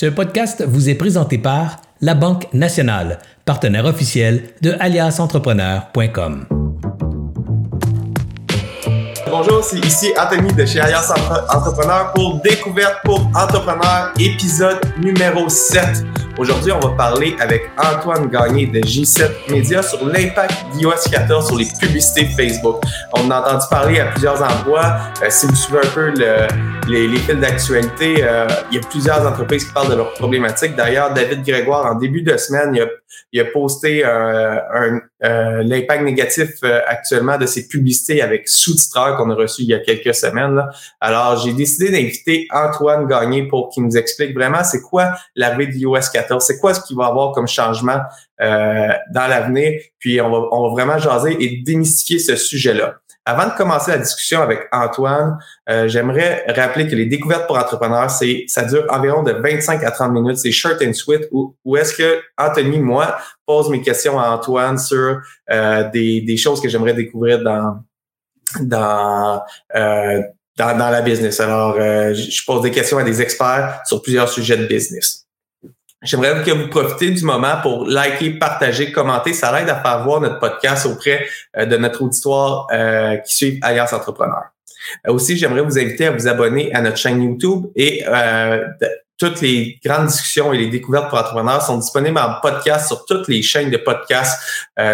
Ce 0.00 0.06
podcast 0.06 0.64
vous 0.66 0.88
est 0.88 0.94
présenté 0.94 1.36
par 1.36 1.76
La 2.00 2.14
Banque 2.14 2.46
Nationale, 2.54 3.18
partenaire 3.44 3.84
officiel 3.84 4.44
de 4.62 4.74
aliasentrepreneur.com. 4.80 6.46
Bonjour, 9.30 9.62
c'est 9.62 9.84
ici 9.84 10.10
Anthony 10.18 10.54
de 10.54 10.64
chez 10.64 10.80
Alias 10.80 11.12
Entrepreneur 11.54 12.14
pour 12.14 12.40
Découverte 12.40 12.96
pour 13.04 13.20
Entrepreneurs, 13.34 14.14
épisode 14.18 14.80
numéro 15.02 15.50
7. 15.50 16.02
Aujourd'hui, 16.38 16.72
on 16.72 16.78
va 16.78 16.90
parler 16.90 17.36
avec 17.40 17.70
Antoine 17.76 18.28
Gagné 18.28 18.66
de 18.66 18.80
J7 18.80 19.50
Media 19.50 19.82
sur 19.82 20.06
l'impact 20.06 20.54
d'iOS 20.72 21.10
14 21.10 21.48
sur 21.48 21.58
les 21.58 21.66
publicités 21.78 22.26
Facebook. 22.26 22.82
On 23.14 23.30
a 23.30 23.40
entendu 23.40 23.64
parler 23.68 24.00
à 24.00 24.06
plusieurs 24.06 24.40
endroits. 24.42 24.96
Euh, 25.22 25.26
si 25.28 25.46
vous 25.46 25.54
suivez 25.54 25.78
un 25.78 25.88
peu 25.88 26.12
les, 26.88 27.08
fils 27.18 27.36
d'actualité, 27.36 28.22
euh, 28.22 28.46
il 28.70 28.76
y 28.76 28.80
a 28.80 28.86
plusieurs 28.86 29.26
entreprises 29.26 29.66
qui 29.66 29.72
parlent 29.72 29.90
de 29.90 29.96
leurs 29.96 30.14
problématiques. 30.14 30.76
D'ailleurs, 30.76 31.12
David 31.12 31.44
Grégoire, 31.44 31.86
en 31.86 31.96
début 31.96 32.22
de 32.22 32.36
semaine, 32.36 32.78
il 33.32 33.40
a, 33.40 33.44
posté 33.46 34.02
euh, 34.04 34.98
l'impact 35.22 36.02
négatif 36.02 36.50
actuellement 36.86 37.36
de 37.36 37.46
ses 37.46 37.68
publicités 37.68 38.22
avec 38.22 38.48
sous-titreurs 38.48 39.16
qu'on 39.16 39.30
a 39.30 39.34
reçu 39.34 39.62
il 39.62 39.68
y 39.68 39.74
a 39.74 39.78
quelques 39.78 40.14
semaines. 40.14 40.54
Là. 40.54 40.70
Alors, 41.00 41.38
j'ai 41.44 41.52
décidé 41.52 41.90
d'inviter 41.90 42.48
Antoine 42.52 43.06
Gagné 43.06 43.46
pour 43.46 43.68
qu'il 43.68 43.84
nous 43.84 43.96
explique 43.96 44.34
vraiment 44.34 44.64
c'est 44.64 44.80
quoi 44.80 45.12
l'arrivée 45.36 45.66
d'iOS 45.72 46.10
14 46.12 46.40
c'est 46.50 46.58
quoi 46.58 46.74
ce 46.74 46.80
qu'il 46.80 46.96
va 46.96 47.06
avoir 47.06 47.32
comme 47.32 47.46
changement 47.46 48.00
euh, 48.40 48.88
dans 49.12 49.26
l'avenir? 49.26 49.80
Puis 49.98 50.20
on 50.20 50.30
va, 50.30 50.48
on 50.52 50.68
va 50.68 50.72
vraiment 50.72 50.98
jaser 50.98 51.36
et 51.38 51.62
démystifier 51.62 52.18
ce 52.18 52.36
sujet-là. 52.36 52.99
Avant 53.26 53.46
de 53.46 53.52
commencer 53.52 53.90
la 53.90 53.98
discussion 53.98 54.40
avec 54.40 54.66
Antoine, 54.72 55.38
euh, 55.68 55.86
j'aimerais 55.88 56.44
rappeler 56.48 56.88
que 56.88 56.96
les 56.96 57.06
découvertes 57.06 57.46
pour 57.46 57.58
entrepreneurs, 57.58 58.10
c'est 58.10 58.44
ça 58.48 58.64
dure 58.64 58.86
environ 58.88 59.22
de 59.22 59.32
25 59.32 59.84
à 59.84 59.90
30 59.90 60.12
minutes. 60.12 60.38
C'est 60.38 60.52
short 60.52 60.82
and 60.82 60.94
sweet. 60.94 61.28
Où, 61.30 61.54
où 61.64 61.76
est-ce 61.76 61.94
que 61.94 62.22
Anthony, 62.38 62.78
moi, 62.78 63.18
pose 63.46 63.68
mes 63.68 63.82
questions 63.82 64.18
à 64.18 64.30
Antoine 64.30 64.78
sur 64.78 65.20
euh, 65.50 65.90
des, 65.90 66.22
des 66.22 66.36
choses 66.36 66.60
que 66.60 66.68
j'aimerais 66.68 66.94
découvrir 66.94 67.42
dans 67.42 67.80
dans, 68.60 69.44
dans, 69.72 70.24
dans 70.56 70.90
la 70.90 71.02
business. 71.02 71.38
Alors, 71.38 71.76
je 71.76 72.44
pose 72.44 72.62
des 72.62 72.72
questions 72.72 72.98
à 72.98 73.04
des 73.04 73.22
experts 73.22 73.80
sur 73.84 74.02
plusieurs 74.02 74.28
sujets 74.28 74.56
de 74.56 74.66
business. 74.66 75.29
J'aimerais 76.02 76.42
que 76.42 76.50
vous 76.50 76.68
profitez 76.68 77.10
du 77.10 77.22
moment 77.24 77.60
pour 77.60 77.86
liker, 77.86 78.30
partager, 78.30 78.90
commenter. 78.90 79.34
Ça 79.34 79.60
aide 79.60 79.68
à 79.68 79.82
faire 79.82 80.02
voir 80.02 80.20
notre 80.22 80.38
podcast 80.38 80.86
auprès 80.86 81.26
euh, 81.58 81.66
de 81.66 81.76
notre 81.76 82.02
auditoire 82.02 82.66
euh, 82.72 83.16
qui 83.18 83.34
suit 83.34 83.58
Alliance 83.60 83.92
Entrepreneur. 83.92 84.44
Euh, 85.06 85.12
aussi, 85.12 85.36
j'aimerais 85.36 85.60
vous 85.60 85.78
inviter 85.78 86.06
à 86.06 86.10
vous 86.10 86.26
abonner 86.26 86.72
à 86.72 86.80
notre 86.80 86.96
chaîne 86.96 87.22
YouTube 87.22 87.66
et 87.76 88.02
toutes 89.18 89.42
les 89.42 89.78
grandes 89.84 90.06
discussions 90.06 90.50
et 90.54 90.56
les 90.56 90.68
découvertes 90.68 91.10
pour 91.10 91.18
entrepreneurs 91.18 91.60
sont 91.60 91.76
disponibles 91.76 92.18
en 92.18 92.40
podcast 92.40 92.86
sur 92.86 93.04
toutes 93.04 93.28
les 93.28 93.42
chaînes 93.42 93.68
de 93.70 93.76
podcasts, 93.76 94.40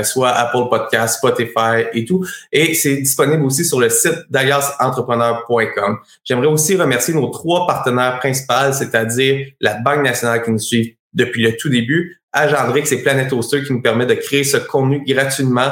soit 0.03 0.31
Apple 0.31 0.69
Podcasts, 0.69 1.19
Spotify 1.19 1.85
et 1.93 2.05
tout. 2.05 2.27
Et 2.51 2.75
c'est 2.75 2.97
disponible 2.97 3.45
aussi 3.45 3.65
sur 3.65 3.79
le 3.79 3.89
site 3.89 4.25
d'allianceentrepreneur.com. 4.29 5.99
J'aimerais 6.25 6.49
aussi 6.49 6.75
remercier 6.77 7.15
nos 7.15 7.29
trois 7.29 7.69
partenaires 7.69 8.19
principaux, 8.19 8.73
c'est-à-dire 8.73 9.47
la 9.61 9.75
Banque 9.75 10.03
nationale 10.03 10.43
qui 10.43 10.51
nous 10.51 10.59
suit 10.59 10.96
depuis 11.17 11.43
le 11.43 11.57
tout 11.57 11.69
début, 11.69 12.21
Agendrix 12.33 12.93
et 12.93 13.03
Planet 13.03 13.33
Hoster 13.33 13.65
qui 13.65 13.73
nous 13.73 13.83
permet 13.83 14.07
de 14.07 14.15
créer 14.15 14.45
ce 14.45 14.59
contenu 14.59 15.03
gratuitement 15.05 15.71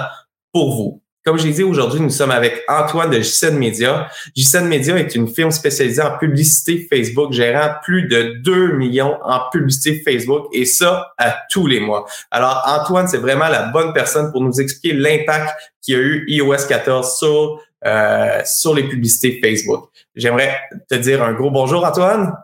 pour 0.52 0.74
vous. 0.74 1.00
Comme 1.24 1.38
je 1.38 1.46
l'ai 1.46 1.54
dit, 1.54 1.62
aujourd'hui, 1.62 2.00
nous 2.00 2.10
sommes 2.10 2.30
avec 2.30 2.64
Antoine 2.68 3.10
de 3.10 3.18
JCN 3.18 3.56
Media. 3.56 4.08
JCN 4.36 4.66
Media 4.66 4.98
est 4.98 5.14
une 5.14 5.26
firme 5.26 5.50
spécialisée 5.50 6.02
en 6.02 6.18
publicité 6.18 6.86
Facebook, 6.90 7.32
gérant 7.32 7.76
plus 7.82 8.08
de 8.08 8.34
2 8.42 8.76
millions 8.76 9.16
en 9.22 9.48
publicité 9.50 10.02
Facebook 10.04 10.48
et 10.52 10.66
ça 10.66 11.14
à 11.16 11.34
tous 11.50 11.66
les 11.66 11.80
mois. 11.80 12.04
Alors, 12.30 12.62
Antoine, 12.66 13.08
c'est 13.08 13.18
vraiment 13.18 13.48
la 13.48 13.68
bonne 13.68 13.94
personne 13.94 14.32
pour 14.32 14.42
nous 14.42 14.60
expliquer 14.60 14.94
l'impact 14.94 15.48
qu'il 15.80 15.94
y 15.94 15.96
a 15.96 16.00
eu 16.00 16.24
iOS 16.28 16.66
14 16.68 17.16
sur, 17.18 17.58
euh, 17.86 18.42
sur 18.44 18.74
les 18.74 18.86
publicités 18.86 19.40
Facebook. 19.42 19.88
J'aimerais 20.14 20.58
te 20.90 20.94
dire 20.94 21.22
un 21.22 21.32
gros 21.32 21.50
bonjour, 21.50 21.86
Antoine. 21.86 22.34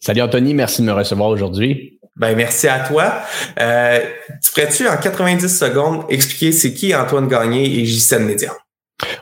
Salut 0.00 0.22
Anthony, 0.22 0.52
merci 0.52 0.82
de 0.82 0.86
me 0.88 0.92
recevoir 0.92 1.28
aujourd'hui. 1.28 1.95
Ben 2.16 2.34
merci 2.34 2.66
à 2.66 2.80
toi. 2.80 3.20
Euh, 3.60 4.00
tu 4.42 4.50
ferais-tu 4.50 4.88
en 4.88 4.96
90 4.96 5.48
secondes 5.48 6.04
expliquer 6.08 6.52
c'est 6.52 6.72
qui 6.72 6.94
Antoine 6.94 7.28
Gagné 7.28 7.78
et 7.78 7.84
JCN 7.84 8.24
Média? 8.24 8.52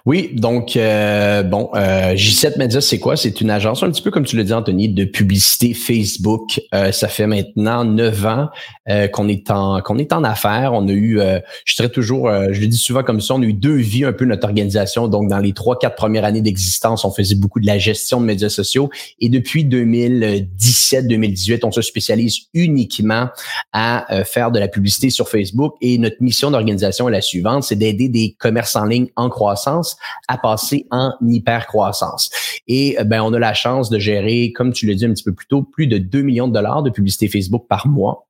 Oui, 0.07 0.33
donc 0.35 0.77
euh, 0.77 1.43
bon, 1.43 1.71
euh, 1.75 2.13
J7 2.13 2.59
Media, 2.59 2.83
c'est 2.83 2.99
quoi? 2.99 3.17
C'est 3.17 3.41
une 3.41 3.49
agence, 3.49 3.83
un 3.83 3.91
petit 3.91 4.03
peu 4.03 4.11
comme 4.11 4.27
tu 4.27 4.37
l'as 4.37 4.45
dit, 4.45 4.53
Anthony, 4.53 4.91
de 4.91 5.07
publicité 5.07 5.73
Facebook. 5.73 6.61
Euh, 6.75 6.93
ça 6.93 7.09
fait 7.09 7.27
maintenant 7.27 7.87
neuf 7.87 8.27
ans 8.27 8.51
euh, 8.91 9.09
qu'on 9.09 9.29
est 9.29 9.51
en 9.51 9.81
qu'on 9.81 9.97
est 9.97 10.13
en 10.13 10.23
affaires. 10.23 10.75
On 10.75 10.87
a 10.89 10.93
eu, 10.93 11.21
euh, 11.21 11.41
je 11.65 11.77
dirais 11.77 11.89
toujours, 11.89 12.29
je 12.29 12.61
le 12.61 12.67
dis 12.67 12.77
souvent 12.77 13.03
comme 13.03 13.23
ça, 13.23 13.35
on 13.35 13.41
a 13.41 13.47
eu 13.47 13.55
deux 13.55 13.77
vies 13.77 14.05
un 14.05 14.13
peu 14.13 14.27
notre 14.27 14.47
organisation. 14.47 15.09
Donc, 15.09 15.31
dans 15.31 15.39
les 15.39 15.55
trois, 15.55 15.79
quatre 15.79 15.97
premières 15.97 16.27
années 16.27 16.43
d'existence, 16.43 17.07
on 17.07 17.11
faisait 17.11 17.37
beaucoup 17.37 17.61
de 17.61 17.67
la 17.67 17.79
gestion 17.79 18.21
de 18.21 18.27
médias 18.27 18.51
sociaux. 18.51 18.91
Et 19.21 19.31
depuis 19.31 19.65
2017-2018, 19.65 21.61
on 21.63 21.73
se 21.73 21.81
spécialise 21.81 22.41
uniquement 22.53 23.29
à 23.73 24.05
faire 24.27 24.51
de 24.51 24.59
la 24.59 24.69
publicité 24.69 25.09
sur 25.09 25.31
Facebook. 25.31 25.77
Et 25.81 25.97
notre 25.97 26.17
mission 26.21 26.51
d'organisation 26.51 27.09
est 27.09 27.13
la 27.13 27.23
suivante, 27.23 27.63
c'est 27.63 27.77
d'aider 27.77 28.11
des 28.11 28.37
commerces 28.39 28.77
en 28.77 28.85
ligne 28.85 29.07
en 29.17 29.31
croissance 29.31 29.94
à 30.29 30.39
passer 30.39 30.87
en 30.91 31.13
hyper-croissance. 31.21 32.31
Et 32.67 32.99
euh, 32.99 33.05
ben, 33.05 33.23
on 33.23 33.33
a 33.33 33.39
la 33.39 33.55
chance 33.55 33.91
de 33.91 33.99
gérer, 33.99 34.53
comme 34.53 34.73
tu 34.73 34.87
l'as 34.87 34.95
dit 34.95 35.05
un 35.05 35.13
petit 35.13 35.25
peu 35.25 35.33
plus 35.33 35.47
tôt, 35.47 35.63
plus 35.63 35.87
de 35.87 35.99
2 35.99 36.23
millions 36.23 36.49
de 36.49 36.53
dollars 36.53 36.83
de 36.83 36.91
publicité 36.91 37.29
Facebook 37.29 37.67
par 37.69 37.87
mois. 37.87 38.24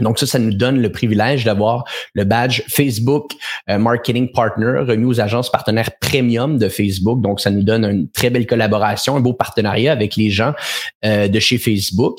Donc 0.00 0.18
ça, 0.18 0.26
ça 0.26 0.38
nous 0.38 0.52
donne 0.52 0.80
le 0.80 0.90
privilège 0.90 1.44
d'avoir 1.44 1.84
le 2.14 2.24
badge 2.24 2.62
Facebook 2.68 3.32
euh, 3.68 3.78
Marketing 3.78 4.30
Partner 4.32 4.80
remis 4.86 5.04
aux 5.04 5.20
agences 5.20 5.50
partenaires 5.50 5.90
premium 6.00 6.58
de 6.58 6.68
Facebook. 6.68 7.20
Donc 7.20 7.40
ça 7.40 7.50
nous 7.50 7.62
donne 7.62 7.84
une 7.84 8.10
très 8.10 8.30
belle 8.30 8.46
collaboration, 8.46 9.16
un 9.16 9.20
beau 9.20 9.32
partenariat 9.32 9.92
avec 9.92 10.16
les 10.16 10.30
gens 10.30 10.52
euh, 11.04 11.28
de 11.28 11.38
chez 11.38 11.58
Facebook. 11.58 12.18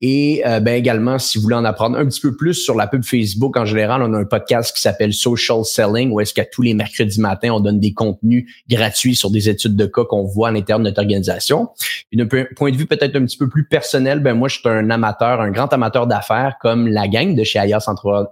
Et 0.00 0.42
euh, 0.46 0.60
ben 0.60 0.74
également, 0.74 1.18
si 1.18 1.38
vous 1.38 1.42
voulez 1.42 1.56
en 1.56 1.64
apprendre 1.64 1.98
un 1.98 2.06
petit 2.06 2.20
peu 2.20 2.36
plus 2.36 2.54
sur 2.54 2.74
la 2.74 2.86
pub 2.86 3.04
Facebook 3.04 3.56
en 3.56 3.64
général, 3.64 4.02
on 4.02 4.12
a 4.14 4.18
un 4.18 4.24
podcast 4.24 4.74
qui 4.74 4.80
s'appelle 4.80 5.12
Social 5.12 5.64
Selling 5.64 6.10
où 6.10 6.20
est-ce 6.20 6.34
qu'à 6.34 6.44
tous 6.44 6.62
les 6.62 6.74
mercredis 6.74 7.20
matins, 7.20 7.50
on 7.50 7.60
donne 7.60 7.80
des 7.80 7.92
contenus 7.92 8.46
gratuits 8.68 9.14
sur 9.14 9.30
des 9.30 9.48
études 9.48 9.76
de 9.76 9.86
cas 9.86 10.04
qu'on 10.04 10.24
voit 10.24 10.48
à 10.48 10.50
l'intérieur 10.50 10.78
de 10.78 10.84
notre 10.84 11.00
organisation. 11.00 11.68
D'un 12.12 12.26
point 12.26 12.70
de 12.70 12.76
vue 12.76 12.86
peut-être 12.86 13.16
un 13.16 13.24
petit 13.24 13.36
peu 13.36 13.48
plus 13.48 13.64
personnel, 13.64 14.20
ben 14.20 14.34
moi 14.34 14.48
je 14.48 14.58
suis 14.58 14.68
un 14.68 14.90
amateur, 14.90 15.40
un 15.40 15.50
grand 15.50 15.72
amateur 15.72 16.06
d'affaires 16.06 16.56
comme 16.60 16.88
la 16.88 17.06
de 17.26 17.44
chez 17.44 17.58
Alias 17.58 17.88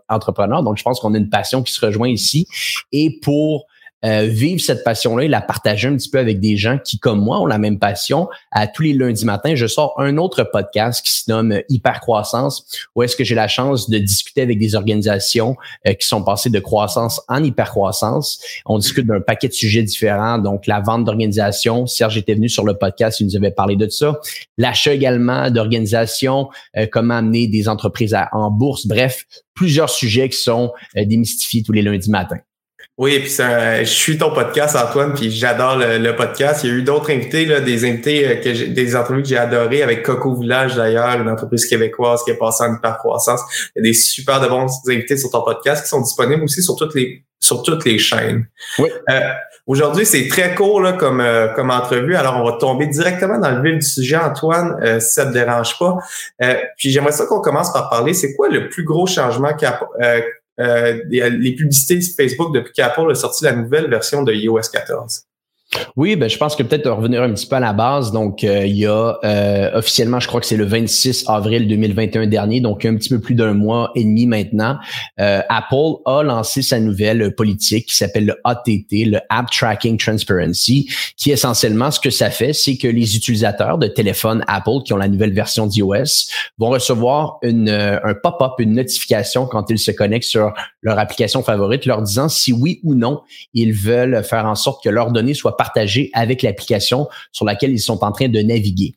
Entrepreneur. 0.09 0.63
Donc, 0.63 0.79
je 0.79 0.83
pense 0.83 1.01
qu'on 1.01 1.15
a 1.15 1.19
une 1.19 1.31
passion 1.31 1.63
qui 1.63 1.73
se 1.73 1.85
rejoint 1.85 2.09
ici. 2.09 2.47
Et 2.93 3.19
pour 3.21 3.67
euh, 4.05 4.27
vivre 4.27 4.61
cette 4.61 4.85
passion-là 4.85 5.25
et 5.25 5.29
la 5.29 5.41
partager 5.41 5.89
un 5.89 5.97
petit 5.97 6.11
peu 6.11 6.19
avec 6.19 6.39
des 6.39 6.57
gens 6.57 6.79
qui, 6.79 6.99
comme 6.99 7.21
moi, 7.21 7.41
ont 7.41 7.47
la 7.47 7.59
même 7.59 7.79
passion. 7.79 8.29
À 8.53 8.67
tous 8.67 8.83
les 8.83 8.93
lundis 8.93 9.25
matins, 9.25 9.55
je 9.55 9.67
sors 9.67 9.95
un 9.99 10.19
autre 10.19 10.45
podcast 10.45 11.05
qui 11.05 11.13
se 11.13 11.31
nomme 11.31 11.61
Hyper 11.69 12.01
Croissance, 12.01 12.67
où 12.95 13.03
est-ce 13.03 13.17
que 13.17 13.25
j'ai 13.25 13.35
la 13.35 13.49
chance 13.49 13.89
de 13.89 13.99
discuter 13.99 14.43
avec 14.43 14.59
des 14.59 14.75
organisations 14.75 15.57
euh, 15.87 15.95
qui 15.95 16.07
sont 16.07 16.23
passées 16.23 16.51
de 16.51 16.61
croissance 16.61 17.23
en 17.29 17.43
hyper 17.43 17.71
croissance. 17.71 18.41
On 18.67 18.79
discute 18.79 19.07
d'un 19.07 19.21
paquet 19.21 19.49
de 19.49 19.55
sujets 19.55 19.83
différents, 19.83 20.39
donc 20.39 20.67
la 20.67 20.81
vente 20.81 21.05
d'organisation. 21.05 21.87
Serge 21.87 22.19
était 22.19 22.35
venu 22.35 22.49
sur 22.49 22.65
le 22.65 22.75
podcast, 22.75 23.21
il 23.21 23.27
nous 23.27 23.37
avait 23.37 23.51
parlé 23.51 23.77
de 23.77 23.89
ça. 23.89 24.21
L'achat 24.59 24.93
également 24.93 25.51
d'organisations, 25.51 26.49
euh, 26.77 26.87
comment 26.91 27.15
amener 27.15 27.47
des 27.47 27.69
entreprises 27.69 28.17
en 28.33 28.51
bourse. 28.51 28.87
Bref, 28.87 29.25
plusieurs 29.55 29.89
sujets 29.89 30.29
qui 30.29 30.39
sont 30.39 30.73
démystifiés 30.95 31.63
tous 31.63 31.73
les 31.73 31.83
lundis 31.83 32.11
matins. 32.11 32.41
Oui, 32.99 33.19
puis 33.19 33.31
je 33.31 33.85
suis 33.85 34.17
ton 34.17 34.33
podcast, 34.33 34.75
Antoine, 34.75 35.13
puis 35.13 35.31
j'adore 35.31 35.77
le, 35.77 36.17
podcast. 36.17 36.65
Il 36.65 36.71
y 36.71 36.73
a 36.73 36.77
eu 36.77 36.83
d'autres 36.83 37.11
invités, 37.11 37.45
là, 37.45 37.61
des 37.61 37.85
invités 37.85 38.27
euh, 38.27 38.37
que 38.37 38.65
des 38.69 38.97
entrevues 38.97 39.23
que 39.23 39.29
j'ai 39.29 39.37
adorées 39.37 39.83
avec 39.83 40.03
Coco 40.03 40.35
Village 40.35 40.77
d'ailleurs, 40.77 41.21
une 41.21 41.29
entreprise 41.29 41.67
québécoise 41.67 42.23
qui 42.25 42.31
est 42.31 42.39
passée 42.39 42.65
en 42.65 42.75
hyper-croissance. 42.75 43.41
Il 43.75 43.81
y 43.85 43.89
a 43.89 43.91
des 43.91 43.95
super 43.95 44.41
de 44.41 44.49
bons 44.49 44.67
invités 44.89 45.17
sur 45.17 45.31
ton 45.31 45.43
podcast 45.43 45.83
qui 45.83 45.89
sont 45.91 46.01
disponibles 46.01 46.43
aussi 46.43 46.63
sur 46.63 46.75
toutes 46.77 46.95
les 46.95 47.23
sur 47.39 47.63
toutes 47.63 47.85
les 47.85 47.99
chaînes. 47.99 48.49
Oui. 48.79 48.89
Euh, 49.11 49.21
Aujourd'hui, 49.67 50.07
c'est 50.07 50.29
très 50.29 50.55
court 50.55 50.81
là, 50.81 50.93
comme, 50.93 51.21
euh, 51.21 51.49
comme 51.49 51.71
entrevue, 51.71 52.15
alors 52.15 52.37
on 52.37 52.49
va 52.49 52.57
tomber 52.57 52.87
directement 52.87 53.39
dans 53.39 53.51
le 53.51 53.63
vif 53.63 53.81
du 53.81 53.87
sujet, 53.87 54.17
Antoine, 54.17 54.79
euh, 54.81 55.01
si 55.01 55.15
ça 55.15 55.27
te 55.27 55.33
dérange 55.33 55.77
pas. 55.77 55.97
Euh, 56.43 56.55
puis 56.77 56.91
j'aimerais 56.91 57.11
ça 57.11 57.27
qu'on 57.27 57.41
commence 57.41 57.73
par 57.73 57.91
parler, 57.91 58.15
c'est 58.15 58.37
quoi 58.37 58.49
le 58.49 58.69
plus 58.69 58.85
gros 58.85 59.09
changement 59.09 59.55
qu'a 59.55 59.81
euh, 60.01 60.21
les 60.59 61.55
publicités 61.57 62.01
Facebook 62.01 62.55
depuis 62.55 62.73
qu'Apple 62.73 63.11
a 63.11 63.15
sorti 63.15 63.45
la 63.45 63.53
nouvelle 63.53 63.91
version 63.91 64.23
de 64.23 64.33
iOS 64.33 64.71
14? 64.73 65.27
Oui, 65.97 66.17
ben 66.17 66.29
je 66.29 66.37
pense 66.37 66.57
que 66.57 66.63
peut-être 66.63 66.91
revenir 66.91 67.23
un 67.23 67.33
petit 67.33 67.47
peu 67.47 67.57
à 67.57 67.61
la 67.61 67.73
base. 67.73 68.13
Donc, 68.13 68.45
euh, 68.45 68.67
il 68.67 68.77
y 68.77 68.87
a 68.87 69.19
euh, 69.25 69.79
officiellement, 69.79 70.21
je 70.21 70.29
crois 70.29 70.41
que 70.41 70.47
c'est 70.47 70.57
le 70.57 70.65
26 70.65 71.25
avril 71.29 71.69
2021 71.69 72.27
dernier, 72.27 72.61
donc 72.61 72.85
un 72.85 72.97
petit 72.97 73.09
peu 73.09 73.19
plus 73.19 73.35
d'un 73.35 73.55
mois 73.55 73.93
et 73.95 74.05
demi 74.05 74.27
maintenant, 74.27 74.79
euh, 75.21 75.41
Apple 75.49 75.95
a 76.05 76.23
lancé 76.23 76.63
sa 76.63 76.81
nouvelle 76.81 77.35
politique 77.35 77.87
qui 77.87 77.97
s'appelle 77.97 78.27
le 78.27 78.35
ATT, 78.45 79.07
le 79.07 79.21
App 79.31 79.51
Tracking 79.51 79.97
Transparency, 79.99 80.89
qui 81.17 81.31
essentiellement 81.31 81.91
ce 81.91 82.01
que 82.01 82.11
ça 82.11 82.31
fait, 82.31 82.53
c'est 82.53 82.77
que 82.77 82.89
les 82.89 83.17
utilisateurs 83.17 83.79
de 83.79 83.87
téléphones 83.87 84.45
Apple 84.49 84.83
qui 84.85 84.93
ont 84.93 84.99
la 84.99 85.09
nouvelle 85.09 85.33
version 85.33 85.67
d'iOS 85.67 86.29
vont 86.59 86.71
recevoir 86.71 87.39
une, 87.43 87.71
un 87.71 88.15
pop-up, 88.15 88.53
une 88.59 88.75
notification 88.75 89.47
quand 89.47 89.71
ils 89.71 89.79
se 89.79 89.91
connectent 89.91 90.29
sur 90.29 90.53
leur 90.83 90.99
application 90.99 91.43
favorite, 91.43 91.87
leur 91.87 92.03
disant 92.03 92.29
si 92.29 92.53
oui 92.53 92.81
ou 92.85 92.95
non 92.95 93.21
ils 93.55 93.73
veulent 93.73 94.23
faire 94.25 94.47
en 94.47 94.55
sorte 94.55 94.83
que 94.83 94.89
leurs 94.89 95.11
données 95.11 95.35
soient 95.35 95.57
partagés 95.67 96.11
avec 96.13 96.43
l'application 96.43 97.09
sur 97.33 97.45
laquelle 97.45 97.73
ils 97.73 97.81
sont 97.81 98.05
en 98.05 98.13
train 98.13 98.29
de 98.29 98.41
naviguer. 98.41 98.95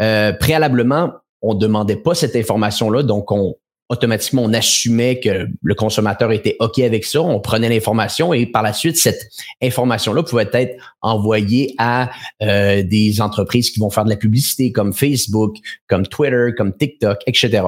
Euh, 0.00 0.32
préalablement, 0.32 1.12
on 1.42 1.54
demandait 1.54 1.96
pas 1.96 2.14
cette 2.14 2.36
information-là, 2.36 3.02
donc 3.02 3.32
on 3.32 3.56
automatiquement 3.88 4.44
on 4.44 4.52
assumait 4.52 5.18
que 5.18 5.48
le 5.60 5.74
consommateur 5.74 6.30
était 6.30 6.54
ok 6.60 6.78
avec 6.78 7.04
ça, 7.04 7.22
on 7.22 7.40
prenait 7.40 7.68
l'information 7.68 8.32
et 8.32 8.46
par 8.46 8.62
la 8.62 8.72
suite 8.72 8.96
cette 8.96 9.20
information-là 9.60 10.22
pouvait 10.22 10.48
être 10.52 10.80
envoyée 11.02 11.74
à 11.78 12.10
euh, 12.40 12.84
des 12.84 13.20
entreprises 13.20 13.70
qui 13.70 13.80
vont 13.80 13.90
faire 13.90 14.04
de 14.04 14.10
la 14.10 14.16
publicité 14.16 14.70
comme 14.70 14.92
Facebook, 14.92 15.56
comme 15.88 16.06
Twitter, 16.06 16.50
comme 16.56 16.72
TikTok, 16.76 17.18
etc. 17.26 17.62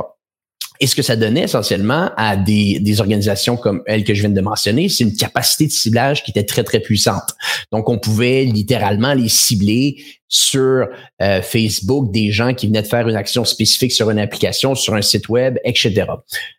Et 0.82 0.88
ce 0.88 0.96
que 0.96 1.02
ça 1.02 1.14
donnait 1.14 1.44
essentiellement 1.44 2.10
à 2.16 2.36
des, 2.36 2.80
des 2.80 3.00
organisations 3.00 3.56
comme 3.56 3.84
elle 3.86 4.02
que 4.02 4.14
je 4.14 4.20
viens 4.20 4.30
de 4.30 4.40
mentionner, 4.40 4.88
c'est 4.88 5.04
une 5.04 5.14
capacité 5.14 5.66
de 5.66 5.70
ciblage 5.70 6.24
qui 6.24 6.32
était 6.32 6.42
très, 6.42 6.64
très 6.64 6.80
puissante. 6.80 7.22
Donc, 7.70 7.88
on 7.88 8.00
pouvait 8.00 8.44
littéralement 8.44 9.14
les 9.14 9.28
cibler 9.28 10.02
sur 10.26 10.88
euh, 11.22 11.40
Facebook 11.40 12.10
des 12.10 12.32
gens 12.32 12.52
qui 12.52 12.66
venaient 12.66 12.82
de 12.82 12.88
faire 12.88 13.08
une 13.08 13.14
action 13.14 13.44
spécifique 13.44 13.92
sur 13.92 14.10
une 14.10 14.18
application, 14.18 14.74
sur 14.74 14.94
un 14.94 15.02
site 15.02 15.28
web, 15.28 15.56
etc. 15.62 16.06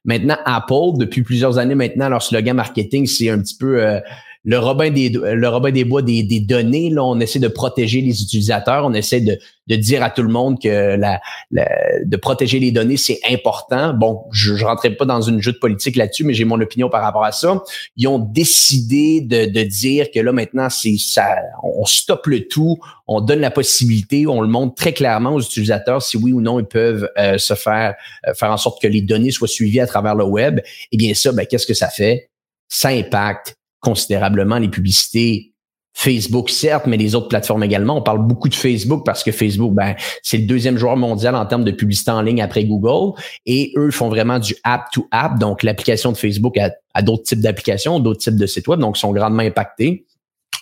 Maintenant, 0.05 0.37
Apple, 0.45 0.97
depuis 0.97 1.21
plusieurs 1.21 1.57
années 1.57 1.75
maintenant, 1.75 2.07
leur 2.07 2.23
slogan 2.23 2.55
marketing, 2.55 3.05
c'est 3.07 3.29
un 3.29 3.39
petit 3.39 3.57
peu 3.57 3.83
euh, 3.83 3.99
le 4.45 4.59
Robin 4.59 4.89
des 4.89 5.09
le 5.09 5.47
Robin 5.47 5.71
des 5.71 5.85
bois 5.85 6.01
des, 6.01 6.21
des, 6.23 6.41
données. 6.41 6.89
Là, 6.89 7.03
on 7.03 7.19
essaie 7.19 7.39
de 7.39 7.47
protéger 7.47 8.01
les 8.01 8.21
utilisateurs, 8.21 8.85
on 8.85 8.93
essaie 8.93 9.21
de, 9.21 9.39
de 9.67 9.75
dire 9.77 10.03
à 10.03 10.09
tout 10.09 10.21
le 10.21 10.29
monde 10.29 10.61
que 10.61 10.97
la, 10.97 11.21
de 11.51 12.17
protéger 12.17 12.59
les 12.59 12.71
données 12.71 12.97
c'est 12.97 13.19
important. 13.29 13.93
Bon, 13.93 14.25
je, 14.31 14.55
je 14.55 14.65
rentrerai 14.65 14.95
pas 14.95 15.05
dans 15.05 15.21
une 15.21 15.41
jeu 15.41 15.53
de 15.53 15.57
politique 15.57 15.95
là-dessus, 15.95 16.25
mais 16.25 16.33
j'ai 16.33 16.43
mon 16.43 16.59
opinion 16.59 16.89
par 16.89 17.01
rapport 17.01 17.23
à 17.23 17.31
ça. 17.31 17.63
Ils 17.95 18.07
ont 18.07 18.19
décidé 18.19 19.21
de, 19.21 19.45
de 19.45 19.63
dire 19.63 20.11
que 20.11 20.19
là 20.19 20.33
maintenant 20.33 20.69
c'est 20.69 20.97
ça, 20.97 21.35
on 21.63 21.85
stoppe 21.85 22.27
le 22.27 22.45
tout, 22.47 22.77
on 23.07 23.21
donne 23.21 23.39
la 23.39 23.51
possibilité, 23.51 24.27
on 24.27 24.41
le 24.41 24.47
montre 24.47 24.75
très 24.75 24.91
clairement 24.91 25.35
aux 25.35 25.41
utilisateurs 25.41 26.01
si 26.01 26.17
oui 26.17 26.33
ou 26.33 26.41
non 26.41 26.59
ils 26.59 26.65
peuvent 26.65 27.09
euh, 27.17 27.37
se 27.37 27.53
faire 27.53 27.95
euh, 28.27 28.33
faire 28.33 28.51
en 28.51 28.57
sorte 28.57 28.81
que 28.81 28.87
les 28.87 29.01
données 29.01 29.31
soient 29.31 29.47
suivies 29.47 29.79
à 29.79 29.87
travers 29.87 30.15
le 30.15 30.25
web. 30.25 30.59
Eh 30.91 30.97
bien 30.97 31.13
ça, 31.13 31.31
ben, 31.31 31.45
qu'est-ce 31.45 31.67
que 31.67 31.73
ça 31.73 31.87
fait? 31.87 32.29
Ça 32.67 32.89
impacte 32.89 33.55
considérablement 33.83 34.57
les 34.57 34.69
publicités 34.69 35.53
Facebook, 35.95 36.49
certes, 36.49 36.87
mais 36.87 36.97
les 36.97 37.13
autres 37.13 37.27
plateformes 37.27 37.63
également. 37.63 37.97
On 37.97 38.01
parle 38.01 38.25
beaucoup 38.25 38.49
de 38.49 38.55
Facebook 38.55 39.05
parce 39.05 39.23
que 39.23 39.31
Facebook, 39.31 39.73
ben, 39.73 39.95
c'est 40.23 40.37
le 40.37 40.45
deuxième 40.45 40.77
joueur 40.77 40.97
mondial 40.97 41.35
en 41.35 41.45
termes 41.45 41.63
de 41.63 41.71
publicité 41.71 42.09
en 42.11 42.21
ligne 42.21 42.41
après 42.41 42.65
Google. 42.65 43.17
Et 43.45 43.73
eux 43.77 43.91
font 43.91 44.09
vraiment 44.09 44.39
du 44.39 44.55
app 44.63 44.87
to 44.91 45.07
app. 45.11 45.37
Donc, 45.37 45.61
l'application 45.61 46.11
de 46.11 46.17
Facebook 46.17 46.57
a, 46.57 47.01
d'autres 47.01 47.23
types 47.23 47.41
d'applications, 47.41 47.99
d'autres 47.99 48.21
types 48.21 48.35
de 48.35 48.47
sites 48.47 48.67
web, 48.67 48.79
donc 48.79 48.97
sont 48.97 49.11
grandement 49.11 49.43
impactés. 49.43 50.05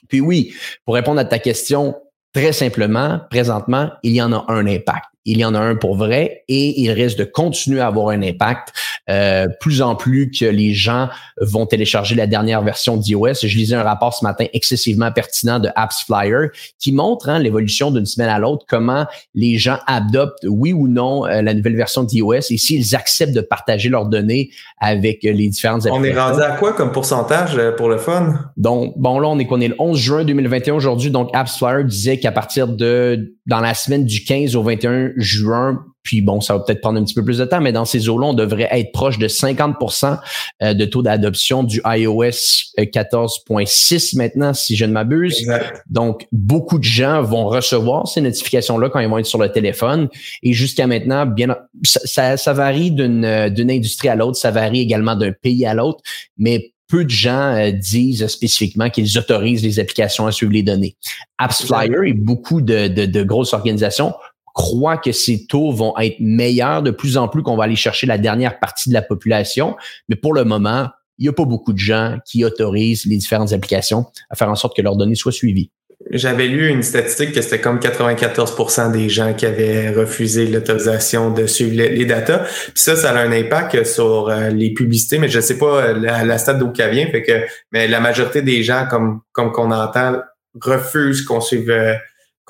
Puis 0.09 0.19
oui, 0.19 0.53
pour 0.85 0.95
répondre 0.95 1.19
à 1.19 1.25
ta 1.25 1.39
question, 1.39 1.95
très 2.33 2.51
simplement, 2.51 3.21
présentement, 3.29 3.89
il 4.03 4.11
y 4.11 4.21
en 4.21 4.33
a 4.33 4.45
un 4.49 4.67
impact 4.67 5.10
il 5.25 5.37
y 5.37 5.45
en 5.45 5.53
a 5.53 5.59
un 5.59 5.75
pour 5.75 5.95
vrai 5.95 6.43
et 6.47 6.81
il 6.81 6.91
risque 6.91 7.17
de 7.17 7.23
continuer 7.23 7.79
à 7.79 7.87
avoir 7.87 8.09
un 8.09 8.21
impact 8.23 8.73
euh, 9.09 9.47
plus 9.59 9.81
en 9.81 9.95
plus 9.95 10.31
que 10.31 10.45
les 10.45 10.73
gens 10.73 11.09
vont 11.39 11.65
télécharger 11.65 12.15
la 12.15 12.27
dernière 12.27 12.61
version 12.61 12.97
d'iOS. 12.97 13.33
Je 13.43 13.55
lisais 13.55 13.75
un 13.75 13.83
rapport 13.83 14.13
ce 14.13 14.23
matin 14.23 14.45
excessivement 14.53 15.11
pertinent 15.11 15.59
de 15.59 15.69
Apps 15.75 16.03
Flyer 16.05 16.49
qui 16.79 16.91
montre 16.91 17.29
hein, 17.29 17.39
l'évolution 17.39 17.91
d'une 17.91 18.05
semaine 18.05 18.29
à 18.29 18.39
l'autre, 18.39 18.65
comment 18.67 19.05
les 19.35 19.57
gens 19.57 19.77
adoptent 19.87 20.45
oui 20.47 20.73
ou 20.73 20.87
non 20.87 21.25
euh, 21.25 21.41
la 21.41 21.53
nouvelle 21.53 21.75
version 21.75 22.03
d'iOS 22.03 22.51
et 22.51 22.57
s'ils 22.57 22.95
acceptent 22.95 23.33
de 23.33 23.41
partager 23.41 23.89
leurs 23.89 24.05
données 24.05 24.49
avec 24.79 25.23
les 25.23 25.49
différentes 25.49 25.85
applications. 25.85 26.01
On 26.01 26.03
est 26.03 26.19
rendu 26.19 26.41
à 26.41 26.51
quoi 26.57 26.73
comme 26.73 26.91
pourcentage 26.91 27.57
euh, 27.57 27.71
pour 27.71 27.89
le 27.89 27.97
fun? 27.97 28.33
Donc, 28.57 28.93
bon, 28.97 29.19
là, 29.19 29.27
on 29.27 29.39
est 29.39 29.45
qu'on 29.45 29.61
est 29.61 29.67
le 29.67 29.75
11 29.77 29.97
juin 29.97 30.23
2021 30.23 30.73
aujourd'hui. 30.73 31.11
Donc, 31.11 31.29
Apps 31.33 31.57
Flyer 31.57 31.83
disait 31.85 32.17
qu'à 32.17 32.31
partir 32.31 32.67
de 32.67 33.35
dans 33.47 33.59
la 33.59 33.73
semaine 33.73 34.05
du 34.05 34.23
15 34.23 34.55
au 34.55 34.63
21 34.63 35.10
juin, 35.17 35.85
puis 36.03 36.21
bon, 36.21 36.41
ça 36.41 36.55
va 36.55 36.63
peut-être 36.63 36.81
prendre 36.81 36.99
un 36.99 37.03
petit 37.03 37.13
peu 37.13 37.23
plus 37.23 37.37
de 37.37 37.45
temps, 37.45 37.61
mais 37.61 37.71
dans 37.71 37.85
ces 37.85 38.09
eaux-là, 38.09 38.27
on 38.27 38.33
devrait 38.33 38.67
être 38.71 38.91
proche 38.91 39.19
de 39.19 39.27
50% 39.27 40.19
euh, 40.63 40.73
de 40.73 40.85
taux 40.85 41.01
d'adoption 41.01 41.63
du 41.63 41.81
iOS 41.85 42.73
14.6 42.77 44.17
maintenant, 44.17 44.53
si 44.53 44.75
je 44.75 44.85
ne 44.85 44.93
m'abuse. 44.93 45.45
Donc, 45.89 46.27
beaucoup 46.31 46.79
de 46.79 46.83
gens 46.83 47.21
vont 47.21 47.47
recevoir 47.47 48.07
ces 48.07 48.21
notifications-là 48.21 48.89
quand 48.89 48.99
ils 48.99 49.09
vont 49.09 49.19
être 49.19 49.25
sur 49.25 49.39
le 49.39 49.51
téléphone. 49.51 50.09
Et 50.43 50.53
jusqu'à 50.53 50.87
maintenant, 50.87 51.25
bien, 51.25 51.55
ça, 51.83 52.37
ça, 52.37 52.53
varie 52.53 52.91
d'une, 52.91 53.49
d'une 53.49 53.71
industrie 53.71 54.09
à 54.09 54.15
l'autre, 54.15 54.37
ça 54.37 54.51
varie 54.51 54.81
également 54.81 55.15
d'un 55.15 55.31
pays 55.31 55.65
à 55.65 55.73
l'autre, 55.73 56.01
mais 56.37 56.71
peu 56.91 57.05
de 57.05 57.09
gens 57.09 57.55
euh, 57.55 57.71
disent 57.71 58.27
spécifiquement 58.27 58.89
qu'ils 58.89 59.17
autorisent 59.17 59.63
les 59.63 59.79
applications 59.79 60.27
à 60.27 60.31
suivre 60.31 60.51
les 60.51 60.61
données. 60.61 60.95
AppsFlyer 61.37 62.09
et 62.09 62.13
beaucoup 62.13 62.61
de, 62.61 62.87
de, 62.87 63.23
grosses 63.23 63.53
organisations 63.53 64.13
croient 64.53 64.97
que 64.97 65.11
ces 65.11 65.45
taux 65.47 65.71
vont 65.71 65.97
être 65.97 66.17
meilleurs 66.19 66.83
de 66.83 66.91
plus 66.91 67.17
en 67.17 67.27
plus 67.27 67.43
qu'on 67.43 67.55
va 67.55 67.65
aller 67.65 67.75
chercher 67.75 68.07
la 68.07 68.17
dernière 68.17 68.59
partie 68.59 68.89
de 68.89 68.93
la 68.93 69.01
population. 69.01 69.75
Mais 70.09 70.15
pour 70.15 70.33
le 70.33 70.43
moment, 70.43 70.89
il 71.17 71.23
n'y 71.23 71.29
a 71.29 71.33
pas 71.33 71.45
beaucoup 71.45 71.73
de 71.73 71.77
gens 71.77 72.17
qui 72.25 72.43
autorisent 72.43 73.05
les 73.05 73.17
différentes 73.17 73.53
applications 73.53 74.05
à 74.29 74.35
faire 74.35 74.49
en 74.49 74.55
sorte 74.55 74.75
que 74.75 74.81
leurs 74.81 74.95
données 74.95 75.15
soient 75.15 75.31
suivies. 75.31 75.71
J'avais 76.09 76.47
lu 76.47 76.67
une 76.67 76.81
statistique 76.81 77.31
que 77.31 77.41
c'était 77.41 77.61
comme 77.61 77.77
94% 77.77 78.91
des 78.91 79.07
gens 79.07 79.33
qui 79.33 79.45
avaient 79.45 79.91
refusé 79.91 80.47
l'autorisation 80.47 81.31
de 81.31 81.45
suivre 81.45 81.75
les, 81.75 82.05
datas. 82.05 82.39
Puis 82.39 82.71
ça, 82.75 82.95
ça 82.95 83.11
a 83.11 83.21
un 83.21 83.31
impact 83.31 83.83
sur 83.83 84.29
euh, 84.29 84.49
les 84.49 84.73
publicités, 84.73 85.19
mais 85.19 85.29
je 85.29 85.39
sais 85.39 85.59
pas 85.59 85.83
euh, 85.83 85.99
la, 85.99 86.25
la 86.25 86.37
stade 86.39 86.57
d'où 86.57 86.73
ça 86.75 86.87
vient. 86.87 87.05
Que, 87.11 87.45
mais 87.71 87.87
la 87.87 87.99
majorité 87.99 88.41
des 88.41 88.63
gens, 88.63 88.87
comme 88.89 89.21
comme 89.31 89.51
qu'on 89.51 89.71
entend, 89.71 90.17
refusent 90.59 91.21
qu'on 91.21 91.39
suive 91.39 91.69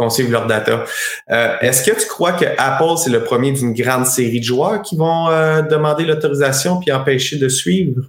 euh, 0.02 0.28
leurs 0.30 0.48
data. 0.48 0.84
Est-ce 1.30 1.90
que 1.90 2.00
tu 2.00 2.08
crois 2.08 2.34
que 2.34 2.46
Apple 2.58 2.98
c'est 2.98 3.10
le 3.10 3.24
premier 3.24 3.52
d'une 3.52 3.74
grande 3.74 4.06
série 4.06 4.40
de 4.40 4.46
joueurs 4.46 4.82
qui 4.82 4.96
vont 4.96 5.28
demander 5.70 6.06
l'autorisation 6.06 6.80
puis 6.80 6.92
empêcher 6.92 7.38
de 7.38 7.48
suivre? 7.50 8.02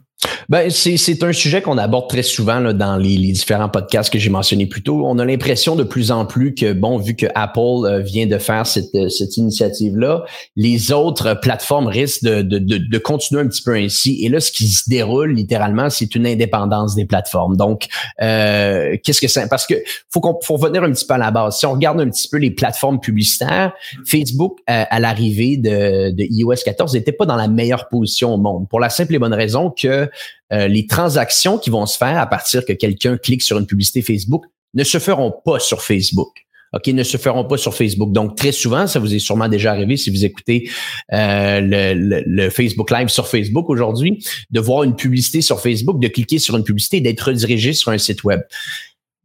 Ben, 0.49 0.71
c'est 0.71 1.23
un 1.23 1.33
sujet 1.33 1.63
qu'on 1.63 1.79
aborde 1.79 2.09
très 2.09 2.23
souvent 2.23 2.61
là, 2.61 2.73
dans 2.73 2.97
les, 2.97 3.17
les, 3.17 3.33
différents 3.33 3.69
podcasts 3.69 4.13
que 4.13 4.19
j'ai 4.19 4.31
mentionnés 4.31 4.67
plus 4.67 4.83
tôt. 4.83 5.03
On 5.07 5.19
a 5.19 5.25
l'impression 5.25 5.77
de 5.77 5.83
plus 5.83 6.11
en 6.11 6.27
plus 6.27 6.55
que, 6.55 6.73
bon, 6.73 6.99
vu 6.99 7.17
que 7.17 7.27
Apple 7.35 7.87
euh, 7.87 8.01
vient 8.01 8.27
de 8.27 8.39
faire 8.39 8.67
cette, 8.67 8.95
euh, 8.95 9.09
cette 9.09 9.37
initiative-là, 9.37 10.25
les 10.57 10.93
autres 10.93 11.35
plateformes 11.41 11.87
risquent 11.87 12.25
de, 12.25 12.43
de, 12.43 12.59
de, 12.59 12.79
de, 12.79 12.99
continuer 12.99 13.41
un 13.41 13.49
petit 13.49 13.63
peu 13.63 13.75
ainsi. 13.75 14.25
Et 14.25 14.29
là, 14.29 14.41
ce 14.41 14.53
qui 14.53 14.69
se 14.69 14.89
déroule 14.89 15.33
littéralement, 15.33 15.91
c'est 15.91 16.15
une 16.15 16.27
indépendance 16.27 16.95
des 16.95 17.05
plateformes. 17.05 17.57
Donc, 17.57 17.89
euh, 18.21 18.97
qu'est-ce 19.03 19.21
que 19.21 19.29
c'est? 19.29 19.49
Parce 19.49 19.67
que 19.67 19.75
faut 20.11 20.21
qu'on 20.21 20.39
faut 20.43 20.57
revenir 20.57 20.83
un 20.83 20.93
petit 20.93 21.07
peu 21.07 21.15
à 21.15 21.19
la 21.19 21.31
base. 21.31 21.59
Si 21.59 21.67
on 21.67 21.73
regarde 21.73 22.01
un 22.01 22.09
petit 22.09 22.29
peu 22.29 22.37
les 22.37 22.51
plateformes 22.51 23.01
publicitaires, 23.01 23.73
Facebook, 24.05 24.59
euh, 24.71 24.85
à 24.89 25.01
l'arrivée 25.01 25.57
de, 25.57 26.11
de 26.11 26.25
iOS 26.31 26.63
14, 26.65 26.95
n'était 26.95 27.13
pas 27.13 27.27
dans 27.27 27.37
la 27.37 27.49
meilleure 27.49 27.89
position 27.89 28.35
au 28.35 28.39
monde. 28.39 28.69
Pour 28.69 28.81
la 28.81 28.91
simple 28.91 29.15
et 29.15 29.19
bonne 29.19 29.35
raison 29.35 29.71
que 29.71 30.09
euh, 30.53 30.69
les 30.69 30.87
transactions 30.87 31.59
qui 31.59 31.71
vont 31.71 31.87
se 31.87 31.97
faire 31.97 32.19
à 32.19 32.27
partir 32.27 32.65
que 32.65 32.73
quelqu'un 32.73 33.17
clique 33.17 33.43
sur 33.43 33.59
une 33.59 33.67
publicité 33.67 34.03
Facebook 34.03 34.45
ne 34.75 34.85
se 34.85 34.99
feront 34.99 35.33
pas 35.45 35.59
sur 35.59 35.83
Facebook. 35.83 36.31
OK, 36.75 36.87
ne 36.87 37.03
se 37.03 37.19
feront 37.19 37.45
pas 37.45 37.59
sur 37.59 37.75
Facebook. 37.75 38.13
Donc, 38.13 38.37
très 38.37 38.53
souvent, 38.53 38.87
ça 38.87 38.99
vous 38.99 39.15
est 39.15 39.19
sûrement 39.19 39.49
déjà 39.49 39.73
arrivé 39.73 39.99
si 39.99 40.09
vous 40.09 40.25
écoutez 40.25 40.71
euh, 41.13 41.61
le, 41.61 42.23
le, 42.25 42.51
Facebook 42.51 42.91
Live 42.91 43.09
sur 43.09 43.29
Facebook 43.29 43.69
aujourd'hui, 43.69 44.25
de 44.51 44.59
voir 44.59 44.85
une 44.85 44.97
publicité 44.97 45.43
sur 45.43 45.61
Facebook, 45.61 46.01
de 46.01 46.09
cliquer 46.09 46.39
sur 46.39 46.57
une 46.57 46.65
publicité 46.65 47.03
d'être 47.03 47.21
redirigé 47.21 47.75
sur 47.75 47.93
un 47.93 47.99
site 47.99 48.25
web. 48.25 48.41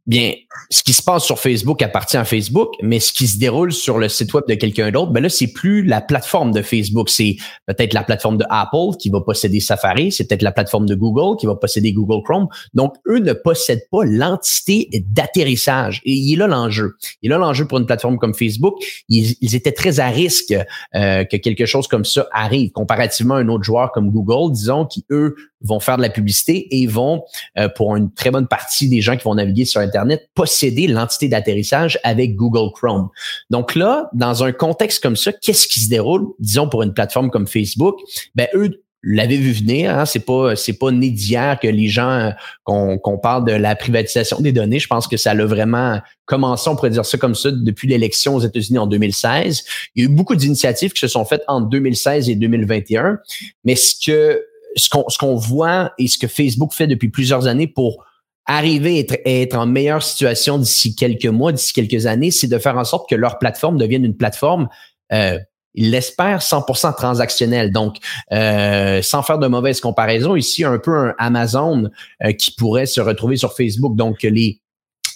Bien, 0.08 0.32
ce 0.70 0.82
qui 0.82 0.94
se 0.94 1.02
passe 1.02 1.24
sur 1.24 1.38
Facebook 1.38 1.82
appartient 1.82 2.16
à 2.16 2.24
Facebook, 2.24 2.72
mais 2.82 2.98
ce 2.98 3.12
qui 3.12 3.28
se 3.28 3.38
déroule 3.38 3.72
sur 3.72 3.98
le 3.98 4.08
site 4.08 4.32
web 4.32 4.44
de 4.48 4.54
quelqu'un 4.54 4.90
d'autre, 4.90 5.12
ben 5.12 5.22
là, 5.22 5.28
c'est 5.28 5.52
plus 5.52 5.84
la 5.84 6.00
plateforme 6.00 6.50
de 6.50 6.62
Facebook, 6.62 7.10
c'est 7.10 7.36
peut-être 7.66 7.92
la 7.92 8.02
plateforme 8.02 8.38
de 8.38 8.46
Apple 8.48 8.96
qui 8.98 9.10
va 9.10 9.20
posséder 9.20 9.60
Safari, 9.60 10.10
c'est 10.10 10.26
peut-être 10.26 10.40
la 10.40 10.52
plateforme 10.52 10.86
de 10.86 10.94
Google 10.94 11.38
qui 11.38 11.44
va 11.44 11.56
posséder 11.56 11.92
Google 11.92 12.22
Chrome. 12.24 12.48
Donc, 12.72 12.94
eux 13.06 13.18
ne 13.18 13.34
possèdent 13.34 13.86
pas 13.90 14.02
l'entité 14.06 14.88
d'atterrissage. 15.10 16.00
Et 16.06 16.12
il 16.12 16.32
est 16.32 16.36
là 16.36 16.46
l'enjeu. 16.46 16.96
Il 17.20 17.26
est 17.26 17.30
là 17.30 17.38
l'enjeu 17.38 17.66
pour 17.66 17.76
une 17.76 17.84
plateforme 17.86 18.16
comme 18.16 18.32
Facebook. 18.32 18.76
Ils, 19.10 19.54
étaient 19.54 19.72
très 19.72 20.00
à 20.00 20.08
risque 20.08 20.54
euh, 20.94 21.24
que 21.24 21.36
quelque 21.36 21.66
chose 21.66 21.86
comme 21.86 22.06
ça 22.06 22.26
arrive, 22.32 22.70
comparativement 22.70 23.34
à 23.34 23.40
un 23.40 23.48
autre 23.48 23.64
joueur 23.64 23.92
comme 23.92 24.10
Google, 24.10 24.54
disons, 24.54 24.86
qui, 24.86 25.04
eux, 25.10 25.36
vont 25.60 25.80
faire 25.80 25.96
de 25.96 26.02
la 26.02 26.10
publicité 26.10 26.80
et 26.80 26.86
vont, 26.86 27.24
euh, 27.58 27.68
pour 27.68 27.96
une 27.96 28.12
très 28.12 28.30
bonne 28.30 28.46
partie 28.46 28.88
des 28.88 29.00
gens 29.00 29.16
qui 29.16 29.24
vont 29.24 29.34
naviguer 29.34 29.64
sur 29.64 29.80
Internet, 29.80 29.97
Internet 29.98 30.30
posséder 30.34 30.86
l'entité 30.86 31.28
d'atterrissage 31.28 31.98
avec 32.04 32.36
Google 32.36 32.72
Chrome. 32.72 33.08
Donc 33.50 33.74
là, 33.74 34.08
dans 34.12 34.44
un 34.44 34.52
contexte 34.52 35.02
comme 35.02 35.16
ça, 35.16 35.32
qu'est-ce 35.32 35.66
qui 35.66 35.80
se 35.80 35.88
déroule, 35.88 36.26
disons 36.38 36.68
pour 36.68 36.82
une 36.82 36.94
plateforme 36.94 37.30
comme 37.30 37.46
Facebook? 37.46 37.96
Ben 38.34 38.46
eux 38.54 38.82
l'avez 39.02 39.36
vu 39.36 39.52
venir. 39.52 39.96
Hein? 39.96 40.06
C'est 40.06 40.24
pas 40.24 40.56
c'est 40.56 40.72
pas 40.74 40.90
né 40.90 41.10
d'hier 41.10 41.58
que 41.60 41.68
les 41.68 41.88
gens 41.88 42.32
qu'on 42.64 42.98
qu'on 42.98 43.18
parle 43.18 43.44
de 43.44 43.52
la 43.52 43.76
privatisation 43.76 44.40
des 44.40 44.52
données. 44.52 44.78
Je 44.78 44.88
pense 44.88 45.06
que 45.06 45.16
ça 45.16 45.34
l'a 45.34 45.46
vraiment 45.46 46.00
commencé, 46.26 46.68
on 46.68 46.76
pourrait 46.76 46.90
dire 46.90 47.06
ça 47.06 47.18
comme 47.18 47.34
ça, 47.34 47.50
depuis 47.50 47.88
l'élection 47.88 48.34
aux 48.36 48.40
États-Unis 48.40 48.78
en 48.78 48.86
2016. 48.86 49.64
Il 49.94 50.02
y 50.02 50.06
a 50.06 50.10
eu 50.10 50.12
beaucoup 50.12 50.34
d'initiatives 50.34 50.92
qui 50.92 51.00
se 51.00 51.08
sont 51.08 51.24
faites 51.24 51.42
entre 51.48 51.68
2016 51.68 52.28
et 52.28 52.34
2021. 52.34 53.18
Mais 53.64 53.76
ce 53.76 53.94
que 54.04 54.44
ce 54.76 54.88
qu'on 54.90 55.08
ce 55.08 55.18
qu'on 55.18 55.36
voit 55.36 55.92
et 55.98 56.08
ce 56.08 56.18
que 56.18 56.26
Facebook 56.26 56.72
fait 56.72 56.86
depuis 56.86 57.08
plusieurs 57.08 57.46
années 57.46 57.66
pour 57.66 58.04
arriver 58.48 59.06
à 59.08 59.28
être, 59.28 59.56
en 59.56 59.66
meilleure 59.66 60.02
situation 60.02 60.58
d'ici 60.58 60.96
quelques 60.96 61.26
mois, 61.26 61.52
d'ici 61.52 61.72
quelques 61.72 62.06
années, 62.06 62.32
c'est 62.32 62.48
de 62.48 62.58
faire 62.58 62.76
en 62.76 62.84
sorte 62.84 63.08
que 63.08 63.14
leur 63.14 63.38
plateforme 63.38 63.78
devienne 63.78 64.04
une 64.04 64.16
plateforme 64.16 64.68
euh, 65.12 65.38
il 65.74 65.92
l'espère 65.92 66.40
100% 66.40 66.96
transactionnel. 66.96 67.70
Donc, 67.70 67.98
euh, 68.32 69.00
sans 69.00 69.22
faire 69.22 69.38
de 69.38 69.46
mauvaise 69.46 69.80
comparaison, 69.80 70.34
ici 70.34 70.64
un 70.64 70.78
peu 70.78 70.96
un 70.96 71.14
Amazon 71.18 71.88
euh, 72.24 72.32
qui 72.32 72.50
pourrait 72.52 72.86
se 72.86 73.00
retrouver 73.00 73.36
sur 73.36 73.54
Facebook. 73.54 73.94
Donc, 73.94 74.22
les 74.22 74.60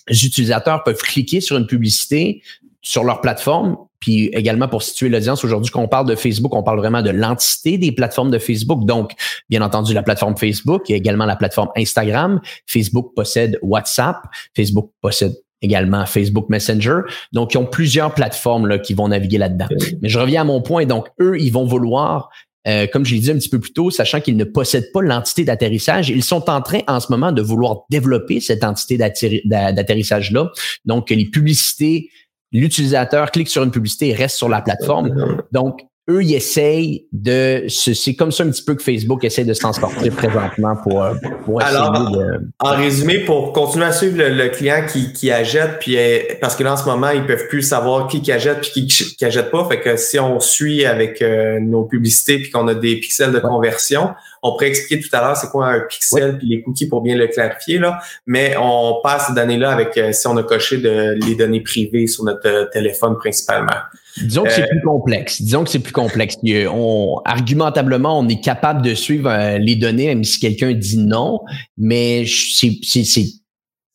utilisateurs 0.08 0.84
peuvent 0.84 1.02
cliquer 1.02 1.40
sur 1.40 1.56
une 1.56 1.66
publicité 1.66 2.42
sur 2.80 3.02
leur 3.02 3.20
plateforme, 3.20 3.76
puis 4.02 4.30
également 4.32 4.66
pour 4.66 4.82
situer 4.82 5.08
l'audience, 5.08 5.44
aujourd'hui, 5.44 5.70
quand 5.70 5.80
on 5.80 5.86
parle 5.86 6.08
de 6.08 6.16
Facebook, 6.16 6.52
on 6.56 6.64
parle 6.64 6.78
vraiment 6.78 7.02
de 7.02 7.10
l'entité 7.10 7.78
des 7.78 7.92
plateformes 7.92 8.32
de 8.32 8.38
Facebook. 8.38 8.84
Donc, 8.84 9.12
bien 9.48 9.62
entendu, 9.62 9.94
la 9.94 10.02
plateforme 10.02 10.36
Facebook 10.36 10.90
et 10.90 10.94
également 10.94 11.24
la 11.24 11.36
plateforme 11.36 11.68
Instagram. 11.76 12.40
Facebook 12.66 13.12
possède 13.14 13.60
WhatsApp, 13.62 14.16
Facebook 14.56 14.90
possède 15.00 15.36
également 15.62 16.04
Facebook 16.04 16.48
Messenger. 16.48 17.02
Donc, 17.32 17.54
ils 17.54 17.58
ont 17.58 17.64
plusieurs 17.64 18.12
plateformes 18.12 18.66
là, 18.66 18.80
qui 18.80 18.92
vont 18.94 19.06
naviguer 19.06 19.38
là-dedans. 19.38 19.68
Mais 20.00 20.08
je 20.08 20.18
reviens 20.18 20.40
à 20.40 20.44
mon 20.44 20.62
point. 20.62 20.84
Donc, 20.84 21.06
eux, 21.20 21.38
ils 21.38 21.52
vont 21.52 21.64
vouloir, 21.64 22.28
euh, 22.66 22.88
comme 22.92 23.04
je 23.06 23.14
l'ai 23.14 23.20
dit 23.20 23.30
un 23.30 23.34
petit 23.34 23.50
peu 23.50 23.60
plus 23.60 23.72
tôt, 23.72 23.92
sachant 23.92 24.20
qu'ils 24.20 24.36
ne 24.36 24.42
possèdent 24.42 24.90
pas 24.92 25.02
l'entité 25.02 25.44
d'atterrissage, 25.44 26.08
ils 26.08 26.24
sont 26.24 26.50
en 26.50 26.60
train 26.60 26.80
en 26.88 26.98
ce 26.98 27.06
moment 27.12 27.30
de 27.30 27.40
vouloir 27.40 27.82
développer 27.88 28.40
cette 28.40 28.64
entité 28.64 28.98
d'atterrissage-là. 28.98 30.50
Donc, 30.86 31.10
les 31.10 31.26
publicités, 31.26 32.10
l'utilisateur 32.52 33.30
clique 33.30 33.48
sur 33.48 33.62
une 33.62 33.70
publicité 33.70 34.08
et 34.08 34.14
reste 34.14 34.36
sur 34.36 34.48
la 34.48 34.60
plateforme. 34.60 35.42
Donc, 35.52 35.82
eux, 36.10 36.22
ils 36.22 36.34
essayent 36.34 37.06
de. 37.12 37.64
C'est 37.68 38.14
comme 38.14 38.32
ça 38.32 38.42
un 38.42 38.50
petit 38.50 38.64
peu 38.64 38.74
que 38.74 38.82
Facebook 38.82 39.22
essaie 39.22 39.44
de 39.44 39.52
s'en 39.52 39.72
sortir 39.72 40.12
présentement 40.12 40.74
pour, 40.82 41.02
euh, 41.02 41.14
pour 41.44 41.62
essayer 41.62 41.76
Alors, 41.76 42.10
de. 42.10 42.40
En 42.58 42.74
résumé, 42.74 43.20
pour 43.20 43.52
continuer 43.52 43.84
à 43.84 43.92
suivre 43.92 44.16
le, 44.18 44.48
client 44.48 44.84
qui, 44.90 45.12
qui 45.12 45.30
achète, 45.30 45.78
puis 45.78 45.96
euh, 45.96 46.18
parce 46.40 46.56
que 46.56 46.64
là, 46.64 46.72
en 46.72 46.76
ce 46.76 46.86
moment, 46.86 47.10
ils 47.10 47.24
peuvent 47.24 47.46
plus 47.48 47.62
savoir 47.62 48.08
qui 48.08 48.20
qui 48.20 48.32
achète 48.32 48.62
puis 48.62 48.86
qui 48.86 49.16
qui 49.16 49.24
achète 49.24 49.52
pas. 49.52 49.64
Fait 49.68 49.80
que 49.80 49.96
si 49.96 50.18
on 50.18 50.40
suit 50.40 50.84
avec 50.84 51.22
euh, 51.22 51.60
nos 51.60 51.84
publicités 51.84 52.38
puis 52.38 52.50
qu'on 52.50 52.66
a 52.66 52.74
des 52.74 52.96
pixels 52.96 53.32
de 53.32 53.38
conversion, 53.38 54.10
on 54.42 54.52
pourrait 54.52 54.68
expliquer 54.68 55.02
tout 55.02 55.14
à 55.16 55.20
l'heure 55.20 55.36
c'est 55.36 55.48
quoi 55.48 55.68
un 55.68 55.80
pixel 55.80 56.38
puis 56.38 56.48
les 56.48 56.62
cookies 56.62 56.88
pour 56.88 57.00
bien 57.00 57.16
le 57.16 57.28
clarifier 57.28 57.78
là. 57.78 58.00
Mais 58.26 58.54
on 58.60 59.00
passe 59.02 59.28
ces 59.28 59.34
données-là 59.34 59.70
avec 59.70 59.98
si 60.14 60.26
on 60.26 60.36
a 60.36 60.42
coché 60.42 60.78
de, 60.78 61.14
les 61.24 61.34
données 61.34 61.60
privées 61.60 62.06
sur 62.06 62.24
notre 62.24 62.70
téléphone 62.70 63.16
principalement. 63.16 63.78
Disons 64.18 64.44
que 64.44 64.50
c'est 64.50 64.64
euh, 64.64 64.68
plus 64.68 64.82
complexe. 64.82 65.40
Disons 65.40 65.64
que 65.64 65.70
c'est 65.70 65.78
plus 65.78 65.92
complexe. 65.92 66.36
On, 66.44 67.20
argumentablement, 67.24 68.18
on 68.18 68.28
est 68.28 68.42
capable 68.42 68.82
de 68.82 68.94
suivre 68.94 69.30
euh, 69.30 69.58
les 69.58 69.76
données, 69.76 70.06
même 70.06 70.24
si 70.24 70.38
quelqu'un 70.38 70.72
dit 70.72 70.98
non, 70.98 71.40
mais 71.78 72.24
c'est 72.26 73.24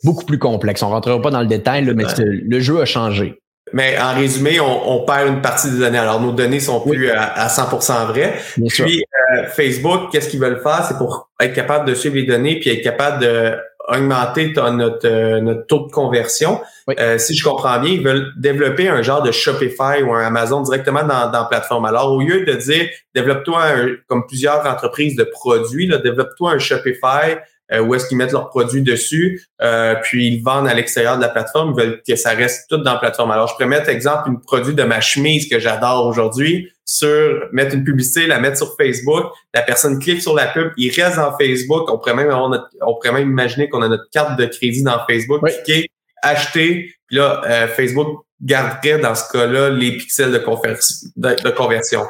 beaucoup 0.03 0.25
plus 0.25 0.39
complexe. 0.39 0.81
On 0.81 0.89
rentrera 0.89 1.21
pas 1.21 1.29
dans 1.29 1.41
le 1.41 1.47
détail, 1.47 1.85
mais 1.95 2.05
le 2.17 2.59
jeu 2.59 2.81
a 2.81 2.85
changé. 2.85 3.39
Mais 3.73 3.97
en 3.99 4.13
résumé, 4.13 4.59
on, 4.59 5.03
perd 5.05 5.27
une 5.27 5.41
partie 5.41 5.69
des 5.69 5.79
données. 5.79 5.97
Alors, 5.97 6.21
nos 6.21 6.31
données 6.31 6.59
sont 6.59 6.79
plus 6.81 7.11
à, 7.11 7.47
100% 7.47 8.07
vraies. 8.07 8.33
puis, 8.69 9.03
euh, 9.35 9.45
Facebook, 9.47 10.11
qu'est-ce 10.11 10.29
qu'ils 10.29 10.39
veulent 10.39 10.61
faire? 10.61 10.85
C'est 10.87 10.97
pour 10.97 11.29
être 11.39 11.53
capable 11.53 11.87
de 11.87 11.93
suivre 11.93 12.15
les 12.15 12.23
données 12.23 12.59
puis 12.59 12.69
être 12.69 12.83
capable 12.83 13.21
de 13.21 13.57
augmenter 13.89 14.53
notre, 14.53 15.07
euh, 15.07 15.39
notre 15.39 15.65
taux 15.65 15.87
de 15.87 15.91
conversion. 15.91 16.59
Euh, 16.99 17.17
si 17.17 17.37
je 17.37 17.43
comprends 17.43 17.79
bien, 17.79 17.91
ils 17.91 18.03
veulent 18.03 18.33
développer 18.35 18.89
un 18.89 19.01
genre 19.01 19.21
de 19.21 19.31
Shopify 19.31 20.03
ou 20.03 20.13
un 20.13 20.25
Amazon 20.25 20.61
directement 20.61 21.03
dans, 21.03 21.31
dans 21.31 21.43
la 21.43 21.45
plateforme. 21.45 21.85
Alors, 21.85 22.11
au 22.11 22.19
lieu 22.19 22.43
de 22.43 22.53
dire, 22.53 22.89
développe-toi 23.15 23.63
comme 24.07 24.27
plusieurs 24.27 24.65
entreprises 24.65 25.15
de 25.15 25.23
produits, 25.23 25.87
développe-toi 25.87 26.51
un 26.51 26.59
Shopify 26.59 27.37
euh, 27.71 27.81
où 27.81 27.95
est-ce 27.95 28.07
qu'ils 28.07 28.17
mettent 28.17 28.31
leurs 28.31 28.49
produits 28.49 28.81
dessus, 28.81 29.45
euh, 29.61 29.95
puis 30.01 30.27
ils 30.27 30.41
vendent 30.41 30.67
à 30.67 30.73
l'extérieur 30.73 31.17
de 31.17 31.21
la 31.21 31.29
plateforme, 31.29 31.73
ils 31.75 31.83
veulent 31.83 32.01
que 32.07 32.15
ça 32.15 32.31
reste 32.31 32.69
tout 32.69 32.77
dans 32.77 32.93
la 32.93 32.99
plateforme. 32.99 33.31
Alors, 33.31 33.47
je 33.47 33.53
pourrais 33.53 33.67
mettre, 33.67 33.89
exemple, 33.89 34.29
une 34.29 34.39
produit 34.39 34.73
de 34.73 34.83
ma 34.83 35.01
chemise 35.01 35.49
que 35.49 35.59
j'adore 35.59 36.05
aujourd'hui 36.07 36.71
sur 36.85 37.49
mettre 37.51 37.75
une 37.75 37.83
publicité, 37.83 38.27
la 38.27 38.39
mettre 38.39 38.57
sur 38.57 38.75
Facebook, 38.77 39.25
la 39.53 39.61
personne 39.61 39.99
clique 39.99 40.21
sur 40.21 40.33
la 40.33 40.47
pub, 40.47 40.71
il 40.77 40.89
reste 40.89 41.17
dans 41.17 41.37
Facebook, 41.37 41.91
on 41.91 41.97
pourrait 41.97 42.15
même 42.15 42.31
on 42.31 42.93
pourrait 42.95 43.11
même 43.11 43.29
imaginer 43.29 43.67
qu'on 43.67 43.81
a 43.81 43.89
notre 43.89 44.09
carte 44.11 44.39
de 44.39 44.45
crédit 44.45 44.83
dans 44.83 44.99
Facebook, 45.05 45.41
cliquer, 45.45 45.89
acheter, 46.23 46.93
puis 47.07 47.17
là, 47.17 47.41
euh, 47.45 47.67
Facebook 47.67 48.23
garderait 48.41 48.99
dans 48.99 49.15
ce 49.15 49.31
cas-là 49.31 49.69
les 49.69 49.97
pixels 49.97 50.31
de, 50.31 50.37
de 50.37 51.49
conversion. 51.49 52.03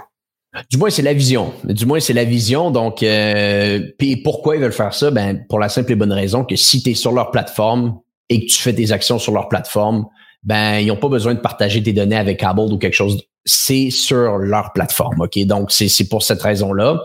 Du 0.70 0.78
moins, 0.78 0.90
c'est 0.90 1.02
la 1.02 1.14
vision. 1.14 1.54
Du 1.64 1.86
moins, 1.86 2.00
c'est 2.00 2.14
la 2.14 2.24
vision. 2.24 2.72
Donc, 2.72 3.04
euh, 3.04 3.80
puis 3.98 4.18
pourquoi 4.18 4.56
ils 4.56 4.62
veulent 4.62 4.72
faire 4.72 4.94
ça? 4.94 5.12
Ben, 5.12 5.46
pour 5.48 5.60
la 5.60 5.70
simple 5.70 5.92
et 5.92 5.96
bonne 5.96 6.12
raison 6.12 6.44
que 6.44 6.56
si 6.56 6.82
tu 6.82 6.92
es 6.92 6.94
sur 6.94 7.12
leur 7.12 7.32
plateforme 7.32 8.00
et 8.30 8.42
que 8.42 8.52
tu 8.52 8.60
fais 8.60 8.74
tes 8.74 8.92
actions 8.92 9.20
sur 9.20 9.34
leur 9.34 9.48
plateforme, 9.50 10.06
ben, 10.44 10.80
ils 10.80 10.88
n'ont 10.88 10.98
pas 10.98 11.10
besoin 11.10 11.34
de 11.34 11.40
partager 11.40 11.82
tes 11.82 11.94
données 11.94 12.18
avec 12.18 12.40
Cable 12.40 12.62
ou 12.72 12.78
quelque 12.78 12.94
chose 12.94 13.24
c'est 13.48 13.90
sur 13.90 14.38
leur 14.38 14.74
plateforme. 14.74 15.22
OK? 15.22 15.40
Donc, 15.46 15.72
c'est 15.72 16.10
pour 16.10 16.22
cette 16.22 16.42
raison-là. 16.42 17.02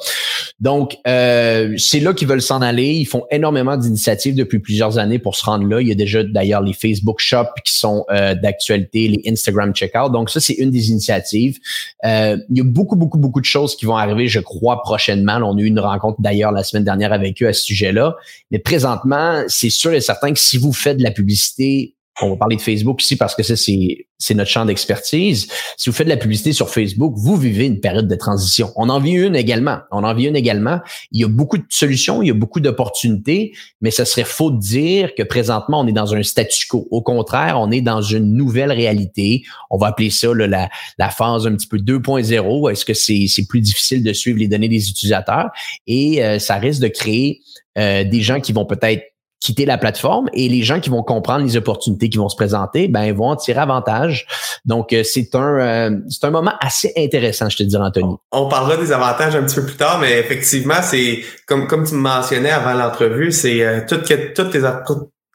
Donc, 0.60 0.96
euh, 1.06 1.74
c'est 1.78 2.00
là 2.00 2.12
qu'ils 2.12 2.28
veulent 2.28 2.42
s'en 2.42 2.60
aller. 2.60 2.88
Ils 2.88 3.04
font 3.04 3.24
énormément 3.30 3.76
d'initiatives 3.76 4.34
depuis 4.34 4.58
plusieurs 4.58 4.98
années 4.98 5.20
pour 5.20 5.36
se 5.36 5.44
rendre 5.44 5.66
là. 5.66 5.80
Il 5.80 5.88
y 5.88 5.92
a 5.92 5.94
déjà 5.94 6.24
d'ailleurs 6.24 6.60
les 6.60 6.72
Facebook 6.72 7.20
Shop 7.20 7.46
qui 7.64 7.72
sont 7.72 8.04
euh, 8.10 8.34
d'actualité, 8.34 9.08
les 9.08 9.22
Instagram 9.30 9.72
Checkout. 9.72 10.10
Donc, 10.10 10.30
ça, 10.30 10.40
c'est 10.40 10.54
une 10.54 10.70
des 10.70 10.90
initiatives. 10.90 11.58
Euh, 12.04 12.36
il 12.50 12.58
y 12.58 12.60
a 12.60 12.64
beaucoup, 12.64 12.96
beaucoup, 12.96 13.18
beaucoup 13.18 13.40
de 13.40 13.46
choses 13.46 13.76
qui 13.76 13.86
vont 13.86 13.96
arriver, 13.96 14.26
je 14.26 14.40
crois, 14.40 14.82
prochainement. 14.82 15.38
on 15.44 15.56
a 15.56 15.60
eu 15.60 15.66
une 15.66 15.80
rencontre 15.80 16.20
d'ailleurs 16.20 16.50
la 16.50 16.64
semaine 16.64 16.84
dernière 16.84 17.12
avec 17.12 17.40
eux 17.40 17.46
à 17.46 17.52
ce 17.52 17.62
sujet-là. 17.62 18.16
Mais 18.50 18.58
présentement, 18.58 19.44
c'est 19.46 19.70
sûr 19.70 19.92
et 19.92 20.00
certain 20.00 20.32
que 20.32 20.40
si 20.40 20.58
vous 20.58 20.72
faites 20.72 20.96
de 20.96 21.04
la 21.04 21.12
publicité 21.12 21.94
on 22.20 22.30
va 22.30 22.36
parler 22.36 22.56
de 22.56 22.60
Facebook 22.60 23.02
ici 23.02 23.16
parce 23.16 23.34
que 23.34 23.42
ça, 23.42 23.56
c'est, 23.56 24.34
notre 24.34 24.50
champ 24.50 24.64
d'expertise. 24.64 25.48
Si 25.76 25.88
vous 25.88 25.96
faites 25.96 26.06
de 26.06 26.12
la 26.12 26.18
publicité 26.18 26.52
sur 26.52 26.68
Facebook, 26.68 27.14
vous 27.16 27.36
vivez 27.36 27.66
une 27.66 27.80
période 27.80 28.06
de 28.06 28.14
transition. 28.14 28.70
On 28.76 28.88
en 28.88 29.00
vit 29.00 29.12
une 29.12 29.34
également. 29.34 29.78
On 29.90 30.04
en 30.04 30.14
vit 30.14 30.26
une 30.26 30.36
également. 30.36 30.80
Il 31.10 31.20
y 31.20 31.24
a 31.24 31.28
beaucoup 31.28 31.56
de 31.56 31.64
solutions, 31.70 32.22
il 32.22 32.28
y 32.28 32.30
a 32.30 32.34
beaucoup 32.34 32.60
d'opportunités, 32.60 33.52
mais 33.80 33.90
ce 33.90 34.04
serait 34.04 34.24
faux 34.24 34.50
de 34.50 34.60
dire 34.60 35.14
que 35.14 35.22
présentement, 35.22 35.80
on 35.80 35.86
est 35.86 35.92
dans 35.92 36.14
un 36.14 36.22
statu 36.22 36.66
quo. 36.68 36.86
Au 36.90 37.02
contraire, 37.02 37.58
on 37.58 37.70
est 37.70 37.80
dans 37.80 38.02
une 38.02 38.34
nouvelle 38.34 38.72
réalité. 38.72 39.42
On 39.70 39.78
va 39.78 39.88
appeler 39.88 40.10
ça 40.10 40.28
la, 40.34 41.10
phase 41.10 41.46
un 41.46 41.54
petit 41.54 41.66
peu 41.66 41.78
2.0. 41.78 42.70
Est-ce 42.70 42.84
que 42.84 42.94
c'est, 42.94 43.26
c'est 43.28 43.46
plus 43.46 43.60
difficile 43.60 44.04
de 44.04 44.12
suivre 44.12 44.38
les 44.38 44.48
données 44.48 44.68
des 44.68 44.88
utilisateurs? 44.88 45.50
Et 45.86 46.22
euh, 46.22 46.38
ça 46.38 46.56
risque 46.56 46.80
de 46.82 46.88
créer 46.88 47.40
euh, 47.78 48.04
des 48.04 48.20
gens 48.20 48.40
qui 48.40 48.52
vont 48.52 48.66
peut-être 48.66 49.02
quitter 49.42 49.66
la 49.66 49.76
plateforme 49.76 50.28
et 50.32 50.48
les 50.48 50.62
gens 50.62 50.78
qui 50.78 50.88
vont 50.88 51.02
comprendre 51.02 51.44
les 51.44 51.56
opportunités 51.56 52.08
qui 52.08 52.18
vont 52.18 52.28
se 52.28 52.36
présenter, 52.36 52.86
ben 52.86 53.12
vont 53.12 53.30
en 53.30 53.36
tirer 53.36 53.58
avantage. 53.58 54.26
Donc 54.64 54.92
euh, 54.92 55.02
c'est 55.02 55.34
un 55.34 55.58
euh, 55.58 55.90
c'est 56.08 56.24
un 56.24 56.30
moment 56.30 56.54
assez 56.60 56.92
intéressant, 56.96 57.48
je 57.48 57.56
te 57.56 57.62
dis 57.64 57.76
Anthony. 57.76 58.14
On 58.30 58.48
parlera 58.48 58.76
des 58.76 58.92
avantages 58.92 59.34
un 59.34 59.42
petit 59.42 59.56
peu 59.56 59.66
plus 59.66 59.76
tard, 59.76 59.98
mais 59.98 60.18
effectivement 60.20 60.80
c'est 60.80 61.22
comme 61.46 61.66
comme 61.66 61.84
tu 61.84 61.94
me 61.94 62.00
mentionnais 62.00 62.50
avant 62.50 62.74
l'entrevue, 62.74 63.32
c'est 63.32 63.64
euh, 63.64 63.80
toutes 63.88 64.04
toutes 64.34 64.50
tes 64.50 64.64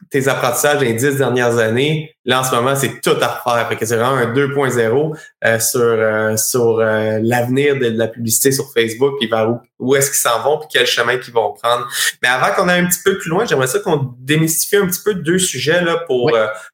tes 0.09 0.27
apprentissages 0.27 0.79
des 0.79 0.93
dix 0.93 1.17
dernières 1.17 1.57
années, 1.57 2.15
là 2.23 2.39
en 2.39 2.43
ce 2.43 2.55
moment, 2.55 2.75
c'est 2.75 3.01
tout 3.01 3.17
à 3.19 3.27
refaire. 3.27 3.67
Fait 3.67 3.75
que 3.75 3.85
c'est 3.85 3.97
vraiment 3.97 4.15
un 4.15 4.33
2.0 4.33 5.17
euh, 5.45 5.59
sur 5.59 5.81
euh, 5.81 6.37
sur 6.37 6.79
euh, 6.79 7.19
l'avenir 7.21 7.75
de, 7.77 7.87
la 7.87 8.07
publicité 8.07 8.51
sur 8.51 8.71
Facebook, 8.71 9.15
puis 9.19 9.27
vers 9.27 9.49
où, 9.49 9.59
où 9.79 9.95
est-ce 9.95 10.09
qu'ils 10.09 10.19
s'en 10.19 10.41
vont, 10.43 10.59
puis 10.59 10.67
quel 10.71 10.85
chemin 10.85 11.17
qu'ils 11.17 11.33
vont 11.33 11.51
prendre. 11.53 11.87
Mais 12.21 12.29
avant 12.29 12.53
qu'on 12.55 12.69
aille 12.69 12.81
un 12.81 12.87
petit 12.87 13.01
peu 13.03 13.17
plus 13.17 13.29
loin, 13.29 13.45
j'aimerais 13.45 13.67
ça 13.67 13.79
qu'on 13.79 14.13
démystifie 14.19 14.77
un 14.77 14.87
petit 14.87 15.01
peu 15.03 15.13
deux 15.13 15.39
sujets 15.39 15.81
là 15.81 15.97
pour 16.07 16.31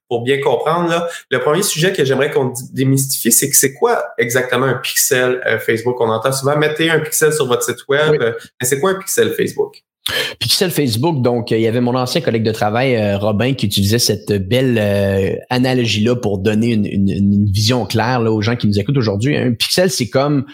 pour 0.08 0.24
bien 0.24 0.40
comprendre. 0.40 0.90
Là. 0.90 1.08
Le 1.32 1.40
premier 1.40 1.64
sujet 1.64 1.92
que 1.92 2.06
j'aimerais 2.06 2.30
qu'on 2.30 2.54
démystifie, 2.72 3.32
c'est 3.32 3.50
que 3.50 3.56
c'est 3.56 3.74
quoi 3.74 4.04
exactement 4.20 4.68
un 4.68 4.76
pixel 4.76 5.42
Facebook? 5.66 6.00
On 6.00 6.10
entend 6.10 6.32
souvent 6.32 6.56
mettez 6.56 6.92
un 6.92 7.00
pixel 7.00 7.34
sur 7.34 7.48
votre 7.48 7.64
site 7.64 7.88
web, 7.88 8.22
mais 8.22 8.68
c'est 8.68 8.80
quoi 8.80 8.92
un 8.92 8.96
pixel 8.96 9.34
Facebook? 9.34 9.84
Pixel 10.40 10.70
Facebook, 10.70 11.22
donc 11.22 11.52
il 11.52 11.62
y 11.62 11.68
avait 11.68 11.80
mon 11.80 11.96
ancien 11.96 12.20
collègue 12.20 12.44
de 12.44 12.52
travail, 12.52 12.96
euh, 12.96 13.18
Robin, 13.18 13.54
qui 13.54 13.68
utilisait 13.68 14.00
cette 14.00 14.34
belle 14.34 14.78
euh, 14.78 15.36
analogie-là 15.50 16.18
pour 16.18 16.40
donner 16.40 16.74
une, 16.74 17.46
vision 17.46 17.86
claire 17.86 18.20
là, 18.20 18.32
aux 18.32 18.42
gens 18.42 18.58
qui 18.58 18.68
nous 18.68 18.78
écoutent 18.80 18.98
aujourd'hui. 18.98 19.38
Un 19.38 19.54
pixel, 19.54 19.90
c'est 19.90 20.10
comme 20.10 20.46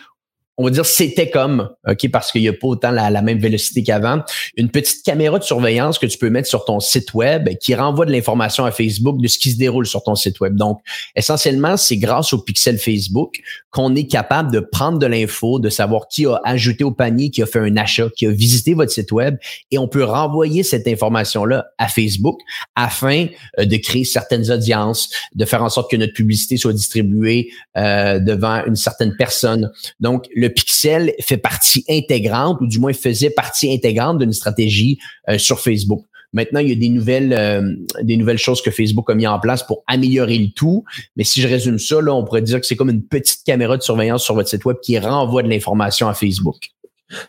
on 0.60 0.66
va 0.66 0.72
dire 0.72 0.86
c'était 0.86 1.30
comme, 1.30 1.70
OK, 1.88 2.12
parce 2.12 2.34
qu'il 2.34 2.42
n'y 2.42 2.50
a 2.50 2.54
pas 2.54 2.68
autant 2.68 2.92
la, 2.92 3.22
même 3.22 3.39
vélocité 3.39 3.82
qu'avant, 3.82 4.22
une 4.58 4.70
petite 4.70 5.06
caméra 5.06 5.39
de 5.39 5.44
surveillance 5.46 5.98
que 5.98 6.06
tu 6.06 6.18
peux 6.18 6.30
mettre 6.30 6.50
sur 6.50 6.66
ton 6.66 6.82
site 6.82 7.13
web 7.13 7.48
qui 7.62 7.74
renvoie 7.75 8.06
de 8.06 8.12
l'information 8.12 8.66
à 8.66 8.72
Facebook 8.72 9.22
de 9.22 9.28
ce 9.30 9.39
qui 9.39 9.51
se 9.51 9.58
déroule 9.58 9.88
sur 9.88 10.04
ton 10.04 10.16
site 10.16 10.42
web. 10.42 10.58
Donc, 10.58 10.82
essentiellement, 11.16 11.78
c'est 11.78 11.96
grâce 11.96 12.34
au 12.34 12.39
pixel 12.39 12.78
Facebook 12.78 13.39
qu'on 13.72 13.96
est 13.96 14.08
capable 14.08 14.51
de 14.51 14.60
prendre 14.60 15.00
de 15.00 15.06
l'info, 15.06 15.60
de 15.60 15.70
savoir 15.70 16.10
qui 16.10 16.25
a 16.25 16.42
ajouté 16.44 16.84
au 16.84 16.92
panier, 16.92 17.30
qui 17.30 17.42
a 17.42 17.46
fait 17.46 17.60
un 17.60 17.78
achat, 17.78 18.10
qui 18.18 18.28
a 18.28 18.32
visité 18.32 18.74
votre 18.74 18.92
site 18.92 19.13
web, 19.13 19.38
et 19.72 19.78
on 19.78 19.88
peut 19.88 20.04
renvoyer 20.04 20.63
cette 20.63 20.89
information-là 20.89 21.68
à 21.78 21.88
Facebook 21.88 22.38
afin 22.75 23.28
euh, 23.60 23.66
de 23.66 23.78
créer 23.78 24.04
certaines 24.04 24.51
audiences, 24.51 25.10
de 25.36 25.46
faire 25.46 25.63
en 25.63 25.70
sorte 25.70 25.89
que 25.89 25.96
notre 25.96 26.13
publicité 26.13 26.58
soit 26.58 26.74
distribuée 26.74 27.50
euh, 27.78 28.20
devant 28.20 28.66
une 28.66 28.75
certaine 28.75 29.16
personne. 29.16 29.72
Donc, 30.01 30.25
le 30.36 30.49
pixel 30.50 31.13
fait 31.22 31.38
partie 31.38 31.86
intégrante, 31.89 32.60
ou 32.62 32.68
du 32.68 32.79
moins 32.79 32.94
faisait 32.94 33.29
partie 33.29 33.74
intégrante 33.74 34.20
d'une 34.20 34.34
stratégie 34.34 34.98
euh, 35.29 35.38
sur 35.38 35.60
Facebook. 35.60 36.06
Maintenant, 36.32 36.60
il 36.60 36.70
y 36.70 36.72
a 36.72 36.75
des 36.75 36.89
nouvelles, 36.89 37.34
euh, 37.34 37.74
des 38.03 38.15
nouvelles 38.15 38.38
choses 38.38 38.62
que 38.62 38.70
Facebook 38.70 39.10
a 39.10 39.15
mis 39.15 39.25
en 39.25 39.39
place 39.39 39.63
pour 39.63 39.84
améliorer 39.88 40.38
le 40.38 40.50
tout. 40.56 40.84
Mais 41.15 41.24
si 41.24 41.41
je 41.41 41.48
résume 41.48 41.79
ça, 41.79 42.01
là, 42.01 42.13
on 42.13 42.24
pourrait 42.24 42.44
dire 42.44 42.60
que 42.60 42.68
c'est 42.68 42.75
comme 42.75 42.91
une 42.91 43.03
petite 43.03 43.44
caméra 43.44 43.77
de 43.77 43.82
surveillance 43.82 44.24
sur 44.24 44.36
votre 44.36 44.50
site 44.50 44.63
web 44.65 44.77
qui 44.84 45.00
renvoie 45.00 45.41
de 45.41 45.50
l'information 45.50 46.08
à 46.08 46.13
Facebook. 46.13 46.58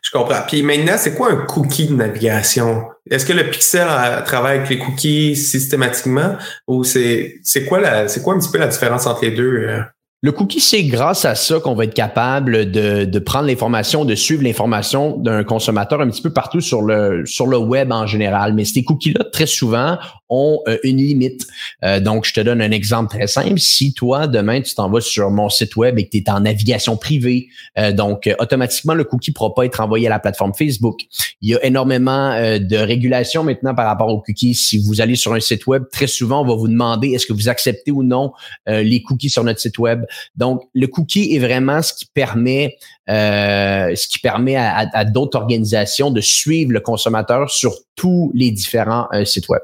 Je 0.02 0.10
comprends. 0.10 0.42
Puis 0.46 0.62
maintenant, 0.62 0.96
c'est 0.98 1.14
quoi 1.14 1.32
un 1.32 1.46
cookie 1.46 1.86
de 1.86 1.94
navigation? 1.94 2.84
Est-ce 3.10 3.24
que 3.24 3.32
le 3.32 3.48
pixel 3.48 3.88
travaille 4.26 4.58
avec 4.58 4.68
les 4.68 4.78
cookies 4.78 5.34
systématiquement 5.34 6.36
ou 6.66 6.84
c'est 6.84 7.40
quoi 7.66 7.80
la 7.80 8.06
c'est 8.06 8.22
quoi 8.22 8.34
un 8.34 8.38
petit 8.38 8.50
peu 8.50 8.58
la 8.58 8.66
différence 8.66 9.06
entre 9.06 9.24
les 9.24 9.30
deux? 9.30 9.80
Le 10.22 10.32
cookie, 10.32 10.60
c'est 10.60 10.82
grâce 10.84 11.24
à 11.24 11.34
ça 11.34 11.60
qu'on 11.60 11.74
va 11.74 11.84
être 11.84 11.94
capable 11.94 12.70
de, 12.70 13.06
de 13.06 13.18
prendre 13.18 13.46
l'information, 13.46 14.04
de 14.04 14.14
suivre 14.14 14.42
l'information 14.42 15.16
d'un 15.16 15.44
consommateur 15.44 16.02
un 16.02 16.10
petit 16.10 16.20
peu 16.20 16.30
partout 16.30 16.60
sur 16.60 16.82
le 16.82 17.24
sur 17.24 17.46
le 17.46 17.56
web 17.56 17.90
en 17.90 18.06
général. 18.06 18.52
Mais 18.52 18.66
ces 18.66 18.84
cookies-là, 18.84 19.24
très 19.32 19.46
souvent, 19.46 19.96
ont 20.30 20.60
euh, 20.68 20.78
une 20.82 20.98
limite. 20.98 21.46
Euh, 21.84 22.00
donc, 22.00 22.24
je 22.24 22.32
te 22.32 22.40
donne 22.40 22.62
un 22.62 22.70
exemple 22.70 23.16
très 23.16 23.26
simple. 23.26 23.58
Si 23.58 23.92
toi, 23.92 24.26
demain, 24.26 24.60
tu 24.60 24.74
t'en 24.74 24.90
vas 24.90 25.00
sur 25.00 25.30
mon 25.30 25.48
site 25.48 25.76
web 25.76 25.98
et 25.98 26.06
que 26.06 26.10
tu 26.10 26.18
es 26.18 26.30
en 26.30 26.40
navigation 26.40 26.96
privée, 26.96 27.48
euh, 27.78 27.92
donc 27.92 28.28
automatiquement, 28.38 28.94
le 28.94 29.04
cookie 29.04 29.30
ne 29.30 29.34
pourra 29.34 29.54
pas 29.54 29.64
être 29.64 29.80
envoyé 29.80 30.06
à 30.06 30.10
la 30.10 30.18
plateforme 30.18 30.54
Facebook. 30.54 31.00
Il 31.40 31.50
y 31.50 31.54
a 31.54 31.64
énormément 31.64 32.30
de 32.58 32.76
régulations 32.76 33.42
maintenant 33.44 33.74
par 33.74 33.86
rapport 33.86 34.08
aux 34.08 34.20
cookies. 34.20 34.54
Si 34.54 34.78
vous 34.78 35.00
allez 35.00 35.16
sur 35.16 35.34
un 35.34 35.40
site 35.40 35.66
web, 35.66 35.84
très 35.90 36.06
souvent, 36.06 36.42
on 36.42 36.46
va 36.46 36.54
vous 36.54 36.68
demander 36.68 37.08
est-ce 37.08 37.26
que 37.26 37.32
vous 37.32 37.48
acceptez 37.48 37.90
ou 37.90 38.02
non 38.02 38.32
les 38.66 39.02
cookies 39.02 39.30
sur 39.30 39.44
notre 39.44 39.60
site 39.60 39.78
web. 39.78 40.04
Donc, 40.36 40.62
le 40.74 40.86
cookie 40.86 41.34
est 41.34 41.38
vraiment 41.38 41.82
ce 41.82 41.92
qui 41.94 42.06
permet, 42.06 42.76
euh, 43.08 43.94
ce 43.94 44.08
qui 44.08 44.18
permet 44.18 44.56
à, 44.56 45.04
d'autres 45.04 45.38
organisations 45.38 46.10
de 46.10 46.20
suivre 46.20 46.72
le 46.72 46.80
consommateur 46.80 47.50
sur 47.50 47.72
tous 47.96 48.30
les 48.34 48.50
différents 48.50 49.08
euh, 49.12 49.24
sites 49.24 49.48
web. 49.48 49.62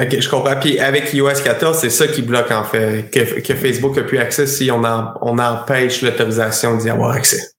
OK, 0.00 0.20
je 0.20 0.28
comprends. 0.28 0.58
Puis 0.58 0.78
avec 0.78 1.12
iOS 1.12 1.42
14, 1.44 1.76
c'est 1.78 1.90
ça 1.90 2.06
qui 2.08 2.22
bloque 2.22 2.50
en 2.50 2.64
fait, 2.64 3.10
que, 3.10 3.54
Facebook 3.54 3.98
a 3.98 4.02
plus 4.02 4.18
accès 4.18 4.46
si 4.46 4.70
on, 4.70 4.82
on 5.20 5.38
empêche 5.38 6.00
l'autorisation 6.02 6.76
d'y 6.76 6.88
avoir 6.88 7.10
accès. 7.10 7.52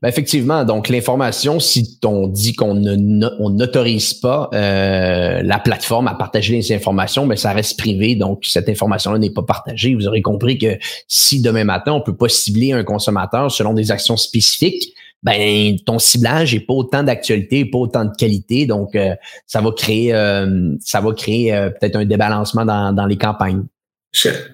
Ben 0.00 0.08
effectivement, 0.08 0.64
donc 0.64 0.88
l'information, 0.88 1.60
si 1.60 1.98
on 2.04 2.26
dit 2.26 2.54
qu'on 2.54 2.74
n'autorise 2.74 4.14
pas 4.14 4.48
euh, 4.54 5.42
la 5.42 5.58
plateforme 5.58 6.08
à 6.08 6.14
partager 6.14 6.54
les 6.54 6.72
informations, 6.72 7.26
ben 7.26 7.36
ça 7.36 7.52
reste 7.52 7.78
privé, 7.78 8.14
donc 8.14 8.44
cette 8.46 8.68
information-là 8.68 9.18
n'est 9.18 9.30
pas 9.30 9.42
partagée. 9.42 9.94
Vous 9.94 10.08
aurez 10.08 10.22
compris 10.22 10.56
que 10.56 10.78
si 11.06 11.42
demain 11.42 11.64
matin 11.64 11.92
on 11.92 12.00
peut 12.00 12.16
pas 12.16 12.30
cibler 12.30 12.72
un 12.72 12.82
consommateur 12.82 13.50
selon 13.50 13.74
des 13.74 13.90
actions 13.90 14.16
spécifiques, 14.16 14.94
ben 15.22 15.76
ton 15.84 15.98
ciblage 15.98 16.54
est 16.54 16.60
pas 16.60 16.74
autant 16.74 17.02
d'actualité, 17.02 17.64
pas 17.64 17.78
autant 17.78 18.04
de 18.04 18.14
qualité, 18.16 18.66
donc 18.66 18.94
euh, 18.94 19.14
ça 19.46 19.60
va 19.60 19.70
créer 19.72 20.14
euh, 20.14 20.72
ça 20.80 21.00
va 21.00 21.12
créer 21.12 21.52
peut-être 21.80 21.96
un 21.96 22.04
débalancement 22.04 22.64
dans, 22.64 22.92
dans 22.92 23.06
les 23.06 23.16
campagnes. 23.16 23.64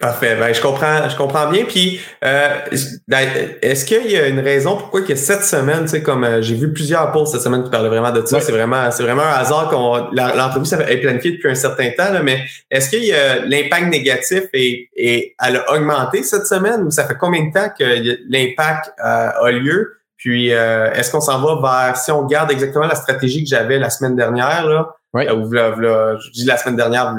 Parfait. 0.00 0.37
Ben, 0.37 0.52
je 0.52 0.61
comprends, 0.61 1.09
je 1.09 1.16
comprends 1.16 1.49
bien. 1.49 1.64
Puis, 1.64 2.00
euh, 2.25 2.59
ben, 3.06 3.28
est-ce 3.62 3.85
qu'il 3.85 4.11
y 4.11 4.16
a 4.16 4.26
une 4.26 4.40
raison 4.40 4.76
pourquoi 4.76 5.02
que 5.02 5.14
cette 5.14 5.44
semaine, 5.44 5.83
tu 5.83 5.90
sais, 5.90 6.02
comme 6.02 6.25
euh, 6.25 6.42
j'ai 6.42 6.56
vu 6.56 6.73
plusieurs 6.73 7.12
posts 7.12 7.33
cette 7.33 7.42
semaine 7.42 7.62
qui 7.62 7.71
parlaient 7.71 7.88
vraiment 7.88 8.11
de 8.11 8.26
ça, 8.26 8.40
c'est 8.40 8.52
vraiment, 8.52 8.90
c'est 8.90 9.04
vraiment 9.04 9.23
un 9.23 9.38
hasard 9.38 9.71
qu'on 9.71 10.11
l'entrevue 10.12 10.66
ça 10.66 10.78
est 10.90 10.99
planifiée 10.99 11.33
depuis 11.33 11.50
un 11.50 11.54
certain 11.54 11.90
temps. 11.90 12.12
Là, 12.12 12.23
mais 12.23 12.44
est-ce 12.71 12.90
qu'il 12.90 13.04
y 13.04 13.12
a 13.12 13.47
l'impact 13.47 13.87
négatif 13.87 14.42
et, 14.52 14.90
et 14.97 15.35
elle 15.42 15.56
a 15.56 15.73
augmenté 15.73 16.25
cette 16.25 16.47
semaine 16.47 16.83
ou 16.83 16.90
ça 16.90 17.06
fait 17.06 17.16
combien 17.18 17.47
de 17.47 17.52
temps 17.52 17.68
que 17.78 17.85
l'impact 18.28 18.92
euh, 18.99 19.28
a 19.40 19.50
lieu? 19.52 19.99
Puis, 20.25 20.49
est-ce 20.49 21.12
qu'on 21.12 21.21
s'en 21.21 21.38
va 21.43 21.61
vers 21.61 21.99
si 21.99 22.11
on 22.11 22.25
garde 22.25 22.50
exactement 22.50 22.87
la 22.87 22.95
stratégie 22.95 23.45
que 23.45 23.50
j'avais 23.50 23.78
la 23.78 23.90
semaine 23.90 24.16
dernière 24.16 24.66
là, 24.66 24.97
ou 25.12 25.52
je 25.52 26.31
dis 26.31 26.46
la 26.46 26.57
semaine 26.57 26.77
dernière, 26.77 27.14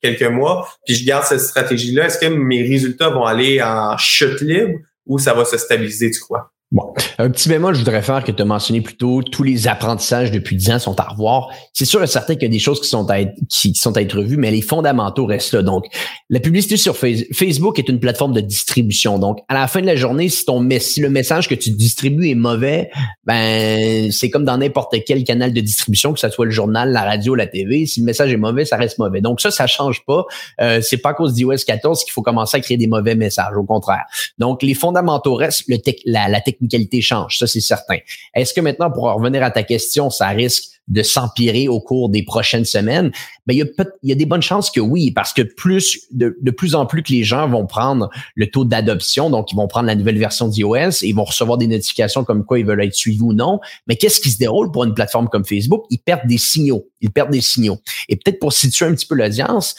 quelques 0.00 0.22
mois, 0.22 0.66
puis 0.86 0.94
je 0.94 1.04
garde 1.04 1.24
cette 1.24 1.40
stratégie-là, 1.40 2.06
est-ce 2.06 2.18
que 2.18 2.26
mes 2.26 2.62
résultats 2.62 3.10
vont 3.10 3.26
aller 3.26 3.60
en 3.62 3.98
chute 3.98 4.40
libre 4.40 4.78
ou 5.04 5.18
ça 5.18 5.34
va 5.34 5.44
se 5.44 5.58
stabiliser, 5.58 6.10
tu 6.10 6.20
crois? 6.20 6.50
Bon. 6.70 6.92
Un 7.16 7.30
petit 7.30 7.48
bémol, 7.48 7.74
je 7.74 7.78
voudrais 7.78 8.02
faire 8.02 8.22
que 8.22 8.30
tu 8.30 8.42
as 8.42 8.44
mentionné 8.44 8.82
plus 8.82 8.96
tôt, 8.96 9.22
tous 9.22 9.42
les 9.42 9.68
apprentissages 9.68 10.30
depuis 10.30 10.54
10 10.54 10.70
ans 10.72 10.78
sont 10.78 11.00
à 11.00 11.04
revoir. 11.04 11.48
C'est 11.72 11.86
sûr 11.86 12.02
et 12.02 12.06
certain 12.06 12.34
qu'il 12.34 12.42
y 12.42 12.46
a 12.46 12.50
des 12.50 12.58
choses 12.58 12.82
qui 12.82 12.88
sont 12.88 13.08
à 13.08 13.20
être, 13.20 13.32
qui 13.48 13.74
sont 13.74 13.96
à 13.96 14.02
être 14.02 14.18
revues, 14.18 14.36
mais 14.36 14.50
les 14.50 14.60
fondamentaux 14.60 15.24
restent 15.24 15.54
là. 15.54 15.62
Donc, 15.62 15.86
la 16.28 16.40
publicité 16.40 16.76
sur 16.76 16.94
Facebook 16.94 17.78
est 17.78 17.88
une 17.88 18.00
plateforme 18.00 18.34
de 18.34 18.42
distribution. 18.42 19.18
Donc, 19.18 19.38
à 19.48 19.54
la 19.54 19.66
fin 19.66 19.80
de 19.80 19.86
la 19.86 19.96
journée, 19.96 20.28
si 20.28 21.00
le 21.00 21.08
message 21.08 21.48
que 21.48 21.54
tu 21.54 21.70
distribues 21.70 22.28
est 22.28 22.34
mauvais, 22.34 22.90
ben 23.24 24.12
c'est 24.12 24.28
comme 24.28 24.44
dans 24.44 24.58
n'importe 24.58 24.94
quel 25.06 25.24
canal 25.24 25.54
de 25.54 25.60
distribution, 25.62 26.12
que 26.12 26.20
ce 26.20 26.28
soit 26.28 26.44
le 26.44 26.50
journal, 26.50 26.92
la 26.92 27.02
radio, 27.02 27.34
la 27.34 27.46
TV. 27.46 27.86
Si 27.86 28.00
le 28.00 28.06
message 28.06 28.30
est 28.30 28.36
mauvais, 28.36 28.66
ça 28.66 28.76
reste 28.76 28.98
mauvais. 28.98 29.22
Donc 29.22 29.40
ça, 29.40 29.50
ça 29.50 29.66
change 29.66 30.04
pas. 30.04 30.26
Euh, 30.60 30.82
c'est 30.82 30.98
pas 30.98 31.10
à 31.10 31.14
cause 31.14 31.32
d'iOS 31.32 31.64
14 31.66 32.04
qu'il 32.04 32.12
faut 32.12 32.22
commencer 32.22 32.58
à 32.58 32.60
créer 32.60 32.76
des 32.76 32.88
mauvais 32.88 33.14
messages. 33.14 33.56
Au 33.56 33.64
contraire. 33.64 34.04
Donc, 34.36 34.62
les 34.62 34.74
fondamentaux 34.74 35.34
restent. 35.34 35.64
Le 35.66 35.78
la, 36.04 36.28
la 36.28 36.40
qualité 36.66 37.00
change, 37.00 37.38
ça 37.38 37.46
c'est 37.46 37.60
certain. 37.60 37.98
Est-ce 38.34 38.52
que 38.52 38.60
maintenant, 38.60 38.90
pour 38.90 39.04
revenir 39.04 39.42
à 39.42 39.50
ta 39.50 39.62
question, 39.62 40.10
ça 40.10 40.28
risque 40.28 40.64
de 40.88 41.02
s'empirer 41.02 41.68
au 41.68 41.80
cours 41.80 42.08
des 42.08 42.22
prochaines 42.22 42.64
semaines? 42.64 43.12
Ben, 43.46 43.54
il, 43.54 43.64
y 44.02 44.12
a 44.12 44.14
des 44.14 44.26
bonnes 44.26 44.42
chances 44.42 44.70
que 44.70 44.80
oui, 44.80 45.10
parce 45.10 45.32
que 45.32 45.42
plus 45.42 46.06
de, 46.10 46.36
de 46.40 46.50
plus 46.50 46.74
en 46.74 46.86
plus 46.86 47.02
que 47.02 47.12
les 47.12 47.24
gens 47.24 47.48
vont 47.48 47.66
prendre 47.66 48.10
le 48.34 48.50
taux 48.50 48.64
d'adoption, 48.64 49.30
donc 49.30 49.52
ils 49.52 49.56
vont 49.56 49.68
prendre 49.68 49.86
la 49.86 49.94
nouvelle 49.94 50.18
version 50.18 50.48
d'iOS 50.48 51.02
et 51.02 51.08
ils 51.08 51.14
vont 51.14 51.24
recevoir 51.24 51.58
des 51.58 51.66
notifications 51.66 52.24
comme 52.24 52.44
quoi 52.44 52.58
ils 52.58 52.66
veulent 52.66 52.82
être 52.82 52.94
suivis 52.94 53.20
ou 53.20 53.32
non. 53.32 53.60
Mais 53.86 53.96
qu'est-ce 53.96 54.20
qui 54.20 54.30
se 54.30 54.38
déroule 54.38 54.72
pour 54.72 54.84
une 54.84 54.94
plateforme 54.94 55.28
comme 55.28 55.44
Facebook? 55.44 55.84
Ils 55.90 55.98
perdent 55.98 56.26
des 56.26 56.38
signaux. 56.38 56.88
Ils 57.00 57.10
perdent 57.10 57.30
des 57.30 57.40
signaux. 57.40 57.78
Et 58.08 58.16
peut-être 58.16 58.38
pour 58.38 58.52
situer 58.52 58.86
un 58.86 58.94
petit 58.94 59.06
peu 59.06 59.14
l'audience, 59.14 59.74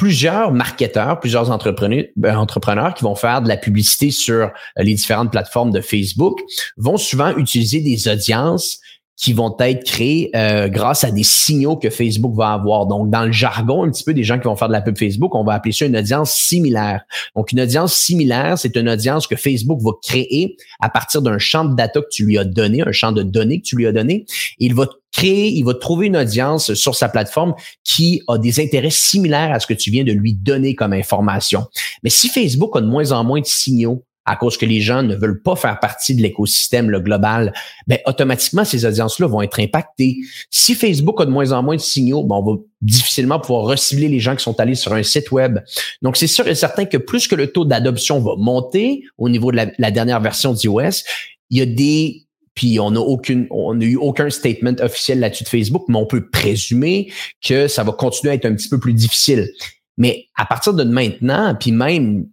plusieurs 0.00 0.50
marketeurs, 0.50 1.20
plusieurs 1.20 1.50
entrepreneurs, 1.50 2.06
ben, 2.16 2.34
entrepreneurs 2.38 2.94
qui 2.94 3.04
vont 3.04 3.14
faire 3.14 3.42
de 3.42 3.48
la 3.48 3.58
publicité 3.58 4.10
sur 4.10 4.46
euh, 4.46 4.48
les 4.78 4.94
différentes 4.94 5.30
plateformes 5.30 5.70
de 5.70 5.82
Facebook 5.82 6.40
vont 6.78 6.96
souvent 6.96 7.36
utiliser 7.36 7.82
des 7.82 8.08
audiences 8.08 8.80
qui 9.20 9.34
vont 9.34 9.54
être 9.60 9.84
créées 9.84 10.30
euh, 10.34 10.68
grâce 10.68 11.04
à 11.04 11.10
des 11.10 11.24
signaux 11.24 11.76
que 11.76 11.90
Facebook 11.90 12.34
va 12.34 12.52
avoir. 12.52 12.86
Donc, 12.86 13.10
dans 13.10 13.26
le 13.26 13.32
jargon, 13.32 13.84
un 13.84 13.90
petit 13.90 14.02
peu 14.02 14.14
des 14.14 14.24
gens 14.24 14.38
qui 14.38 14.44
vont 14.44 14.56
faire 14.56 14.68
de 14.68 14.72
la 14.72 14.80
pub 14.80 14.96
Facebook, 14.96 15.34
on 15.34 15.44
va 15.44 15.52
appeler 15.52 15.72
ça 15.72 15.84
une 15.84 15.96
audience 15.96 16.32
similaire. 16.32 17.02
Donc, 17.36 17.52
une 17.52 17.60
audience 17.60 17.92
similaire, 17.92 18.58
c'est 18.58 18.74
une 18.76 18.88
audience 18.88 19.26
que 19.26 19.36
Facebook 19.36 19.78
va 19.82 19.90
créer 20.02 20.56
à 20.80 20.88
partir 20.88 21.20
d'un 21.20 21.38
champ 21.38 21.66
de 21.66 21.74
data 21.74 22.00
que 22.00 22.08
tu 22.10 22.24
lui 22.24 22.38
as 22.38 22.44
donné, 22.44 22.80
un 22.80 22.92
champ 22.92 23.12
de 23.12 23.22
données 23.22 23.60
que 23.60 23.66
tu 23.66 23.76
lui 23.76 23.86
as 23.86 23.92
donné. 23.92 24.24
Il 24.58 24.74
va 24.74 24.86
créer, 25.12 25.48
il 25.48 25.64
va 25.64 25.74
trouver 25.74 26.06
une 26.06 26.16
audience 26.16 26.72
sur 26.72 26.94
sa 26.94 27.10
plateforme 27.10 27.54
qui 27.84 28.22
a 28.26 28.38
des 28.38 28.58
intérêts 28.58 28.90
similaires 28.90 29.52
à 29.52 29.60
ce 29.60 29.66
que 29.66 29.74
tu 29.74 29.90
viens 29.90 30.04
de 30.04 30.12
lui 30.12 30.32
donner 30.32 30.74
comme 30.74 30.94
information. 30.94 31.66
Mais 32.02 32.10
si 32.10 32.28
Facebook 32.28 32.74
a 32.74 32.80
de 32.80 32.86
moins 32.86 33.12
en 33.12 33.22
moins 33.22 33.40
de 33.40 33.46
signaux 33.46 34.04
à 34.26 34.36
cause 34.36 34.56
que 34.56 34.66
les 34.66 34.80
gens 34.80 35.02
ne 35.02 35.16
veulent 35.16 35.42
pas 35.42 35.56
faire 35.56 35.80
partie 35.80 36.14
de 36.14 36.22
l'écosystème 36.22 36.90
le 36.90 37.00
global, 37.00 37.52
ben 37.86 37.98
automatiquement 38.06 38.64
ces 38.64 38.84
audiences-là 38.84 39.26
vont 39.26 39.42
être 39.42 39.60
impactées. 39.60 40.18
Si 40.50 40.74
Facebook 40.74 41.20
a 41.20 41.24
de 41.24 41.30
moins 41.30 41.52
en 41.52 41.62
moins 41.62 41.76
de 41.76 41.80
signaux, 41.80 42.22
ben, 42.22 42.36
on 42.36 42.42
va 42.42 42.58
difficilement 42.82 43.40
pouvoir 43.40 43.64
recibler 43.64 44.08
les 44.08 44.20
gens 44.20 44.36
qui 44.36 44.42
sont 44.42 44.58
allés 44.60 44.74
sur 44.74 44.92
un 44.92 45.02
site 45.02 45.30
web. 45.32 45.60
Donc 46.02 46.16
c'est 46.16 46.26
sûr 46.26 46.46
et 46.46 46.54
certain 46.54 46.84
que 46.84 46.96
plus 46.96 47.28
que 47.28 47.34
le 47.34 47.50
taux 47.50 47.64
d'adoption 47.64 48.20
va 48.20 48.36
monter 48.36 49.02
au 49.18 49.28
niveau 49.28 49.50
de 49.50 49.56
la, 49.56 49.66
la 49.78 49.90
dernière 49.90 50.20
version 50.20 50.52
d'iOS, 50.52 51.02
il 51.50 51.58
y 51.58 51.62
a 51.62 51.66
des 51.66 52.26
puis 52.54 52.78
on 52.78 52.90
n'a 52.90 53.00
aucune, 53.00 53.46
on 53.50 53.74
n'a 53.74 53.86
eu 53.86 53.96
aucun 53.96 54.28
statement 54.28 54.74
officiel 54.80 55.20
là-dessus 55.20 55.44
de 55.44 55.48
Facebook, 55.48 55.84
mais 55.88 55.96
on 55.96 56.04
peut 56.04 56.28
présumer 56.28 57.10
que 57.42 57.68
ça 57.68 57.84
va 57.84 57.92
continuer 57.92 58.32
à 58.32 58.34
être 58.34 58.44
un 58.44 58.54
petit 58.54 58.68
peu 58.68 58.78
plus 58.78 58.92
difficile. 58.92 59.48
Mais 59.96 60.26
à 60.36 60.44
partir 60.44 60.74
de 60.74 60.84
maintenant, 60.84 61.54
puis 61.58 61.72
même 61.72 62.26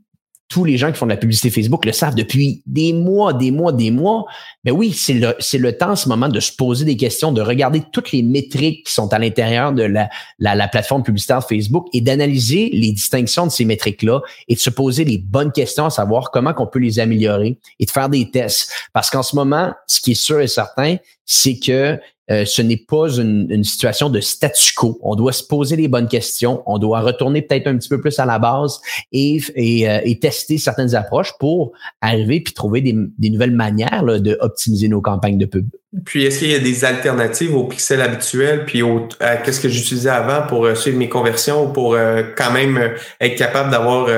tous 0.50 0.64
les 0.64 0.78
gens 0.78 0.92
qui 0.92 0.98
font 0.98 1.06
de 1.06 1.12
la 1.12 1.18
publicité 1.18 1.50
Facebook 1.50 1.86
le 1.86 1.92
savent 1.92 2.16
depuis 2.16 2.62
des 2.66 2.94
mois, 2.94 3.34
des 3.34 3.52
mois, 3.52 3.74
des 3.74 3.92
mois. 3.92 4.26
Mais 4.64 4.72
oui, 4.72 4.94
c'est 4.94 5.14
le, 5.14 5.36
c'est 5.40 5.58
le 5.58 5.78
temps 5.78 5.92
en 5.92 5.96
ce 5.96 6.08
moment 6.08 6.30
de 6.30 6.40
se 6.40 6.54
poser 6.54 6.86
des 6.86 6.96
questions, 6.96 7.32
de 7.32 7.42
regarder 7.42 7.84
toutes 7.92 8.12
les 8.12 8.24
métriques 8.24 8.86
qui 8.88 8.94
sont 8.94 9.12
à 9.14 9.20
l'intérieur 9.20 9.74
de 9.74 9.84
la, 9.84 10.10
la, 10.40 10.56
la 10.56 10.68
plateforme 10.68 11.04
publicitaire 11.04 11.46
Facebook 11.46 11.88
et 11.94 12.02
d'analyser 12.02 12.70
les 12.72 12.92
distinctions 12.92 13.46
de 13.46 13.52
ces 13.52 13.66
métriques-là 13.66 14.22
et 14.48 14.56
de 14.56 14.60
se 14.60 14.70
poser 14.70 15.04
les 15.04 15.18
bonnes 15.18 15.52
questions 15.52 15.86
à 15.86 15.90
savoir 15.90 16.32
comment 16.32 16.54
qu'on 16.54 16.68
peut 16.68 16.80
les 16.80 17.00
améliorer 17.00 17.60
et 17.80 17.86
de 17.86 17.92
faire 17.92 18.10
des 18.10 18.32
tests. 18.32 18.72
Parce 18.94 19.10
qu'en 19.10 19.24
ce 19.24 19.36
moment, 19.36 19.74
ce 19.88 20.00
qui 20.00 20.12
est 20.12 20.16
sûr 20.16 20.40
et 20.40 20.48
certain, 20.48 20.96
c'est 21.26 21.60
que 21.60 22.00
euh, 22.32 22.46
ce 22.46 22.62
n'est 22.62 22.78
pas 22.78 23.10
une, 23.18 23.48
une, 23.50 23.64
situation 23.64 24.10
de 24.10 24.20
statu 24.20 24.74
quo. 24.76 25.00
On 25.02 25.16
doit 25.16 25.34
se 25.34 25.44
poser 25.44 25.76
les 25.76 25.88
bonnes 25.88 26.08
questions. 26.08 26.64
On 26.66 26.78
doit 26.78 27.02
retourner 27.02 27.42
peut-être 27.42 27.68
un 27.68 27.78
petit 27.78 27.90
peu 27.90 28.02
plus 28.02 28.18
à 28.20 28.26
la 28.26 28.40
base 28.40 28.80
et, 29.12 29.40
et, 29.56 29.90
euh, 29.90 30.00
et 30.04 30.20
tester 30.20 30.58
certaines 30.58 30.96
approches 30.96 31.34
pour 31.40 31.72
arriver 32.02 32.42
puis 32.42 32.54
trouver 32.54 32.82
des, 32.82 32.96
des 33.18 33.30
nouvelles 33.30 33.56
manières 33.56 34.04
là, 34.04 34.20
de 34.20 34.38
optimiser 34.42 34.88
nos 34.90 35.02
campagnes 35.02 35.38
de 35.38 35.46
pub. 35.46 35.68
Puis, 36.06 36.26
est-ce 36.26 36.40
qu'il 36.40 36.52
y 36.52 36.56
a 36.56 36.60
des 36.60 36.84
alternatives 36.84 37.56
aux 37.56 37.64
pixels 37.64 38.02
habituels? 38.02 38.66
Puis 38.66 38.82
au, 38.82 39.08
à 39.20 39.38
qu'est-ce 39.38 39.62
que 39.62 39.70
j'utilisais 39.70 40.10
avant 40.10 40.46
pour 40.46 40.66
euh, 40.66 40.76
suivre 40.76 40.98
mes 40.98 41.10
conversions 41.10 41.66
ou 41.66 41.74
pour 41.74 41.96
euh, 41.96 42.24
quand 42.36 42.52
même 42.52 42.78
euh, 42.78 42.90
être 43.22 43.38
capable 43.38 43.72
d'avoir 43.72 44.10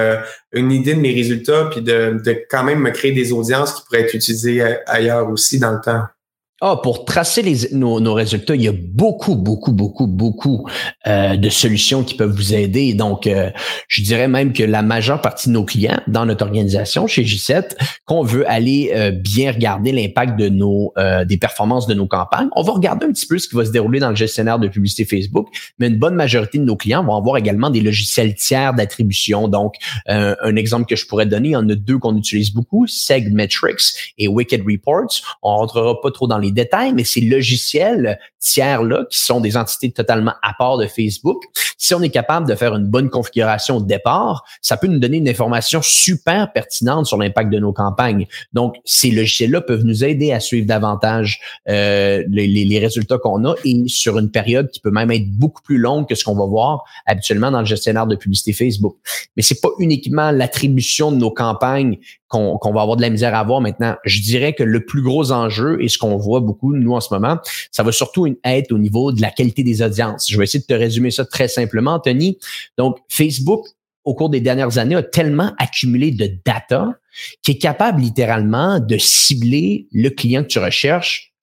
une 0.52 0.72
idée 0.72 0.96
de 0.96 1.00
mes 1.00 1.14
résultats 1.14 1.70
puis 1.72 1.82
de, 1.82 2.20
de 2.24 2.44
quand 2.50 2.64
même 2.64 2.80
me 2.80 2.90
créer 2.90 3.12
des 3.12 3.32
audiences 3.32 3.74
qui 3.74 3.82
pourraient 3.86 4.02
être 4.02 4.14
utilisées 4.14 4.62
ailleurs 4.88 5.30
aussi 5.30 5.60
dans 5.60 5.72
le 5.72 5.82
temps? 5.82 6.04
Ah, 6.62 6.80
pour 6.82 7.06
tracer 7.06 7.42
les, 7.42 7.70
nos, 7.72 8.00
nos, 8.00 8.14
résultats, 8.14 8.56
il 8.56 8.64
y 8.64 8.68
a 8.68 8.74
beaucoup, 8.74 9.36
beaucoup, 9.36 9.72
beaucoup, 9.72 10.08
beaucoup 10.08 10.68
euh, 11.08 11.38
de 11.38 11.50
solutions 11.50 12.04
qui 12.04 12.16
peuvent 12.16 12.36
vous 12.36 12.54
aider. 12.54 12.94
Donc, 12.94 13.28
euh, 13.28 13.50
je 13.88 14.02
dirais 14.02 14.28
même 14.28 14.52
que 14.52 14.64
la 14.64 14.82
majeure 14.82 15.22
partie 15.22 15.50
de 15.50 15.54
nos 15.54 15.64
clients 15.64 16.02
dans 16.08 16.26
notre 16.26 16.46
organisation 16.46 17.08
chez 17.08 17.24
J7, 17.24 17.78
qu'on 18.06 18.24
veut 18.24 18.50
aller 18.50 18.92
euh, 18.94 19.12
bien 19.12 19.52
regarder 19.52 19.92
l'impact 19.92 20.38
de 20.38 20.50
nos 20.50 20.92
euh, 20.98 21.26
des 21.26 21.38
performances 21.38 21.88
de 21.88 21.94
nos 21.94 22.08
campagnes, 22.08 22.50
on 22.56 22.62
va 22.62 22.74
regarder 22.74 23.06
un 23.06 23.12
petit 23.12 23.26
peu 23.26 23.38
ce 23.38 23.48
qui 23.48 23.56
va 23.56 23.66
se 23.66 23.72
dérouler 23.72 24.00
dans 24.00 24.10
le 24.10 24.16
gestionnaire 24.16 24.60
de 24.60 24.68
publicité 24.68 25.06
Facebook, 25.06 25.48
mais 25.80 25.88
une 25.88 25.98
bonne 25.98 26.16
majorité 26.16 26.58
de 26.58 26.64
nos 26.64 26.76
clients 26.76 27.04
vont 27.04 27.16
avoir 27.16 27.38
également 27.38 27.70
des 27.70 27.82
logiciels 27.82 28.36
tiers 28.36 28.74
d'attribution. 28.74 29.48
Donc, 29.48 29.76
euh, 30.10 30.36
un 30.42 30.56
exemple 30.56 30.88
que 30.88 30.96
je 30.96 31.06
pourrais 31.06 31.26
donner, 31.26 31.50
il 31.50 31.54
y 31.54 31.56
en 31.56 31.70
a 31.70 31.76
deux 31.76 31.98
qu'on 31.98 32.18
utilise 32.18 32.52
beaucoup, 32.54 32.88
Segmetrics 32.88 34.14
et 34.18 34.28
Wicked 34.28 34.62
Reports. 34.66 35.22
On 35.42 35.56
rentrera 35.56 36.02
pas 36.02 36.12
trop 36.12 36.28
dans 36.28 36.38
les 36.38 36.49
détails, 36.52 36.94
mais 36.94 37.04
ces 37.04 37.22
logiciels 37.22 38.20
tiers-là, 38.40 39.06
qui 39.10 39.20
sont 39.20 39.42
des 39.42 39.58
entités 39.58 39.92
totalement 39.92 40.34
à 40.42 40.54
part 40.58 40.78
de 40.78 40.88
Facebook, 40.88 41.44
si 41.78 41.94
on 41.94 42.02
est 42.02 42.10
capable 42.10 42.48
de 42.48 42.56
faire 42.56 42.76
une 42.76 42.86
bonne 42.86 43.10
configuration 43.10 43.78
au 43.78 43.82
départ, 43.82 44.44
ça 44.62 44.78
peut 44.78 44.88
nous 44.88 45.00
donner 45.00 45.18
une 45.18 45.30
information 45.30 45.82
super 45.82 46.52
pertinente 46.52 47.06
sur 47.06 47.18
l'impact 47.18 47.52
de 47.52 47.60
nos 47.60 47.74
campagnes. 47.74 48.28
Donc, 48.54 48.76
ces 48.86 49.12
logiciels-là 49.12 49.62
peuvent 49.62 49.84
nous 49.84 50.04
aider 50.04 50.32
à 50.32 50.40
suivre 50.40 50.68
davantage 50.68 51.40
euh, 51.68 52.24
les, 52.30 52.48
les, 52.48 52.80
résultats 52.80 53.18
qu'on 53.18 53.46
a 53.46 53.56
et 53.66 53.84
sur 53.88 54.18
une 54.18 54.32
période 54.32 54.70
qui 54.72 54.80
peut 54.80 54.92
même 54.92 55.12
être 55.12 55.30
beaucoup 55.32 55.62
plus 55.62 55.78
longue 55.78 56.08
que 56.08 56.16
ce 56.16 56.24
qu'on 56.24 56.36
va 56.36 56.46
voir 56.46 56.84
habituellement 57.06 57.52
dans 57.52 57.60
le 57.60 57.66
gestionnaire 57.66 58.08
de 58.08 58.16
publicité 58.16 58.54
Facebook. 58.54 58.96
Mais 59.36 59.44
c'est 59.44 59.62
pas 59.62 59.70
uniquement 59.80 60.32
l'attribution 60.32 61.12
de 61.12 61.18
nos 61.18 61.32
campagnes 61.32 61.98
qu'on 62.30 62.74
va 62.74 62.82
avoir 62.82 62.96
de 62.96 63.02
la 63.02 63.10
misère 63.10 63.36
à 63.36 63.44
voir 63.44 63.60
maintenant. 63.60 63.96
Je 64.06 64.22
dirais 64.22 64.54
que 64.54 64.64
le 64.64 64.86
plus 64.86 65.02
gros 65.02 65.32
enjeu 65.32 65.82
et 65.82 65.88
ce 65.88 65.98
qu'on 65.98 66.16
voit 66.16 66.40
beaucoup 66.40 66.76
nous 66.76 66.94
en 66.94 67.02
ce 67.02 67.14
moment, 67.14 67.38
ça 67.72 67.84
va 67.84 67.92
surtout 67.92 68.28
être 68.44 68.72
au 68.72 68.78
niveau 68.78 69.12
de 69.12 69.22
la 69.22 69.32
qualité 69.32 69.64
des 69.64 69.82
audiences. 69.82 70.30
Je 70.30 70.38
vais 70.38 70.44
essayer 70.44 70.62
de 70.62 70.66
te 70.66 70.74
résumer 70.74 71.12
ça 71.12 71.26
très 71.26 71.48
simplement, 71.48 72.00
Tony. 72.00 72.38
Donc, 72.78 73.00
Facebook, 73.10 73.66
au 74.06 74.14
cours 74.14 74.30
des 74.30 74.42
dernières 74.42 74.78
années, 74.78 74.96
a 74.96 75.04
tellement 75.04 75.54
accumulé 75.58 76.12
de 76.12 76.30
data 76.46 76.94
qu'il 77.44 77.56
est 77.56 77.60
capable 77.60 78.02
littéralement 78.02 78.80
de 78.80 78.98
cibler 78.98 79.88
le 79.92 80.10
client 80.10 80.44
que 80.44 80.48
tu 80.48 80.60
recherches 80.60 81.34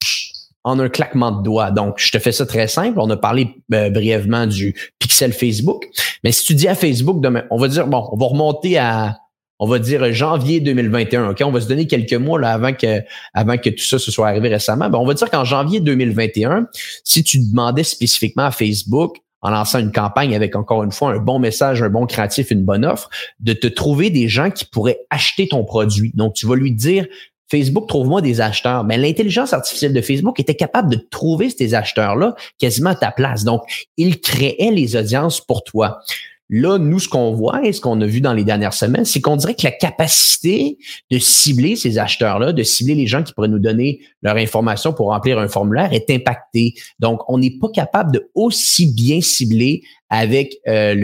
en 0.63 0.81
un 0.81 0.89
claquement 0.89 1.31
de 1.31 1.43
doigts. 1.43 1.71
Donc, 1.71 1.95
je 1.99 2.11
te 2.11 2.19
fais 2.19 2.33
ça 2.33 2.47
très 2.47 2.67
simple. 2.67 2.99
On 3.01 3.11
a 3.11 3.17
parlé 3.17 3.55
euh, 3.73 3.91
brièvement 3.91 4.47
du 4.47 4.75
pixel 4.99 5.33
Facebook. 5.33 5.89
Mais 6.25 6.33
si 6.33 6.45
tu 6.45 6.55
dis 6.55 6.67
à 6.67 6.75
Facebook 6.75 7.21
demain, 7.21 7.45
on 7.51 7.57
va 7.57 7.69
dire, 7.69 7.87
bon, 7.87 8.09
on 8.11 8.17
va 8.17 8.27
remonter 8.27 8.79
à 8.79 9.17
on 9.59 9.67
va 9.67 9.79
dire 9.79 10.13
janvier 10.13 10.61
2021. 10.61 11.31
OK, 11.31 11.43
on 11.45 11.51
va 11.51 11.61
se 11.61 11.69
donner 11.69 11.87
quelques 11.87 12.15
mois 12.15 12.41
là 12.41 12.53
avant 12.53 12.73
que 12.73 13.03
avant 13.35 13.57
que 13.57 13.71
tout 13.71 13.85
ça 13.85 13.99
se 13.99 14.11
soit 14.11 14.29
arrivé 14.29 14.49
récemment. 14.49 14.89
Ben, 14.91 14.99
on 14.99 15.07
va 15.07 15.15
dire 15.15 15.31
qu'en 15.31 15.45
janvier 15.45 15.81
2021, 15.81 16.67
si 17.05 17.25
tu 17.25 17.39
demandais 17.39 17.85
spécifiquement 17.85 18.45
à 18.45 18.51
Facebook 18.51 19.17
en 19.43 19.51
lançant 19.51 19.79
une 19.79 19.93
campagne 19.93 20.35
avec 20.35 20.57
encore 20.57 20.83
une 20.83 20.93
fois 20.93 21.13
un 21.13 21.19
bon 21.19 21.39
message, 21.39 21.83
un 21.83 21.89
bon 21.89 22.07
créatif, 22.07 22.51
une 22.51 22.65
bonne 22.65 22.85
offre, 22.85 23.09
de 23.41 23.53
te 23.53 23.67
trouver 23.67 24.11
des 24.11 24.29
gens 24.29 24.51
qui 24.51 24.65
pourraient 24.65 25.01
acheter 25.11 25.49
ton 25.49 25.65
produit. 25.65 26.13
Donc 26.15 26.35
tu 26.35 26.47
vas 26.47 26.57
lui 26.57 26.73
dire 26.73 27.07
Facebook, 27.49 27.87
trouve-moi 27.89 28.23
des 28.23 28.41
acheteurs. 28.41 28.85
Mais 28.85 28.99
l'intelligence 28.99 29.53
artificielle 29.53 29.93
de 29.93 30.01
Facebook 30.01 30.41
était 30.41 30.55
capable 30.55 30.91
de 30.91 30.97
trouver 30.97 31.51
ces 31.51 31.75
acheteurs-là 31.75 32.35
quasiment 32.59 32.91
à 32.91 32.95
ta 32.97 33.13
place. 33.13 33.45
Donc, 33.45 33.87
il 33.97 34.21
créait 34.21 34.73
les 34.73 34.97
audiences 34.97 35.41
pour 35.41 35.63
toi. 35.63 36.01
Là, 36.49 36.79
nous, 36.79 37.01
ce 37.01 37.09
qu'on 37.09 37.33
voit 37.33 37.67
et 37.67 37.73
ce 37.73 37.81
qu'on 37.81 38.01
a 38.01 38.07
vu 38.07 38.21
dans 38.21 38.33
les 38.33 38.45
dernières 38.45 38.75
semaines, 38.75 39.05
c'est 39.05 39.21
qu'on 39.21 39.37
dirait 39.37 39.55
que 39.55 39.65
la 39.65 39.73
capacité 39.73 40.79
de 41.11 41.19
cibler 41.19 41.75
ces 41.75 41.99
acheteurs-là, 41.99 42.53
de 42.53 42.63
cibler 42.63 42.95
les 42.95 43.07
gens 43.07 43.23
qui 43.25 43.33
pourraient 43.33 43.49
nous 43.49 43.59
donner 43.59 44.01
leur 44.23 44.37
information 44.37 44.93
pour 44.93 45.09
remplir 45.09 45.39
un 45.39 45.49
formulaire 45.49 45.93
est 45.93 46.09
impactée. 46.11 46.75
Donc, 47.01 47.21
on 47.29 47.39
n'est 47.39 47.59
pas 47.59 47.69
capable 47.75 48.13
de 48.13 48.31
aussi 48.35 48.93
bien 48.93 49.21
cibler 49.21 49.83
avec 50.09 50.59
euh, 50.69 50.95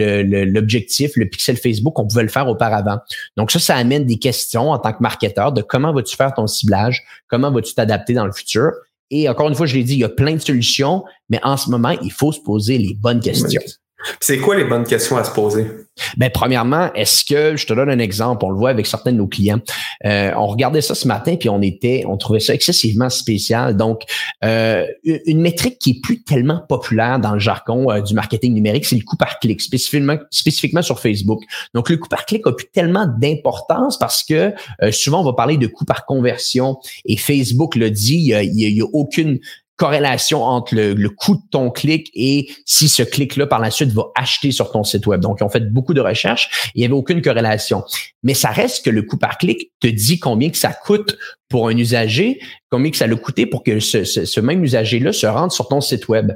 l'objectif, 0.45 1.11
le, 1.15 1.27
pixel 1.27 1.57
Facebook 1.57 1.93
qu'on 1.93 2.07
pouvait 2.07 2.23
le 2.23 2.29
faire 2.29 2.47
auparavant. 2.47 2.99
Donc 3.35 3.51
ça, 3.51 3.59
ça 3.59 3.75
amène 3.75 4.05
des 4.05 4.17
questions 4.17 4.71
en 4.71 4.79
tant 4.79 4.93
que 4.93 5.01
marketeur 5.01 5.51
de 5.51 5.61
comment 5.61 5.93
vas-tu 5.93 6.15
faire 6.15 6.33
ton 6.33 6.47
ciblage, 6.47 7.03
comment 7.27 7.51
vas-tu 7.51 7.73
t'adapter 7.73 8.13
dans 8.13 8.25
le 8.25 8.31
futur? 8.31 8.71
Et 9.11 9.27
encore 9.27 9.49
une 9.49 9.55
fois, 9.55 9.65
je 9.65 9.75
l'ai 9.75 9.83
dit, 9.83 9.93
il 9.93 9.99
y 9.99 10.03
a 10.05 10.09
plein 10.09 10.33
de 10.33 10.39
solutions, 10.39 11.03
mais 11.29 11.39
en 11.43 11.57
ce 11.57 11.69
moment, 11.69 11.91
il 12.01 12.11
faut 12.11 12.31
se 12.31 12.39
poser 12.39 12.77
les 12.77 12.93
bonnes 12.93 13.19
questions. 13.19 13.61
C'est 14.19 14.37
quoi 14.37 14.55
les 14.55 14.65
bonnes 14.65 14.85
questions 14.85 15.17
à 15.17 15.23
se 15.23 15.31
poser? 15.31 15.65
Ben, 16.17 16.31
premièrement, 16.33 16.91
est-ce 16.93 17.23
que, 17.23 17.55
je 17.55 17.67
te 17.67 17.73
donne 17.73 17.89
un 17.89 17.99
exemple, 17.99 18.43
on 18.45 18.49
le 18.49 18.57
voit 18.57 18.71
avec 18.71 18.87
certains 18.87 19.11
de 19.11 19.17
nos 19.17 19.27
clients. 19.27 19.61
Euh, 20.05 20.31
on 20.35 20.47
regardait 20.47 20.81
ça 20.81 20.95
ce 20.95 21.07
matin, 21.07 21.35
puis 21.35 21.49
on 21.49 21.61
était, 21.61 22.03
on 22.07 22.17
trouvait 22.17 22.39
ça 22.39 22.53
excessivement 22.53 23.09
spécial. 23.09 23.77
Donc, 23.77 24.01
euh, 24.43 24.85
une 25.03 25.41
métrique 25.41 25.77
qui 25.77 25.91
est 25.91 26.01
plus 26.01 26.23
tellement 26.23 26.63
populaire 26.67 27.19
dans 27.19 27.33
le 27.33 27.39
jargon 27.39 27.91
euh, 27.91 28.01
du 28.01 28.15
marketing 28.15 28.53
numérique, 28.53 28.85
c'est 28.85 28.95
le 28.95 29.03
coût 29.03 29.17
par 29.17 29.39
clic, 29.39 29.61
spécifiquement, 29.61 30.81
sur 30.81 30.99
Facebook. 30.99 31.43
Donc, 31.75 31.89
le 31.89 31.97
coût 31.97 32.09
par 32.09 32.25
clic 32.25 32.45
a 32.47 32.53
plus 32.53 32.67
tellement 32.73 33.05
d'importance 33.19 33.99
parce 33.99 34.23
que 34.23 34.53
souvent, 34.91 35.21
on 35.21 35.25
va 35.25 35.33
parler 35.33 35.57
de 35.57 35.67
coût 35.67 35.85
par 35.85 36.05
conversion 36.05 36.77
et 37.05 37.17
Facebook 37.17 37.75
le 37.75 37.91
dit, 37.91 38.33
il 38.33 38.51
n'y 38.51 38.81
a, 38.81 38.85
aucune 38.93 39.39
corrélation 39.75 40.43
entre 40.43 40.75
le, 40.75 41.09
coût 41.09 41.35
de 41.35 41.41
ton 41.51 41.71
clic 41.71 42.09
et 42.13 42.47
si 42.65 42.87
ce 42.87 43.01
clic-là 43.01 43.47
par 43.47 43.59
la 43.59 43.71
suite 43.71 43.91
va 43.91 44.03
acheter 44.15 44.51
sur 44.51 44.71
ton 44.71 44.83
site 44.83 45.07
web. 45.07 45.21
Donc, 45.21 45.37
ils 45.41 45.43
ont 45.43 45.49
fait 45.49 45.71
beaucoup 45.71 45.93
de 45.93 46.01
recherches. 46.01 46.71
Il 46.75 46.79
n'y 46.79 46.85
avait 46.85 46.93
aucune 46.93 47.21
corrélation. 47.21 47.83
Mais 48.21 48.33
ça 48.33 48.49
reste 48.49 48.85
que 48.85 48.89
le 48.89 49.01
coût 49.01 49.17
par 49.17 49.37
clic 49.37 49.71
te 49.79 49.87
dit 49.87 50.19
combien 50.19 50.49
que 50.49 50.57
ça 50.57 50.73
coûte 50.73 51.17
pour 51.49 51.67
un 51.67 51.77
usager, 51.77 52.39
combien 52.69 52.89
que 52.89 52.97
ça 52.97 53.05
l'a 53.05 53.15
coûté 53.15 53.45
pour 53.45 53.63
que 53.63 53.79
ce, 53.79 54.39
même 54.39 54.63
usager-là 54.63 55.13
se 55.13 55.27
rende 55.27 55.51
sur 55.51 55.67
ton 55.67 55.81
site 55.81 56.07
web. 56.07 56.31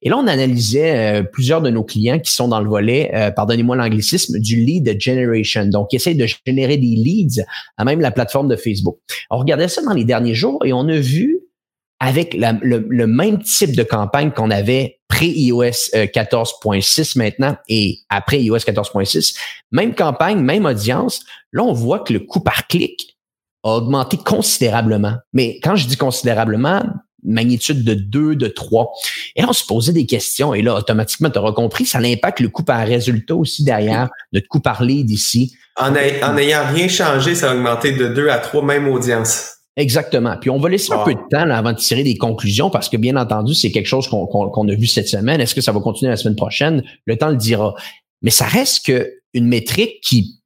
Et 0.00 0.08
là, 0.08 0.16
on 0.16 0.26
analysait 0.26 1.20
euh, 1.20 1.22
plusieurs 1.22 1.60
de 1.60 1.68
nos 1.68 1.84
clients 1.84 2.18
qui 2.18 2.32
sont 2.32 2.48
dans 2.48 2.60
le 2.60 2.68
volet, 2.68 3.10
euh, 3.14 3.30
pardonnez-moi 3.30 3.76
l'anglicisme, 3.76 4.38
du 4.38 4.56
lead 4.56 4.98
generation. 4.98 5.66
Donc, 5.66 5.88
ils 5.92 5.96
essayent 5.96 6.16
de 6.16 6.26
générer 6.46 6.78
des 6.78 6.96
leads 6.96 7.42
à 7.76 7.84
même 7.84 8.00
la 8.00 8.10
plateforme 8.10 8.48
de 8.48 8.56
Facebook. 8.56 8.98
On 9.30 9.38
regardait 9.38 9.68
ça 9.68 9.82
dans 9.82 9.92
les 9.92 10.04
derniers 10.04 10.34
jours 10.34 10.64
et 10.64 10.72
on 10.72 10.88
a 10.88 10.96
vu 10.96 11.41
avec 12.02 12.34
le, 12.34 13.06
même 13.06 13.40
type 13.44 13.76
de 13.76 13.84
campagne 13.84 14.32
qu'on 14.32 14.50
avait 14.50 14.98
pré-iOS 15.06 15.92
14.6 15.94 17.00
euh, 17.00 17.04
maintenant 17.14 17.56
et 17.68 18.00
après 18.08 18.42
iOS 18.42 18.56
14.6, 18.56 19.36
même 19.70 19.94
campagne, 19.94 20.40
même 20.40 20.66
audience, 20.66 21.24
là, 21.52 21.62
on 21.62 21.72
voit 21.72 22.00
que 22.00 22.12
le 22.12 22.18
coût 22.18 22.40
par 22.40 22.66
clic 22.66 23.16
a 23.62 23.76
augmenté 23.76 24.16
considérablement. 24.16 25.14
Mais 25.32 25.60
quand 25.62 25.76
je 25.76 25.86
dis 25.86 25.96
considérablement, 25.96 26.82
magnitude 27.22 27.84
de 27.84 27.94
2, 27.94 28.34
de 28.34 28.48
3. 28.48 28.90
Et 29.36 29.44
on 29.44 29.52
se 29.52 29.64
posait 29.64 29.92
des 29.92 30.06
questions 30.06 30.54
et 30.54 30.62
là, 30.62 30.74
automatiquement, 30.74 31.30
tu 31.30 31.38
auras 31.38 31.52
compris, 31.52 31.86
ça 31.86 31.98
impacte 31.98 32.40
le 32.40 32.48
coût 32.48 32.64
par 32.64 32.84
résultat 32.84 33.36
aussi 33.36 33.62
derrière, 33.62 34.08
notre 34.32 34.48
coût 34.48 34.58
par 34.58 34.82
lead 34.82 35.08
ici. 35.08 35.56
En, 35.76 35.92
en 35.92 36.36
ayant 36.36 36.66
rien 36.66 36.88
changé, 36.88 37.36
ça 37.36 37.52
a 37.52 37.54
augmenté 37.54 37.92
de 37.92 38.08
2 38.08 38.28
à 38.28 38.38
3, 38.38 38.64
même 38.64 38.88
audience. 38.88 39.61
Exactement. 39.76 40.36
Puis 40.38 40.50
on 40.50 40.58
va 40.58 40.68
laisser 40.68 40.92
un 40.92 41.02
peu 41.04 41.14
de 41.14 41.20
temps 41.30 41.48
avant 41.50 41.72
de 41.72 41.78
tirer 41.78 42.04
des 42.04 42.18
conclusions 42.18 42.68
parce 42.68 42.88
que 42.88 42.96
bien 42.96 43.16
entendu, 43.16 43.54
c'est 43.54 43.70
quelque 43.70 43.86
chose 43.86 44.06
qu'on 44.06 44.68
a 44.68 44.74
vu 44.74 44.86
cette 44.86 45.08
semaine. 45.08 45.40
Est-ce 45.40 45.54
que 45.54 45.62
ça 45.62 45.72
va 45.72 45.80
continuer 45.80 46.10
la 46.10 46.16
semaine 46.16 46.36
prochaine? 46.36 46.82
Le 47.06 47.16
temps 47.16 47.30
le 47.30 47.36
dira. 47.36 47.74
Mais 48.20 48.30
ça 48.30 48.44
reste 48.44 48.84
que 48.86 49.10
une 49.32 49.46
métrique 49.46 50.00
qui 50.02 50.38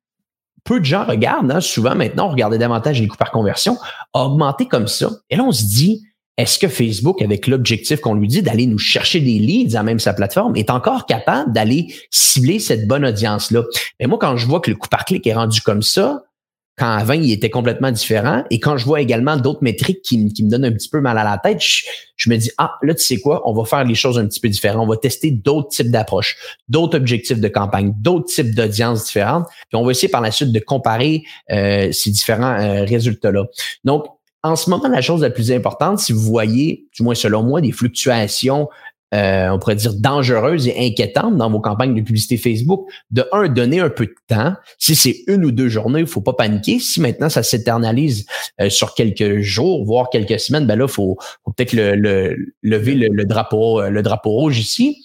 peu 0.62 0.80
de 0.80 0.84
gens 0.84 1.04
regardent, 1.04 1.50
hein, 1.50 1.60
souvent 1.60 1.94
maintenant, 1.94 2.26
on 2.26 2.30
regardait 2.30 2.58
davantage 2.58 3.00
les 3.00 3.06
coûts 3.06 3.16
par 3.16 3.30
conversion, 3.30 3.78
a 4.12 4.24
augmenté 4.24 4.66
comme 4.66 4.88
ça. 4.88 5.10
Et 5.30 5.36
là, 5.36 5.44
on 5.44 5.52
se 5.52 5.64
dit, 5.64 6.02
est-ce 6.36 6.58
que 6.58 6.68
Facebook, 6.68 7.22
avec 7.22 7.46
l'objectif 7.46 8.00
qu'on 8.00 8.14
lui 8.14 8.28
dit 8.28 8.42
d'aller 8.42 8.66
nous 8.66 8.78
chercher 8.78 9.20
des 9.20 9.38
leads 9.38 9.76
à 9.76 9.82
même 9.82 10.00
sa 10.00 10.12
plateforme, 10.12 10.56
est 10.56 10.68
encore 10.68 11.06
capable 11.06 11.52
d'aller 11.52 11.94
cibler 12.10 12.58
cette 12.58 12.86
bonne 12.86 13.06
audience-là? 13.06 13.62
Mais 14.00 14.06
moi, 14.06 14.18
quand 14.20 14.36
je 14.36 14.46
vois 14.46 14.60
que 14.60 14.70
le 14.70 14.76
coût 14.76 14.88
par 14.88 15.04
clic 15.04 15.26
est 15.26 15.34
rendu 15.34 15.60
comme 15.62 15.82
ça, 15.82 16.24
quand 16.78 16.90
avant, 16.90 17.14
il 17.14 17.32
était 17.32 17.48
complètement 17.48 17.90
différent. 17.90 18.44
Et 18.50 18.60
quand 18.60 18.76
je 18.76 18.84
vois 18.84 19.00
également 19.00 19.36
d'autres 19.36 19.62
métriques 19.62 20.02
qui, 20.02 20.18
me 20.18 20.50
donnent 20.50 20.66
un 20.66 20.72
petit 20.72 20.90
peu 20.90 21.00
mal 21.00 21.16
à 21.16 21.24
la 21.24 21.38
tête, 21.38 21.62
je, 22.16 22.28
me 22.28 22.36
dis, 22.36 22.50
ah, 22.58 22.74
là, 22.82 22.94
tu 22.94 23.02
sais 23.02 23.18
quoi, 23.18 23.48
on 23.48 23.54
va 23.54 23.64
faire 23.64 23.84
les 23.84 23.94
choses 23.94 24.18
un 24.18 24.26
petit 24.26 24.40
peu 24.40 24.48
différentes. 24.48 24.82
On 24.82 24.90
va 24.90 24.98
tester 24.98 25.30
d'autres 25.30 25.68
types 25.68 25.90
d'approches, 25.90 26.36
d'autres 26.68 26.98
objectifs 26.98 27.40
de 27.40 27.48
campagne, 27.48 27.94
d'autres 27.96 28.26
types 28.26 28.54
d'audiences 28.54 29.06
différentes. 29.06 29.46
Puis 29.68 29.76
on 29.76 29.84
va 29.84 29.90
essayer 29.90 30.08
par 30.08 30.20
la 30.20 30.30
suite 30.30 30.52
de 30.52 30.60
comparer 30.60 31.24
euh, 31.50 31.90
ces 31.92 32.10
différents 32.10 32.60
euh, 32.60 32.84
résultats-là. 32.84 33.44
Donc, 33.84 34.06
en 34.42 34.54
ce 34.54 34.70
moment, 34.70 34.86
la 34.88 35.00
chose 35.00 35.22
la 35.22 35.30
plus 35.30 35.50
importante, 35.50 35.98
si 35.98 36.12
vous 36.12 36.20
voyez, 36.20 36.86
du 36.94 37.02
moins 37.02 37.16
selon 37.16 37.42
moi, 37.42 37.60
des 37.60 37.72
fluctuations 37.72 38.68
euh, 39.14 39.50
on 39.50 39.58
pourrait 39.58 39.76
dire 39.76 39.94
dangereuse 39.94 40.66
et 40.66 40.86
inquiétante 40.86 41.36
dans 41.36 41.50
vos 41.50 41.60
campagnes 41.60 41.94
de 41.94 42.00
publicité 42.00 42.36
Facebook. 42.36 42.88
De 43.10 43.24
un, 43.32 43.48
donner 43.48 43.80
un 43.80 43.88
peu 43.88 44.06
de 44.06 44.14
temps. 44.26 44.54
Si 44.78 44.96
c'est 44.96 45.22
une 45.28 45.44
ou 45.44 45.52
deux 45.52 45.68
journées, 45.68 46.00
il 46.00 46.06
faut 46.06 46.20
pas 46.20 46.32
paniquer. 46.32 46.78
Si 46.78 47.00
maintenant 47.00 47.28
ça 47.28 47.42
s'éternalise 47.42 48.26
euh, 48.60 48.68
sur 48.68 48.94
quelques 48.94 49.40
jours, 49.40 49.84
voire 49.84 50.10
quelques 50.10 50.40
semaines, 50.40 50.66
ben 50.66 50.76
là, 50.76 50.88
faut, 50.88 51.16
faut 51.44 51.52
peut-être 51.52 51.72
le, 51.72 52.36
lever 52.62 52.94
le, 52.94 53.24
drapeau, 53.24 53.80
le 53.88 54.02
drapeau 54.02 54.30
rouge 54.30 54.58
ici. 54.58 55.04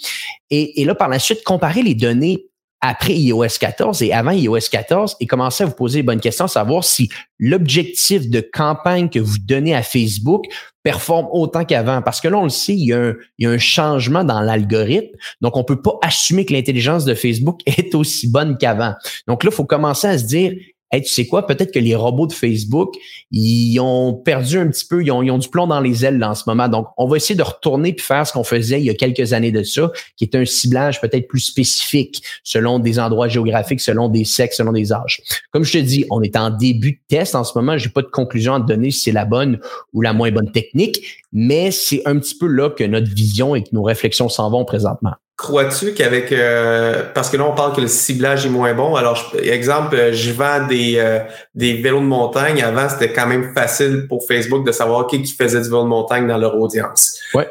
Et, 0.50 0.82
et 0.82 0.86
là, 0.86 0.96
par 0.96 1.10
la 1.10 1.20
suite, 1.20 1.44
comparer 1.44 1.84
les 1.84 1.96
données 1.96 2.51
après 2.82 3.14
iOS 3.14 3.58
14 3.60 4.02
et 4.02 4.12
avant 4.12 4.32
iOS 4.32 4.70
14 4.72 5.18
et 5.20 5.28
commencer 5.28 5.64
à 5.64 5.68
vous 5.68 5.76
poser 5.76 6.00
les 6.00 6.04
bonnes 6.04 6.20
questions, 6.20 6.48
savoir 6.48 6.84
si 6.84 7.10
l'objectif 7.40 8.30
de 8.30 8.42
campagne 8.42 9.10
que 9.10 9.20
vous 9.20 9.38
donnez 9.38 9.76
à 9.76 9.84
Facebook 9.84 10.46
performe 10.84 11.28
autant 11.32 11.64
qu'avant. 11.64 12.02
Parce 12.02 12.22
que 12.22 12.28
là, 12.28 12.38
on 12.38 12.44
le 12.44 12.50
sait, 12.50 12.74
il 12.74 12.86
y 12.86 12.94
a 12.94 13.00
un, 13.00 13.14
il 13.38 13.46
y 13.46 13.48
a 13.48 13.52
un 13.52 13.58
changement 13.58 14.24
dans 14.24 14.42
l'algorithme. 14.42 15.16
Donc, 15.42 15.58
on 15.58 15.64
peut 15.64 15.82
pas 15.82 15.98
assumer 16.02 16.46
que 16.46 16.54
l'intelligence 16.54 17.06
de 17.06 17.14
Facebook 17.14 17.60
est 17.66 17.94
aussi 17.94 18.30
bonne 18.30 18.58
qu'avant. 18.58 18.94
Donc 19.28 19.44
là, 19.44 19.52
il 19.52 19.56
faut 19.56 19.66
commencer 19.66 20.08
à 20.08 20.18
se 20.18 20.26
dire, 20.26 20.54
hey, 20.92 21.02
tu 21.02 21.10
sais 21.10 21.26
quoi, 21.26 21.48
peut-être 21.48 21.72
que 21.72 21.80
les 21.80 21.96
robots 21.96 22.28
de 22.28 22.34
Facebook, 22.34 22.96
ils 23.32 23.80
ont 23.80 24.14
perdu 24.14 24.58
un 24.58 24.68
petit 24.68 24.86
peu, 24.86 25.04
ils 25.04 25.12
ont, 25.12 25.38
du 25.38 25.48
plomb 25.48 25.68
dans 25.68 25.80
les 25.80 26.06
ailes 26.06 26.22
en 26.24 26.36
ce 26.36 26.44
moment. 26.48 26.68
Donc, 26.68 26.88
on 26.98 27.08
va 27.08 27.18
essayer 27.18 27.36
de 27.36 27.44
retourner 27.44 27.94
puis 27.94 28.06
faire 28.06 28.28
ce 28.28 28.34
qu'on 28.34 28.44
faisait 28.44 28.80
il 28.80 28.86
y 28.86 28.90
a 28.90 28.94
quelques 28.94 29.34
années 29.34 29.52
de 29.52 29.64
ça, 29.64 29.92
qui 30.18 30.26
est 30.26 30.36
un 30.36 30.46
ciblage 30.46 31.00
peut-être 31.00 31.28
plus 31.28 31.40
spécifique 31.40 32.22
selon 32.44 32.80
des 32.80 33.00
endroits 33.00 33.28
géographiques, 33.28 33.82
selon 33.82 34.10
des 34.10 34.26
sexes, 34.26 34.58
selon 34.58 34.74
des 34.74 34.92
âges. 34.92 35.22
Comme 35.52 35.64
je 35.64 35.74
te 35.74 35.78
dis, 35.78 36.06
on 36.10 36.22
est 36.22 36.36
en 36.36 36.50
début 36.50 36.94
de 36.94 37.00
test 37.08 37.36
en 37.36 37.44
ce 37.44 37.58
moment. 37.58 37.78
J'ai 37.78 37.90
pas 37.90 38.02
de 38.02 38.08
conclusion 38.08 38.56
à 38.56 38.60
te 38.60 38.66
donner 38.66 38.92
si 38.92 39.00
c'est 39.02 39.12
la 39.12 39.26
bonne 39.26 39.60
ou 39.94 40.02
la 40.02 40.14
moins 40.14 40.32
bonne 40.32 40.52
technique, 40.52 41.02
mais 41.32 41.72
c'est 41.72 42.02
un 42.06 42.20
petit 42.20 42.38
peu 42.38 42.48
là 42.48 42.70
que 42.70 42.84
notre 42.84 43.10
vision 43.14 43.56
et 43.56 43.64
que 43.64 43.70
nos 43.72 43.84
réflexions 43.84 44.30
s'en 44.30 44.50
vont 44.50 44.66
présentement. 44.66 45.14
Crois-tu 45.42 45.96
qu'avec 45.96 46.32
euh, 46.32 47.02
parce 47.16 47.32
que 47.32 47.36
là 47.36 47.46
on 47.46 47.56
parle 47.56 47.76
que 47.76 47.82
le 47.82 47.88
ciblage 47.88 48.46
est 48.46 48.50
moins 48.50 48.76
bon. 48.76 48.96
Alors 48.96 49.34
exemple, 49.42 49.96
euh, 49.96 50.14
je 50.14 50.32
vends 50.34 50.68
des 50.68 50.98
euh, 51.00 51.18
des 51.56 51.82
vélos 51.82 52.00
de 52.00 52.06
montagne. 52.06 52.62
Avant 52.62 52.88
c'était 52.88 53.12
quand 53.12 53.26
même 53.26 53.52
facile 53.56 54.06
pour 54.08 54.24
Facebook 54.28 54.64
de 54.64 54.72
savoir 54.72 55.08
qui 55.08 55.24
qui 55.24 55.34
faisait 55.34 55.60
du 55.60 55.68
vélo 55.68 55.82
de 55.82 55.88
montagne 55.88 56.28
dans 56.28 56.38
leur 56.38 56.56
audience. 56.56 57.20
Ouais. 57.34 57.50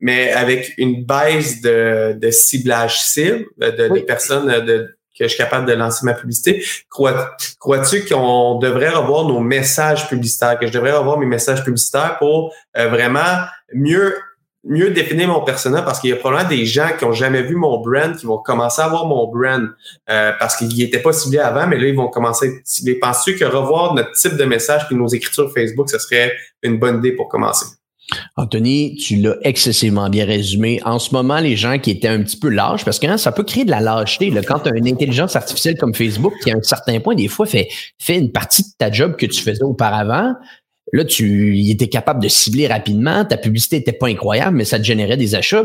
mais 0.00 0.32
avec 0.32 0.74
une 0.78 1.04
baisse 1.04 1.60
de, 1.60 2.18
de 2.18 2.30
ciblage 2.32 3.00
cible 3.00 3.44
de, 3.60 3.86
des 3.86 4.02
personnes 4.02 4.48
de, 4.48 4.88
que 5.16 5.24
je 5.24 5.28
suis 5.28 5.38
capable 5.38 5.66
de 5.66 5.74
lancer 5.74 6.04
ma 6.04 6.14
publicité, 6.14 6.64
crois, 6.88 7.36
crois-tu 7.60 8.04
qu'on 8.04 8.58
devrait 8.58 8.88
revoir 8.88 9.26
nos 9.26 9.38
messages 9.38 10.08
publicitaires, 10.08 10.58
que 10.58 10.66
je 10.66 10.72
devrais 10.72 10.92
revoir 10.92 11.18
mes 11.18 11.26
messages 11.26 11.62
publicitaires 11.62 12.16
pour 12.18 12.52
vraiment 12.74 13.44
mieux 13.72 14.12
mieux 14.64 14.90
définir 14.90 15.28
mon 15.28 15.42
persona 15.42 15.82
parce 15.82 16.00
qu'il 16.00 16.10
y 16.10 16.12
a 16.12 16.16
probablement 16.16 16.48
des 16.48 16.66
gens 16.66 16.88
qui 16.98 17.04
ont 17.04 17.12
jamais 17.12 17.42
vu 17.42 17.56
mon 17.56 17.80
brand 17.80 18.14
qui 18.14 18.26
vont 18.26 18.38
commencer 18.38 18.82
à 18.82 18.88
voir 18.88 19.06
mon 19.06 19.26
brand 19.26 19.68
euh, 20.10 20.32
parce 20.38 20.56
qu'il 20.56 20.68
n'était 20.76 21.00
pas 21.00 21.12
ciblé 21.12 21.38
avant, 21.38 21.66
mais 21.66 21.78
là, 21.78 21.88
ils 21.88 21.96
vont 21.96 22.08
commencer 22.08 22.46
à 22.46 22.48
être 22.50 22.60
ciblés. 22.64 22.98
Penses-tu 22.98 23.36
que 23.36 23.44
revoir 23.44 23.94
notre 23.94 24.12
type 24.12 24.36
de 24.36 24.44
message 24.44 24.86
puis 24.86 24.96
nos 24.96 25.08
écritures 25.08 25.50
Facebook, 25.52 25.88
ce 25.88 25.98
serait 25.98 26.32
une 26.62 26.78
bonne 26.78 26.98
idée 26.98 27.12
pour 27.12 27.28
commencer? 27.28 27.66
Anthony, 28.36 28.96
tu 28.96 29.16
l'as 29.16 29.36
excessivement 29.42 30.08
bien 30.08 30.24
résumé. 30.24 30.80
En 30.84 30.98
ce 30.98 31.12
moment, 31.12 31.38
les 31.38 31.56
gens 31.56 31.78
qui 31.78 31.92
étaient 31.92 32.08
un 32.08 32.22
petit 32.22 32.36
peu 32.36 32.48
lâches, 32.48 32.84
parce 32.84 32.98
que 32.98 33.06
hein, 33.06 33.18
ça 33.18 33.32
peut 33.32 33.44
créer 33.44 33.64
de 33.64 33.70
la 33.70 33.80
lâcheté. 33.80 34.30
Là, 34.30 34.42
quand 34.42 34.60
tu 34.60 34.68
as 34.68 34.76
une 34.76 34.88
intelligence 34.88 35.36
artificielle 35.36 35.76
comme 35.78 35.94
Facebook 35.94 36.34
qui, 36.42 36.50
à 36.50 36.56
un 36.56 36.62
certain 36.62 36.98
point, 37.00 37.14
des 37.14 37.28
fois, 37.28 37.46
fait, 37.46 37.68
fait 37.98 38.18
une 38.18 38.32
partie 38.32 38.62
de 38.62 38.68
ta 38.78 38.90
job 38.90 39.16
que 39.16 39.26
tu 39.26 39.40
faisais 39.40 39.62
auparavant, 39.62 40.34
Là, 40.92 41.04
tu 41.04 41.56
il 41.56 41.70
était 41.70 41.88
capable 41.88 42.22
de 42.22 42.28
cibler 42.28 42.66
rapidement. 42.66 43.24
Ta 43.24 43.36
publicité 43.36 43.76
était 43.76 43.92
pas 43.92 44.08
incroyable, 44.08 44.56
mais 44.56 44.64
ça 44.64 44.78
te 44.78 44.84
générait 44.84 45.16
des 45.16 45.34
achats. 45.34 45.64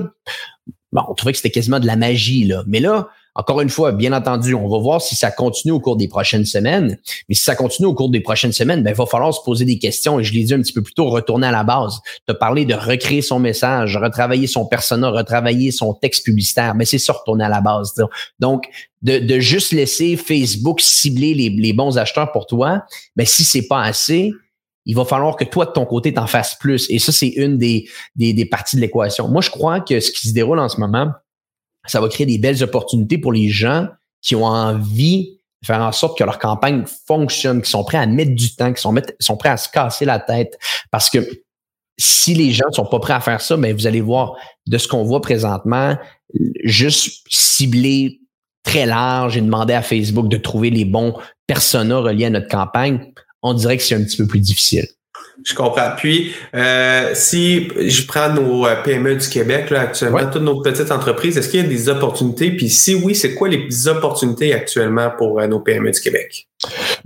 Bon, 0.92 1.02
on 1.08 1.14
trouvait 1.14 1.34
que 1.34 1.38
c'était 1.38 1.52
quasiment 1.52 1.80
de 1.80 1.88
la 1.88 1.96
magie, 1.96 2.46
là. 2.46 2.64
Mais 2.68 2.80
là, 2.80 3.10
encore 3.38 3.60
une 3.60 3.70
fois, 3.70 3.92
bien 3.92 4.14
entendu, 4.14 4.56
on 4.56 4.70
va 4.70 4.78
voir 4.80 5.02
si 5.02 5.14
ça 5.16 5.30
continue 5.30 5.74
au 5.74 5.82
cours 5.82 5.98
des 5.98 6.08
prochaines 6.08 6.46
semaines. 6.46 6.98
Mais 7.28 7.36
si 7.36 7.44
ça 7.44 7.54
continue 7.54 7.86
au 7.86 7.94
cours 7.94 8.10
des 8.10 8.22
prochaines 8.22 8.54
semaines, 8.54 8.82
ben, 8.82 8.92
il 8.92 8.96
va 8.96 9.06
falloir 9.06 9.34
se 9.34 9.42
poser 9.44 9.66
des 9.66 9.78
questions. 9.78 10.22
Et 10.22 10.24
je 10.24 10.34
l'ai 10.34 10.46
dit 10.46 10.54
un 10.54 10.62
petit 10.62 10.72
peu 10.72 10.82
plus 10.82 10.94
tôt, 10.94 11.10
retourner 11.10 11.48
à 11.48 11.52
la 11.52 11.66
base. 11.66 12.00
As 12.30 12.34
parlé 12.34 12.64
de 12.64 12.74
recréer 12.74 13.22
son 13.22 13.40
message, 13.40 13.98
retravailler 13.98 14.48
son 14.48 14.66
persona, 14.66 15.10
retravailler 15.10 15.72
son 15.72 15.94
texte 15.94 16.24
publicitaire. 16.24 16.76
Mais 16.76 16.86
c'est 16.86 16.98
ça, 16.98 17.12
retourner 17.12 17.44
à 17.44 17.50
la 17.50 17.60
base. 17.60 17.94
Donc, 18.40 18.70
de, 19.02 19.40
juste 19.40 19.74
laisser 19.74 20.16
Facebook 20.16 20.80
cibler 20.80 21.34
les, 21.34 21.74
bons 21.74 21.98
acheteurs 21.98 22.32
pour 22.32 22.48
toi, 22.48 22.84
ben, 23.18 23.26
si 23.26 23.44
c'est 23.44 23.68
pas 23.68 23.84
assez, 23.84 24.32
il 24.86 24.95
va 24.95 25.06
falloir 25.06 25.36
que 25.36 25.43
toi, 25.43 25.65
de 25.65 25.71
ton 25.71 25.86
côté, 25.86 26.13
t'en 26.13 26.28
fasses 26.28 26.56
plus. 26.56 26.89
Et 26.89 27.00
ça, 27.00 27.12
c'est 27.12 27.30
une 27.30 27.58
des, 27.58 27.89
des, 28.15 28.45
parties 28.45 28.76
de 28.76 28.82
l'équation. 28.82 29.28
Moi, 29.28 29.41
je 29.41 29.50
crois 29.50 29.80
que 29.80 30.00
ce 30.00 30.12
qui 30.12 30.28
se 30.28 30.34
déroule 30.34 30.60
en 30.60 30.69
ce 30.69 30.80
moment, 30.80 31.12
ça 31.88 32.00
va 32.00 32.08
créer 32.08 32.26
des 32.26 32.38
belles 32.38 32.62
opportunités 32.63 33.17
pour 33.17 33.34
les 33.34 33.50
gens 33.50 33.88
qui 34.21 34.36
ont 34.36 34.45
envie 34.45 35.39
de 35.62 35.67
faire 35.67 35.82
en 35.82 35.91
sorte 35.91 36.17
que 36.17 36.24
leur 36.24 36.39
campagne 36.39 36.84
fonctionne, 37.08 37.62
qui 37.62 37.69
sont 37.69 37.84
prêts 37.84 37.98
à 37.98 38.06
mettre 38.06 38.36
du 38.36 38.56
temps, 38.56 38.74
qui 38.74 38.82
sont, 38.82 39.38
prêts 39.38 39.50
à 39.50 39.58
se 39.58 39.69
casser 39.69 40.06
la 40.06 40.19
tête. 40.19 40.58
Parce 40.91 41.10
que 41.10 41.19
si 41.98 42.34
les 42.34 42.52
gens 42.52 42.71
sont 42.71 42.86
pas 42.86 43.00
prêts 43.00 43.13
à 43.13 43.21
faire 43.21 43.41
ça, 43.41 43.58
ben 43.58 43.74
vous 43.74 43.88
allez 43.88 44.02
voir 44.02 44.36
de 44.67 44.78
ce 44.78 44.88
qu'on 44.88 45.04
voit 45.04 45.21
présentement, 45.21 45.98
juste 46.63 47.24
cibler 47.30 48.19
très 48.63 48.86
large 48.86 49.38
et 49.38 49.41
demander 49.41 49.74
à 49.74 49.82
Facebook 49.82 50.28
de 50.28 50.38
trouver 50.38 50.69
les 50.69 50.86
bons 50.86 51.15
personas 51.48 52.00
reliés 52.00 52.26
à 52.26 52.30
notre 52.32 52.50
campagne, 52.50 53.13
on 53.46 53.54
dirait 53.54 53.78
que 53.78 53.84
c'est 53.84 53.96
un 53.96 54.04
petit 54.04 54.18
peu 54.18 54.26
plus 54.26 54.40
difficile. 54.40 54.88
Je 55.44 55.54
comprends. 55.54 55.92
Puis, 55.96 56.34
euh, 56.56 57.12
si 57.14 57.68
je 57.78 58.06
prends 58.08 58.34
nos 58.34 58.66
euh, 58.66 58.76
PME 58.84 59.16
du 59.18 59.28
Québec, 59.28 59.70
là, 59.70 59.82
actuellement, 59.82 60.26
toutes 60.32 60.42
nos 60.42 60.62
petites 60.62 60.92
entreprises, 60.92 61.38
est-ce 61.38 61.50
qu'il 61.50 61.62
y 61.62 61.64
a 61.64 61.68
des 61.68 61.90
opportunités? 61.90 62.52
Puis 62.52 62.70
si 62.70 62.96
oui, 62.96 63.14
c'est 63.14 63.36
quoi 63.36 63.50
les 63.50 63.88
opportunités 63.88 64.54
actuellement 64.54 65.12
pour 65.16 65.40
euh, 65.40 65.48
nos 65.48 65.60
PME 65.60 65.92
du 65.92 66.02
Québec? 66.02 66.48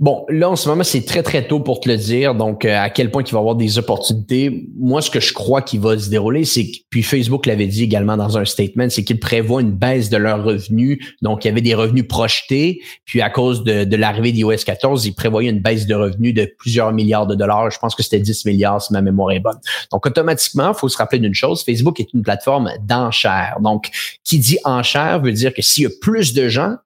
Bon, 0.00 0.24
là, 0.30 0.48
en 0.48 0.56
ce 0.56 0.66
moment, 0.66 0.82
c'est 0.82 1.04
très, 1.04 1.22
très 1.22 1.46
tôt 1.46 1.60
pour 1.60 1.78
te 1.78 1.86
le 1.86 1.98
dire. 1.98 2.34
Donc, 2.34 2.64
euh, 2.64 2.74
à 2.74 2.88
quel 2.88 3.10
point 3.10 3.22
il 3.22 3.32
va 3.32 3.38
y 3.38 3.40
avoir 3.40 3.54
des 3.54 3.76
opportunités. 3.76 4.66
Moi, 4.78 5.02
ce 5.02 5.10
que 5.10 5.20
je 5.20 5.34
crois 5.34 5.60
qu'il 5.60 5.80
va 5.80 5.98
se 5.98 6.08
dérouler, 6.08 6.46
c'est 6.46 6.64
que, 6.64 6.76
puis 6.88 7.02
Facebook 7.02 7.44
l'avait 7.44 7.66
dit 7.66 7.84
également 7.84 8.16
dans 8.16 8.38
un 8.38 8.46
statement, 8.46 8.88
c'est 8.88 9.04
qu'il 9.04 9.20
prévoit 9.20 9.60
une 9.60 9.72
baisse 9.72 10.08
de 10.08 10.16
leurs 10.16 10.42
revenus. 10.42 10.98
Donc, 11.20 11.44
il 11.44 11.48
y 11.48 11.50
avait 11.50 11.60
des 11.60 11.74
revenus 11.74 12.08
projetés. 12.08 12.80
Puis, 13.04 13.20
à 13.20 13.28
cause 13.28 13.62
de, 13.62 13.84
de 13.84 13.96
l'arrivée 13.96 14.32
d'iOS 14.32 14.64
14, 14.64 15.04
il 15.04 15.12
prévoyait 15.12 15.50
une 15.50 15.60
baisse 15.60 15.86
de 15.86 15.94
revenus 15.94 16.32
de 16.32 16.50
plusieurs 16.58 16.94
milliards 16.94 17.26
de 17.26 17.34
dollars. 17.34 17.70
Je 17.70 17.78
pense 17.78 17.94
que 17.94 18.02
c'était 18.02 18.20
10 18.20 18.46
milliards 18.46 18.80
si 18.80 18.94
ma 18.94 19.02
mémoire 19.02 19.32
est 19.32 19.40
bonne. 19.40 19.60
Donc, 19.92 20.06
automatiquement, 20.06 20.72
il 20.72 20.78
faut 20.78 20.88
se 20.88 20.96
rappeler 20.96 21.18
d'une 21.18 21.34
chose. 21.34 21.62
Facebook 21.62 22.00
est 22.00 22.10
une 22.14 22.22
plateforme 22.22 22.72
d'enchères. 22.88 23.58
Donc, 23.60 23.90
qui 24.24 24.38
dit 24.38 24.56
enchère 24.64 25.20
veut 25.20 25.32
dire 25.32 25.52
que 25.52 25.60
s'il 25.60 25.82
y 25.82 25.86
a 25.86 25.90
plus 26.00 26.32
de 26.32 26.48
gens 26.48 26.76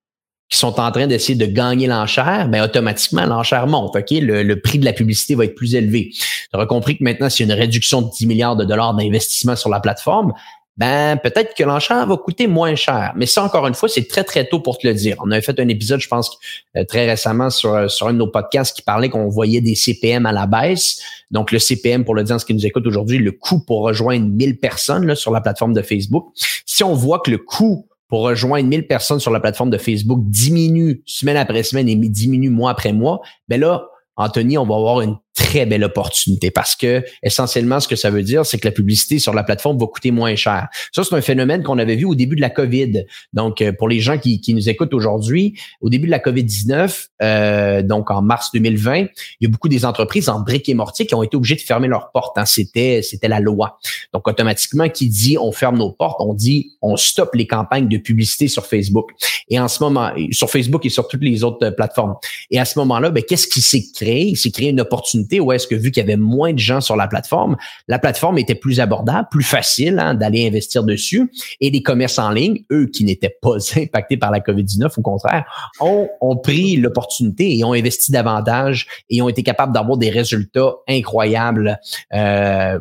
qui 0.49 0.59
sont 0.59 0.79
en 0.79 0.91
train 0.93 1.07
d'essayer 1.07 1.37
de 1.37 1.47
gagner 1.47 1.87
l'enchère, 1.87 2.49
ben 2.49 2.63
automatiquement 2.63 3.25
l'enchère 3.27 3.67
monte. 3.67 3.97
Ok, 3.97 4.11
le, 4.11 4.55
prix 4.61 4.79
de 4.79 4.85
la 4.85 4.93
publicité 4.93 5.35
va 5.35 5.45
être 5.45 5.55
plus 5.55 5.75
élevé. 5.75 6.11
Tu 6.13 6.49
auras 6.55 6.67
compris 6.67 6.99
que 6.99 7.05
maintenant, 7.05 7.31
s'il 7.31 7.49
y 7.49 7.51
a 7.51 7.55
une 7.55 7.61
réduction 7.61 8.03
de 8.03 8.11
10 8.11 8.27
milliards 8.27 8.57
de 8.57 8.65
dollars 8.65 8.95
d'investissement 8.95 9.57
sur 9.57 9.71
la 9.71 9.81
plateforme, 9.81 10.33
ben 10.77 11.17
peut-être 11.19 11.55
que 11.55 11.63
l'enchère 11.63 12.05
va 12.07 12.17
coûter 12.17 12.49
moins 12.49 12.75
cher. 12.75 13.13
Mais 13.15 13.27
ça, 13.27 13.45
encore 13.45 13.67
une 13.69 13.75
fois, 13.75 13.89
c'est 13.89 14.09
très, 14.09 14.25
très 14.25 14.45
tôt 14.45 14.59
pour 14.59 14.79
te 14.79 14.87
le 14.87 14.95
dire. 14.95 15.17
On 15.21 15.31
avait 15.31 15.41
fait 15.41 15.59
un 15.61 15.69
épisode, 15.69 16.01
je 16.01 16.09
pense, 16.09 16.37
euh, 16.77 16.85
très 16.85 17.07
récemment 17.07 17.49
sur, 17.49 17.89
sur 17.89 18.09
un 18.09 18.13
de 18.13 18.19
nos 18.19 18.27
podcasts 18.27 18.75
qui 18.75 18.83
parlait 18.83 19.09
qu'on 19.09 19.29
voyait 19.29 19.61
des 19.61 19.77
CPM 19.77 20.27
à 20.27 20.33
la 20.33 20.47
baisse. 20.47 21.01
Donc, 21.31 21.53
le 21.53 21.61
CPM, 21.61 22.05
pour 22.05 22.17
le 22.17 22.25
dire 22.25 22.41
ce 22.41 22.45
qui 22.45 22.55
nous 22.55 22.67
écoute 22.67 22.87
aujourd'hui, 22.87 23.19
le 23.19 23.31
coût 23.31 23.61
pour 23.65 23.83
rejoindre 23.83 24.27
1000 24.27 24.59
personnes 24.59 25.07
là, 25.07 25.15
sur 25.15 25.31
la 25.31 25.41
plateforme 25.41 25.75
de 25.75 25.83
Facebook. 25.83 26.33
Si 26.67 26.83
on 26.83 26.95
voit 26.95 27.21
que 27.21 27.31
le 27.31 27.39
coût 27.39 27.87
pour 28.15 28.23
rejoindre 28.23 28.69
1000 28.69 28.87
personnes 28.87 29.19
sur 29.19 29.33
la 29.33 29.41
plateforme 29.41 29.71
de 29.71 29.77
Facebook 29.77 30.21
diminue 30.23 31.03
semaine 31.05 31.37
après 31.37 31.65
semaine 31.65 31.89
et 31.89 31.97
diminue 31.97 32.49
mois 32.49 32.71
après 32.71 32.93
mois, 32.93 33.21
ben 33.49 33.61
là, 33.61 33.89
Anthony, 34.15 34.57
on 34.57 34.65
va 34.65 34.77
avoir 34.77 35.01
une 35.01 35.17
très 35.45 35.67
belle 35.67 35.85
opportunité 35.85 36.51
parce 36.51 36.75
que 36.75 37.05
essentiellement, 37.23 37.79
ce 37.79 37.87
que 37.87 37.97
ça 37.97 38.11
veut 38.11 38.23
dire, 38.23 38.47
c'est 38.47 38.59
que 38.59 38.67
la 38.67 38.73
publicité 38.73 39.19
sur 39.19 39.35
la 39.35 39.45
plateforme 39.45 39.79
va 39.79 39.87
coûter 39.87 40.11
moins 40.11 40.35
cher. 40.37 40.69
Ça, 40.93 41.05
c'est 41.05 41.15
un 41.15 41.21
phénomène 41.21 41.63
qu'on 41.63 41.79
avait 41.79 41.97
vu 41.97 42.07
au 42.07 42.15
début 42.15 42.35
de 42.35 42.41
la 42.41 42.49
COVID. 42.49 43.05
Donc, 43.35 43.61
euh, 43.61 43.73
pour 43.73 43.89
les 43.89 44.01
gens 44.01 44.17
qui, 44.17 44.41
qui 44.41 44.55
nous 44.55 44.71
écoutent 44.71 44.95
aujourd'hui, 44.95 45.55
au 45.83 45.91
début 45.91 46.07
de 46.07 46.11
la 46.11 46.19
COVID-19, 46.19 47.09
euh, 47.23 47.83
donc 47.83 48.11
en 48.11 48.23
mars 48.23 48.51
2020, 48.55 48.97
il 48.97 49.09
y 49.43 49.47
a 49.47 49.49
beaucoup 49.51 49.69
des 49.69 49.85
entreprises 49.85 50.31
en 50.31 50.41
briques 50.41 50.69
et 50.69 50.75
mortier 50.75 51.07
qui 51.07 51.15
ont 51.15 51.23
été 51.23 51.37
obligées 51.37 51.57
de 51.57 51.61
fermer 51.61 51.89
leurs 51.89 52.11
portes. 52.11 52.39
Hein. 52.39 52.47
C'était, 52.47 53.03
c'était 53.03 53.29
la 53.29 53.41
loi. 53.41 53.79
Donc, 54.15 54.27
automatiquement, 54.27 54.89
qui 54.89 55.09
dit 55.09 55.37
on 55.39 55.53
ferme 55.53 55.77
nos 55.77 55.93
portes, 55.93 56.21
on 56.21 56.33
dit 56.33 56.73
on 56.81 56.97
stoppe 56.97 57.35
les 57.35 57.47
campagnes 57.47 57.89
de 57.89 57.99
publicité 57.99 58.49
sur 58.49 58.65
Facebook. 58.65 59.11
Et 59.49 59.61
en 59.61 59.69
ce 59.69 59.83
moment, 59.83 60.11
sur 60.33 60.49
Facebook 60.49 60.87
et 60.87 60.89
sur 60.89 61.07
toutes 61.07 61.23
les 61.23 61.45
autres 61.45 61.67
euh, 61.67 61.71
plateformes. 61.71 62.15
Et 62.51 62.59
à 62.59 62.65
ce 62.65 62.79
moment-là, 62.79 63.11
ben, 63.11 63.23
qu'est-ce 63.23 63.47
qui 63.47 63.61
s'est 63.61 63.85
créé? 63.95 64.25
Il 64.29 64.37
s'est 64.37 64.51
créé 64.51 64.71
une 64.71 64.81
opportunité 64.81 65.34
où 65.41 65.53
est-ce 65.53 65.67
que 65.67 65.75
vu 65.75 65.91
qu'il 65.91 66.03
y 66.03 66.07
avait 66.07 66.17
moins 66.17 66.53
de 66.53 66.59
gens 66.59 66.81
sur 66.81 66.97
la 66.97 67.09
plateforme, 67.09 67.57
la 67.89 67.99
plateforme 67.99 68.39
était 68.39 68.55
plus 68.55 68.81
abordable, 68.81 69.29
plus 69.31 69.45
facile 69.45 69.99
hein, 69.99 70.15
d'aller 70.15 70.47
investir 70.47 70.85
dessus. 70.85 71.31
Et 71.61 71.71
les 71.71 71.83
commerces 71.83 72.19
en 72.19 72.31
ligne, 72.31 72.65
eux 72.73 72.87
qui 72.87 73.05
n'étaient 73.05 73.37
pas 73.41 73.57
impactés 73.77 74.17
par 74.17 74.31
la 74.31 74.41
COVID-19, 74.41 74.93
au 74.97 75.03
contraire, 75.03 75.45
ont, 75.81 76.09
ont 76.21 76.37
pris 76.37 76.77
l'opportunité 76.77 77.57
et 77.57 77.65
ont 77.65 77.73
investi 77.73 78.13
davantage 78.13 78.87
et 79.11 79.23
ont 79.23 79.29
été 79.29 79.43
capables 79.43 79.73
d'avoir 79.73 79.99
des 79.99 80.11
résultats 80.11 80.75
incroyables 80.89 81.79
euh, 82.15 82.79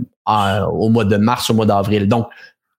au 0.72 0.90
mois 0.90 1.06
de 1.06 1.18
mars, 1.18 1.50
au 1.50 1.54
mois 1.54 1.66
d'avril. 1.66 2.08
Donc, 2.08 2.28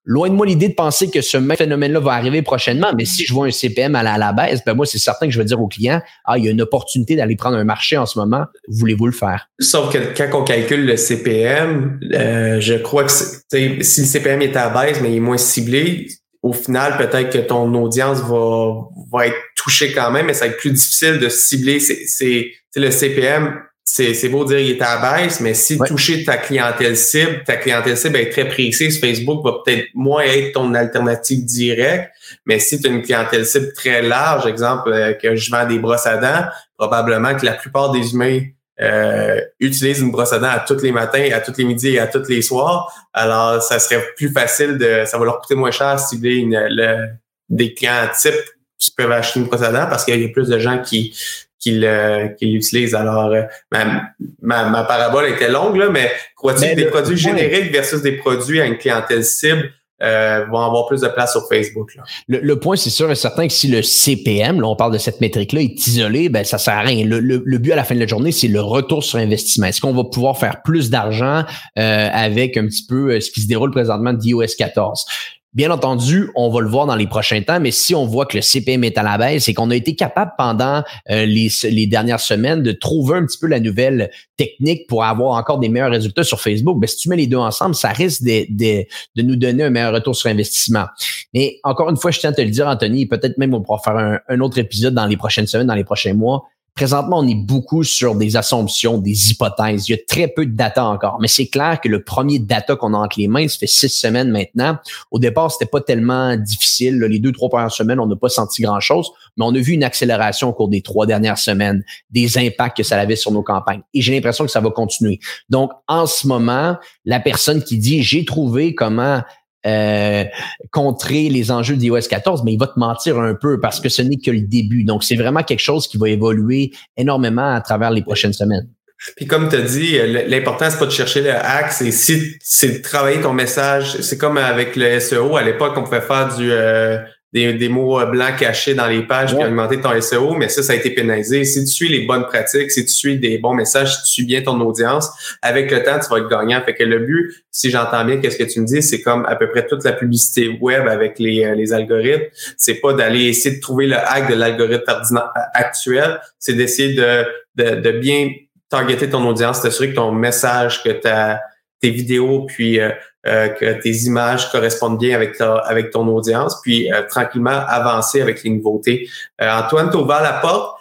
Loin 0.06 0.28
de 0.28 0.34
moi 0.34 0.44
l'idée 0.44 0.68
de 0.68 0.74
penser 0.74 1.10
que 1.10 1.22
ce 1.22 1.38
même 1.38 1.56
phénomène-là 1.56 1.98
va 2.00 2.12
arriver 2.12 2.42
prochainement, 2.42 2.92
mais 2.96 3.06
si 3.06 3.24
je 3.24 3.32
vois 3.32 3.46
un 3.46 3.50
CPM 3.50 3.94
à 3.94 4.02
la, 4.02 4.14
à 4.14 4.18
la 4.18 4.32
baisse, 4.32 4.60
ben 4.64 4.74
moi, 4.74 4.84
c'est 4.84 4.98
certain 4.98 5.26
que 5.26 5.32
je 5.32 5.38
vais 5.38 5.46
dire 5.46 5.60
au 5.60 5.66
client, 5.66 6.02
ah, 6.26 6.36
il 6.36 6.44
y 6.44 6.48
a 6.48 6.50
une 6.50 6.60
opportunité 6.60 7.16
d'aller 7.16 7.36
prendre 7.36 7.56
un 7.56 7.64
marché 7.64 7.96
en 7.96 8.04
ce 8.04 8.18
moment, 8.18 8.44
voulez-vous 8.68 9.06
le 9.06 9.12
faire? 9.12 9.48
Sauf 9.60 9.92
que 9.92 9.98
quand 10.16 10.38
on 10.38 10.44
calcule 10.44 10.84
le 10.84 10.96
CPM, 10.96 11.98
euh, 12.12 12.60
je 12.60 12.74
crois 12.74 13.04
que 13.04 13.12
si 13.12 13.40
le 13.52 13.82
CPM 13.82 14.42
est 14.42 14.56
à 14.56 14.68
la 14.68 14.82
baisse, 14.82 15.00
mais 15.00 15.10
il 15.10 15.16
est 15.16 15.20
moins 15.20 15.38
ciblé, 15.38 16.08
au 16.42 16.52
final, 16.52 16.98
peut-être 16.98 17.30
que 17.30 17.38
ton 17.38 17.72
audience 17.74 18.18
va, 18.20 18.74
va 19.10 19.26
être 19.26 19.38
touchée 19.56 19.92
quand 19.92 20.10
même, 20.10 20.26
mais 20.26 20.34
ça 20.34 20.44
va 20.44 20.50
être 20.50 20.58
plus 20.58 20.72
difficile 20.72 21.18
de 21.18 21.30
cibler. 21.30 21.80
C'est 21.80 22.52
le 22.76 22.90
CPM 22.90 23.58
c'est 23.96 24.28
beau 24.28 24.44
dire 24.44 24.58
qu'il 24.58 24.70
est 24.70 24.82
à 24.82 25.00
la 25.00 25.22
baisse, 25.22 25.38
mais 25.38 25.54
si 25.54 25.78
toucher 25.78 26.24
ta 26.24 26.36
clientèle 26.36 26.96
cible, 26.96 27.44
ta 27.44 27.56
clientèle 27.56 27.96
cible 27.96 28.16
est 28.16 28.30
très 28.30 28.48
précise, 28.48 28.98
Facebook 28.98 29.44
va 29.44 29.60
peut-être 29.64 29.86
moins 29.94 30.24
être 30.24 30.52
ton 30.52 30.74
alternative 30.74 31.44
directe. 31.44 32.12
Mais 32.44 32.58
si 32.58 32.80
tu 32.80 32.88
as 32.88 32.90
une 32.90 33.02
clientèle 33.02 33.46
cible 33.46 33.72
très 33.72 34.02
large, 34.02 34.46
exemple 34.46 34.92
euh, 34.92 35.12
que 35.12 35.36
je 35.36 35.48
vends 35.48 35.64
des 35.64 35.78
brosses 35.78 36.06
à 36.06 36.16
dents, 36.16 36.44
probablement 36.76 37.36
que 37.36 37.46
la 37.46 37.52
plupart 37.52 37.92
des 37.92 38.14
humains 38.14 38.40
euh, 38.80 39.40
utilisent 39.60 40.00
une 40.00 40.10
brosse 40.10 40.32
à 40.32 40.40
dents 40.40 40.50
à 40.50 40.58
tous 40.58 40.82
les 40.82 40.90
matins, 40.90 41.28
à 41.32 41.38
tous 41.38 41.56
les 41.56 41.64
midis 41.64 41.90
et 41.90 42.00
à 42.00 42.08
tous 42.08 42.28
les 42.28 42.42
soirs. 42.42 42.92
Alors, 43.12 43.62
ça 43.62 43.78
serait 43.78 44.04
plus 44.16 44.30
facile 44.30 44.76
de, 44.76 45.04
ça 45.06 45.18
va 45.18 45.24
leur 45.24 45.40
coûter 45.40 45.54
moins 45.54 45.70
cher 45.70 46.00
cibler 46.00 46.34
une, 46.34 47.16
des 47.48 47.74
clients 47.74 48.08
types 48.20 48.34
qui 48.76 48.90
peuvent 48.90 49.12
acheter 49.12 49.38
une 49.38 49.46
brosse 49.46 49.62
à 49.62 49.70
dents 49.70 49.86
parce 49.88 50.04
qu'il 50.04 50.20
y 50.20 50.24
a 50.24 50.28
plus 50.30 50.48
de 50.48 50.58
gens 50.58 50.82
qui 50.82 51.16
qu'il 51.64 52.56
utilise. 52.56 52.94
Alors, 52.94 53.32
euh, 53.32 53.42
ma, 53.72 54.68
ma, 54.68 54.84
parabole 54.84 55.28
était 55.28 55.50
longue, 55.50 55.76
là, 55.76 55.88
mais 55.90 56.12
crois-tu 56.36 56.68
que 56.68 56.74
des 56.74 56.86
produits 56.86 57.16
génériques 57.16 57.72
versus 57.72 58.02
des 58.02 58.12
produits 58.12 58.60
à 58.60 58.66
une 58.66 58.78
clientèle 58.78 59.24
cible 59.24 59.70
euh, 60.02 60.44
vont 60.50 60.58
avoir 60.58 60.86
plus 60.86 61.00
de 61.00 61.08
place 61.08 61.32
sur 61.32 61.48
Facebook. 61.48 61.94
Là? 61.94 62.02
Le, 62.26 62.58
point, 62.58 62.76
c'est 62.76 62.90
sûr 62.90 63.10
et 63.10 63.14
certain 63.14 63.46
que 63.46 63.52
si 63.52 63.68
le 63.68 63.80
CPM, 63.80 64.60
là, 64.60 64.66
on 64.66 64.76
parle 64.76 64.92
de 64.92 64.98
cette 64.98 65.20
métrique-là, 65.20 65.62
est 65.62 65.86
isolé, 65.86 66.28
ben 66.28 66.44
ça 66.44 66.58
sert 66.58 66.74
à 66.74 66.80
rien. 66.80 67.06
Le, 67.06 67.20
le, 67.20 67.58
but 67.58 67.72
à 67.72 67.76
la 67.76 67.84
fin 67.84 67.94
de 67.94 68.00
la 68.00 68.06
journée, 68.06 68.32
c'est 68.32 68.48
le 68.48 68.60
retour 68.60 69.04
sur 69.04 69.18
investissement. 69.18 69.68
Est-ce 69.68 69.80
qu'on 69.80 69.94
va 69.94 70.04
pouvoir 70.04 70.36
faire 70.36 70.62
plus 70.62 70.90
d'argent 70.90 71.44
euh, 71.78 72.08
avec 72.12 72.56
un 72.56 72.66
petit 72.66 72.84
peu 72.86 73.18
ce 73.20 73.30
qui 73.30 73.40
se 73.40 73.46
déroule 73.46 73.70
présentement 73.70 74.12
d'iOS 74.12 74.56
14? 74.58 75.06
Bien 75.54 75.70
entendu, 75.70 76.30
on 76.34 76.50
va 76.50 76.60
le 76.60 76.68
voir 76.68 76.86
dans 76.86 76.96
les 76.96 77.06
prochains 77.06 77.40
temps, 77.40 77.60
mais 77.60 77.70
si 77.70 77.94
on 77.94 78.06
voit 78.06 78.26
que 78.26 78.36
le 78.36 78.42
CPM 78.42 78.82
est 78.82 78.98
à 78.98 79.04
la 79.04 79.16
baisse 79.16 79.46
et 79.46 79.54
qu'on 79.54 79.70
a 79.70 79.76
été 79.76 79.94
capable 79.94 80.32
pendant 80.36 80.82
euh, 81.10 81.26
les, 81.26 81.86
dernières 81.86 82.18
semaines 82.18 82.64
de 82.64 82.72
trouver 82.72 83.18
un 83.18 83.24
petit 83.24 83.38
peu 83.38 83.46
la 83.46 83.60
nouvelle 83.60 84.10
technique 84.36 84.88
pour 84.88 85.04
avoir 85.04 85.38
encore 85.38 85.60
des 85.60 85.68
meilleurs 85.68 85.92
résultats 85.92 86.24
sur 86.24 86.40
Facebook, 86.40 86.80
ben, 86.80 86.88
si 86.88 86.96
tu 86.96 87.08
mets 87.08 87.14
les 87.14 87.28
deux 87.28 87.36
ensemble, 87.36 87.76
ça 87.76 87.90
risque 87.90 88.24
de, 88.24 88.46
de, 88.50 89.22
nous 89.22 89.36
donner 89.36 89.62
un 89.62 89.70
meilleur 89.70 89.92
retour 89.92 90.16
sur 90.16 90.28
investissement. 90.28 90.86
Mais 91.32 91.60
encore 91.62 91.88
une 91.88 91.98
fois, 91.98 92.10
je 92.10 92.18
tiens 92.18 92.30
à 92.30 92.32
te 92.32 92.42
le 92.42 92.50
dire, 92.50 92.66
Anthony, 92.66 93.06
peut-être 93.06 93.38
même 93.38 93.54
on 93.54 93.62
pourra 93.62 93.78
faire 93.78 94.20
un 94.28 94.40
autre 94.40 94.58
épisode 94.58 94.94
dans 94.94 95.06
les 95.06 95.16
prochaines 95.16 95.46
semaines, 95.46 95.68
dans 95.68 95.74
les 95.74 95.84
prochains 95.84 96.14
mois. 96.14 96.48
Présentement, 96.74 97.20
on 97.20 97.28
est 97.28 97.36
beaucoup 97.36 97.84
sur 97.84 98.16
des 98.16 98.36
assumptions, 98.36 98.98
des 98.98 99.30
hypothèses. 99.30 99.88
Il 99.88 99.92
y 99.92 99.94
a 99.94 99.98
très 100.08 100.26
peu 100.26 100.44
de 100.44 100.56
data 100.56 100.84
encore, 100.84 101.18
mais 101.20 101.28
c'est 101.28 101.46
clair 101.46 101.80
que 101.80 101.88
le 101.88 102.02
premier 102.02 102.40
data 102.40 102.74
qu'on 102.74 102.94
a 102.94 102.98
entre 102.98 103.20
les 103.20 103.28
mains, 103.28 103.46
ça 103.46 103.58
fait 103.58 103.68
six 103.68 103.90
semaines 103.90 104.28
maintenant. 104.28 104.76
Au 105.12 105.20
départ, 105.20 105.52
c'était 105.52 105.70
pas 105.70 105.80
tellement 105.80 106.36
difficile. 106.36 106.98
Les 106.98 107.20
deux, 107.20 107.30
trois 107.30 107.48
premières 107.48 107.70
semaines, 107.70 108.00
on 108.00 108.06
n'a 108.06 108.16
pas 108.16 108.28
senti 108.28 108.62
grand-chose, 108.62 109.08
mais 109.36 109.44
on 109.44 109.54
a 109.54 109.58
vu 109.60 109.74
une 109.74 109.84
accélération 109.84 110.48
au 110.48 110.52
cours 110.52 110.68
des 110.68 110.82
trois 110.82 111.06
dernières 111.06 111.38
semaines, 111.38 111.84
des 112.10 112.38
impacts 112.38 112.78
que 112.78 112.82
ça 112.82 112.98
avait 112.98 113.14
sur 113.14 113.30
nos 113.30 113.44
campagnes. 113.44 113.82
Et 113.94 114.00
j'ai 114.00 114.12
l'impression 114.12 114.44
que 114.44 114.50
ça 114.50 114.60
va 114.60 114.70
continuer. 114.70 115.20
Donc, 115.50 115.70
en 115.86 116.06
ce 116.06 116.26
moment, 116.26 116.76
la 117.04 117.20
personne 117.20 117.62
qui 117.62 117.78
dit, 117.78 118.02
j'ai 118.02 118.24
trouvé 118.24 118.74
comment 118.74 119.22
euh, 119.66 120.24
contrer 120.70 121.28
les 121.28 121.50
enjeux 121.50 121.76
d'iOS 121.76 122.08
14, 122.08 122.42
mais 122.44 122.52
il 122.52 122.58
va 122.58 122.66
te 122.66 122.78
mentir 122.78 123.18
un 123.18 123.34
peu 123.34 123.60
parce 123.60 123.80
que 123.80 123.88
ce 123.88 124.02
n'est 124.02 124.18
que 124.18 124.30
le 124.30 124.42
début. 124.42 124.84
Donc, 124.84 125.04
c'est 125.04 125.16
vraiment 125.16 125.42
quelque 125.42 125.62
chose 125.62 125.88
qui 125.88 125.98
va 125.98 126.08
évoluer 126.08 126.72
énormément 126.96 127.54
à 127.54 127.60
travers 127.60 127.90
les 127.90 128.02
prochaines 128.02 128.32
semaines. 128.32 128.68
Puis 129.16 129.26
comme 129.26 129.48
tu 129.48 129.56
as 129.56 129.60
dit, 129.60 129.98
l'important, 130.28 130.70
c'est 130.70 130.78
pas 130.78 130.86
de 130.86 130.90
chercher 130.90 131.20
le 131.20 131.32
hack, 131.34 131.72
c'est 131.72 131.90
c'est 131.90 132.68
de 132.68 132.82
travailler 132.82 133.20
ton 133.20 133.32
message. 133.32 134.00
C'est 134.00 134.16
comme 134.16 134.38
avec 134.38 134.76
le 134.76 134.98
SEO, 134.98 135.36
à 135.36 135.42
l'époque, 135.42 135.74
on 135.76 135.82
pouvait 135.82 136.00
faire 136.00 136.34
du 136.36 136.50
euh, 136.50 136.98
des, 137.34 137.68
mots 137.68 138.00
euh, 138.00 138.06
blancs 138.06 138.36
cachés 138.38 138.74
dans 138.74 138.86
les 138.86 139.02
pages 139.02 139.34
puis 139.34 139.44
augmenter 139.44 139.80
ton 139.80 140.00
SEO, 140.00 140.34
mais 140.34 140.48
ça, 140.48 140.62
ça 140.62 140.72
a 140.72 140.76
été 140.76 140.90
pénalisé. 140.90 141.44
Si 141.44 141.64
tu 141.64 141.70
suis 141.70 141.88
les 141.88 142.06
bonnes 142.06 142.26
pratiques, 142.26 142.70
si 142.70 142.84
tu 142.84 142.92
suis 142.92 143.18
des 143.18 143.38
bons 143.38 143.54
messages, 143.54 143.96
si 143.96 144.02
tu 144.04 144.10
suis 144.10 144.24
bien 144.24 144.42
ton 144.42 144.60
audience, 144.60 145.10
avec 145.42 145.70
le 145.70 145.82
temps, 145.82 145.98
tu 145.98 146.08
vas 146.08 146.18
être 146.18 146.28
gagnant. 146.28 146.62
Fait 146.64 146.74
que 146.74 146.84
le 146.84 147.00
but, 147.00 147.44
si 147.50 147.70
j'entends 147.70 148.04
bien 148.04 148.18
qu'est-ce 148.18 148.38
que 148.38 148.44
tu 148.44 148.60
me 148.60 148.66
dis, 148.66 148.82
c'est 148.82 149.02
comme 149.02 149.26
à 149.26 149.34
peu 149.34 149.50
près 149.50 149.66
toute 149.66 149.84
la 149.84 149.92
publicité 149.92 150.48
web 150.60 150.86
avec 150.86 151.18
les, 151.18 151.44
euh, 151.44 151.54
les 151.56 151.72
algorithmes. 151.72 152.22
C'est 152.56 152.80
pas 152.80 152.92
d'aller 152.92 153.24
essayer 153.24 153.56
de 153.56 153.60
trouver 153.60 153.88
le 153.88 153.96
hack 153.96 154.30
de 154.30 154.34
l'algorithme 154.34 155.20
actuel, 155.54 156.20
c'est 156.38 156.54
d'essayer 156.54 156.94
de, 156.94 157.24
de, 157.56 157.80
de 157.80 157.90
bien 157.98 158.30
targeter 158.70 159.10
ton 159.10 159.26
audience, 159.26 159.60
t'assurer 159.60 159.90
que 159.90 159.96
ton 159.96 160.12
message, 160.12 160.84
que 160.84 160.90
ta, 160.90 161.40
tes 161.80 161.90
vidéos, 161.90 162.46
puis 162.46 162.80
euh, 162.80 162.90
euh, 163.26 163.48
que 163.48 163.80
tes 163.80 163.90
images 164.04 164.50
correspondent 164.50 164.98
bien 164.98 165.14
avec 165.14 165.36
ta, 165.36 165.56
avec 165.56 165.90
ton 165.90 166.06
audience, 166.08 166.60
puis 166.62 166.92
euh, 166.92 167.02
tranquillement 167.08 167.64
avancer 167.66 168.20
avec 168.20 168.42
les 168.42 168.50
nouveautés. 168.50 169.08
Antoine, 169.40 169.90
tu 169.90 169.96
ouvert 169.96 170.22
la 170.22 170.34
porte. 170.34 170.78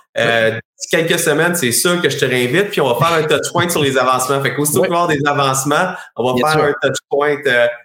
quelques 0.92 1.20
semaines, 1.20 1.56
c'est 1.56 1.72
sûr 1.72 2.02
que 2.02 2.10
je 2.10 2.18
te 2.18 2.26
réinvite, 2.26 2.70
puis 2.70 2.82
on 2.82 2.94
va 2.94 2.96
faire 2.96 3.18
un 3.18 3.24
touch 3.24 3.52
point 3.52 3.70
sur 3.70 3.82
les 3.82 3.98
avancements. 3.98 4.42
Fait 4.42 4.54
qu'aussitôt 4.54 4.82
oui. 4.82 4.88
avoir 4.88 5.08
des 5.08 5.20
avancements, 5.26 5.94
on 6.16 6.34
va 6.34 6.52
faire 6.52 6.64
un 6.66 6.74
touch 6.82 6.98
point 7.10 7.38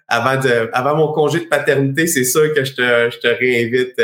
avant 0.08 0.40
de 0.40 0.68
avant 0.72 0.96
mon 0.96 1.12
congé 1.12 1.40
de 1.40 1.46
paternité. 1.46 2.06
C'est 2.06 2.24
sûr 2.24 2.52
que 2.52 2.64
je 2.64 2.74
te, 2.74 3.10
je 3.10 3.18
te 3.18 3.28
réinvite. 3.28 3.94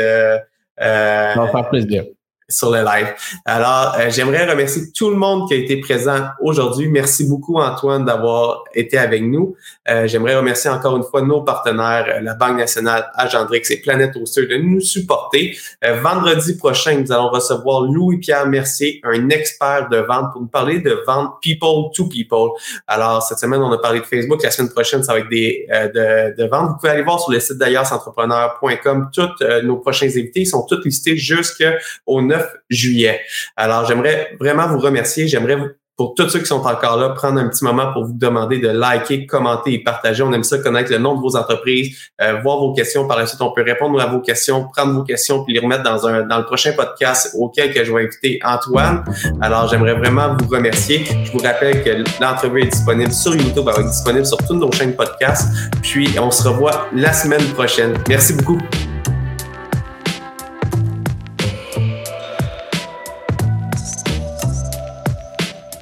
ça 0.77 1.35
va 1.35 1.47
faire 1.49 1.69
plaisir 1.69 2.05
sur 2.47 2.69
le 2.71 2.83
live. 2.83 3.13
Alors, 3.45 3.95
euh, 3.97 4.09
j'aimerais 4.09 4.47
remercier 4.49 4.91
tout 4.91 5.09
le 5.09 5.15
monde 5.15 5.47
qui 5.47 5.55
a 5.55 5.57
été 5.57 5.77
présent 5.77 6.27
aujourd'hui. 6.39 6.87
Merci 6.87 7.27
beaucoup, 7.27 7.59
Antoine, 7.59 8.05
d'avoir 8.05 8.63
été 8.75 8.99
avec 8.99 9.23
nous. 9.23 9.55
Euh, 9.89 10.05
j'aimerais 10.05 10.35
remercier 10.35 10.69
encore 10.69 10.95
une 10.95 11.03
fois 11.03 11.23
nos 11.23 11.41
partenaires, 11.41 12.05
euh, 12.07 12.21
la 12.21 12.35
Banque 12.35 12.57
nationale, 12.57 13.09
Agendrix 13.15 13.63
et 13.71 13.77
Planète 13.77 14.15
Oster, 14.15 14.45
de 14.45 14.57
nous 14.57 14.81
supporter. 14.81 15.57
vendredi 16.03 16.55
prochain, 16.55 16.99
nous 16.99 17.11
allons 17.11 17.29
recevoir 17.29 17.81
Louis-Pierre 17.81 18.47
Mercier, 18.47 19.01
un 19.03 19.29
expert 19.29 19.89
de 19.89 19.97
vente, 19.97 20.31
pour 20.31 20.41
nous 20.41 20.47
parler 20.47 20.79
de 20.79 21.01
vente 21.07 21.41
people 21.41 21.91
to 21.95 22.07
people. 22.07 22.49
Alors, 22.87 23.23
cette 23.23 23.39
semaine, 23.39 23.61
on 23.61 23.71
a 23.71 23.77
parlé 23.77 24.01
de 24.01 24.05
Facebook. 24.05 24.43
La 24.43 24.51
semaine 24.51 24.71
prochaine, 24.71 25.03
ça 25.03 25.13
va 25.13 25.19
être 25.19 25.29
des 25.29 25.67
de, 25.69 26.35
de 26.35 26.47
vente. 26.47 26.69
Vous 26.69 26.75
pouvez 26.75 26.91
aller 26.91 27.03
voir 27.03 27.19
sur 27.19 27.31
le 27.31 27.39
site 27.39 27.57
d'ailleurs, 27.57 27.91
entrepreneur.com. 27.91 29.09
Tous 29.11 29.29
nos 29.63 29.77
prochains 29.77 30.07
invités 30.07 30.45
sont 30.45 30.63
tous 30.65 30.83
listés 30.83 31.17
jusqu'au 31.17 32.21
9 32.21 32.34
juillet. 32.69 33.21
Alors, 33.55 33.85
j'aimerais 33.85 34.35
vraiment 34.39 34.67
vous 34.67 34.79
remercier. 34.79 35.27
J'aimerais 35.27 35.57
pour 35.97 36.13
tous 36.13 36.27
ceux 36.27 36.39
qui 36.39 36.45
sont 36.45 36.65
encore 36.65 36.97
là, 36.97 37.09
prendre 37.09 37.39
un 37.39 37.47
petit 37.47 37.63
moment 37.63 37.93
pour 37.93 38.05
vous 38.05 38.13
demander 38.13 38.59
de 38.59 38.67
liker, 38.67 39.25
commenter 39.25 39.73
et 39.73 39.83
partager. 39.83 40.23
On 40.23 40.33
aime 40.33 40.43
ça 40.43 40.57
connaître 40.57 40.91
le 40.91 40.97
nom 40.97 41.15
de 41.15 41.21
vos 41.21 41.37
entreprises, 41.37 41.97
euh, 42.21 42.39
voir 42.41 42.57
vos 42.57 42.73
questions. 42.73 43.07
Par 43.07 43.17
la 43.17 43.25
suite, 43.25 43.41
on 43.41 43.53
peut 43.53 43.63
répondre 43.63 43.99
à 44.01 44.07
vos 44.07 44.19
questions, 44.19 44.67
prendre 44.75 44.93
vos 44.93 45.03
questions 45.03 45.43
puis 45.45 45.53
les 45.53 45.61
remettre 45.61 45.83
dans 45.83 46.05
un 46.05 46.23
dans 46.23 46.37
le 46.37 46.45
prochain 46.45 46.73
podcast 46.73 47.33
auquel 47.37 47.73
que 47.73 47.83
je 47.83 47.93
vais 47.93 48.03
inviter 48.03 48.39
Antoine. 48.43 49.05
Alors, 49.41 49.69
j'aimerais 49.69 49.93
vraiment 49.93 50.35
vous 50.37 50.49
remercier. 50.49 51.05
Je 51.23 51.31
vous 51.31 51.39
rappelle 51.39 51.81
que 51.81 52.03
l'entrevue 52.21 52.63
est 52.63 52.67
disponible 52.67 53.13
sur 53.13 53.33
YouTube, 53.33 53.63
elle 53.67 53.73
va 53.73 53.79
être 53.79 53.89
disponible 53.89 54.25
sur 54.25 54.37
toutes 54.37 54.59
nos 54.59 54.71
chaînes 54.73 54.95
podcast. 54.95 55.47
Puis, 55.81 56.09
on 56.19 56.31
se 56.31 56.45
revoit 56.45 56.87
la 56.93 57.13
semaine 57.13 57.43
prochaine. 57.53 57.93
Merci 58.09 58.33
beaucoup. 58.33 58.57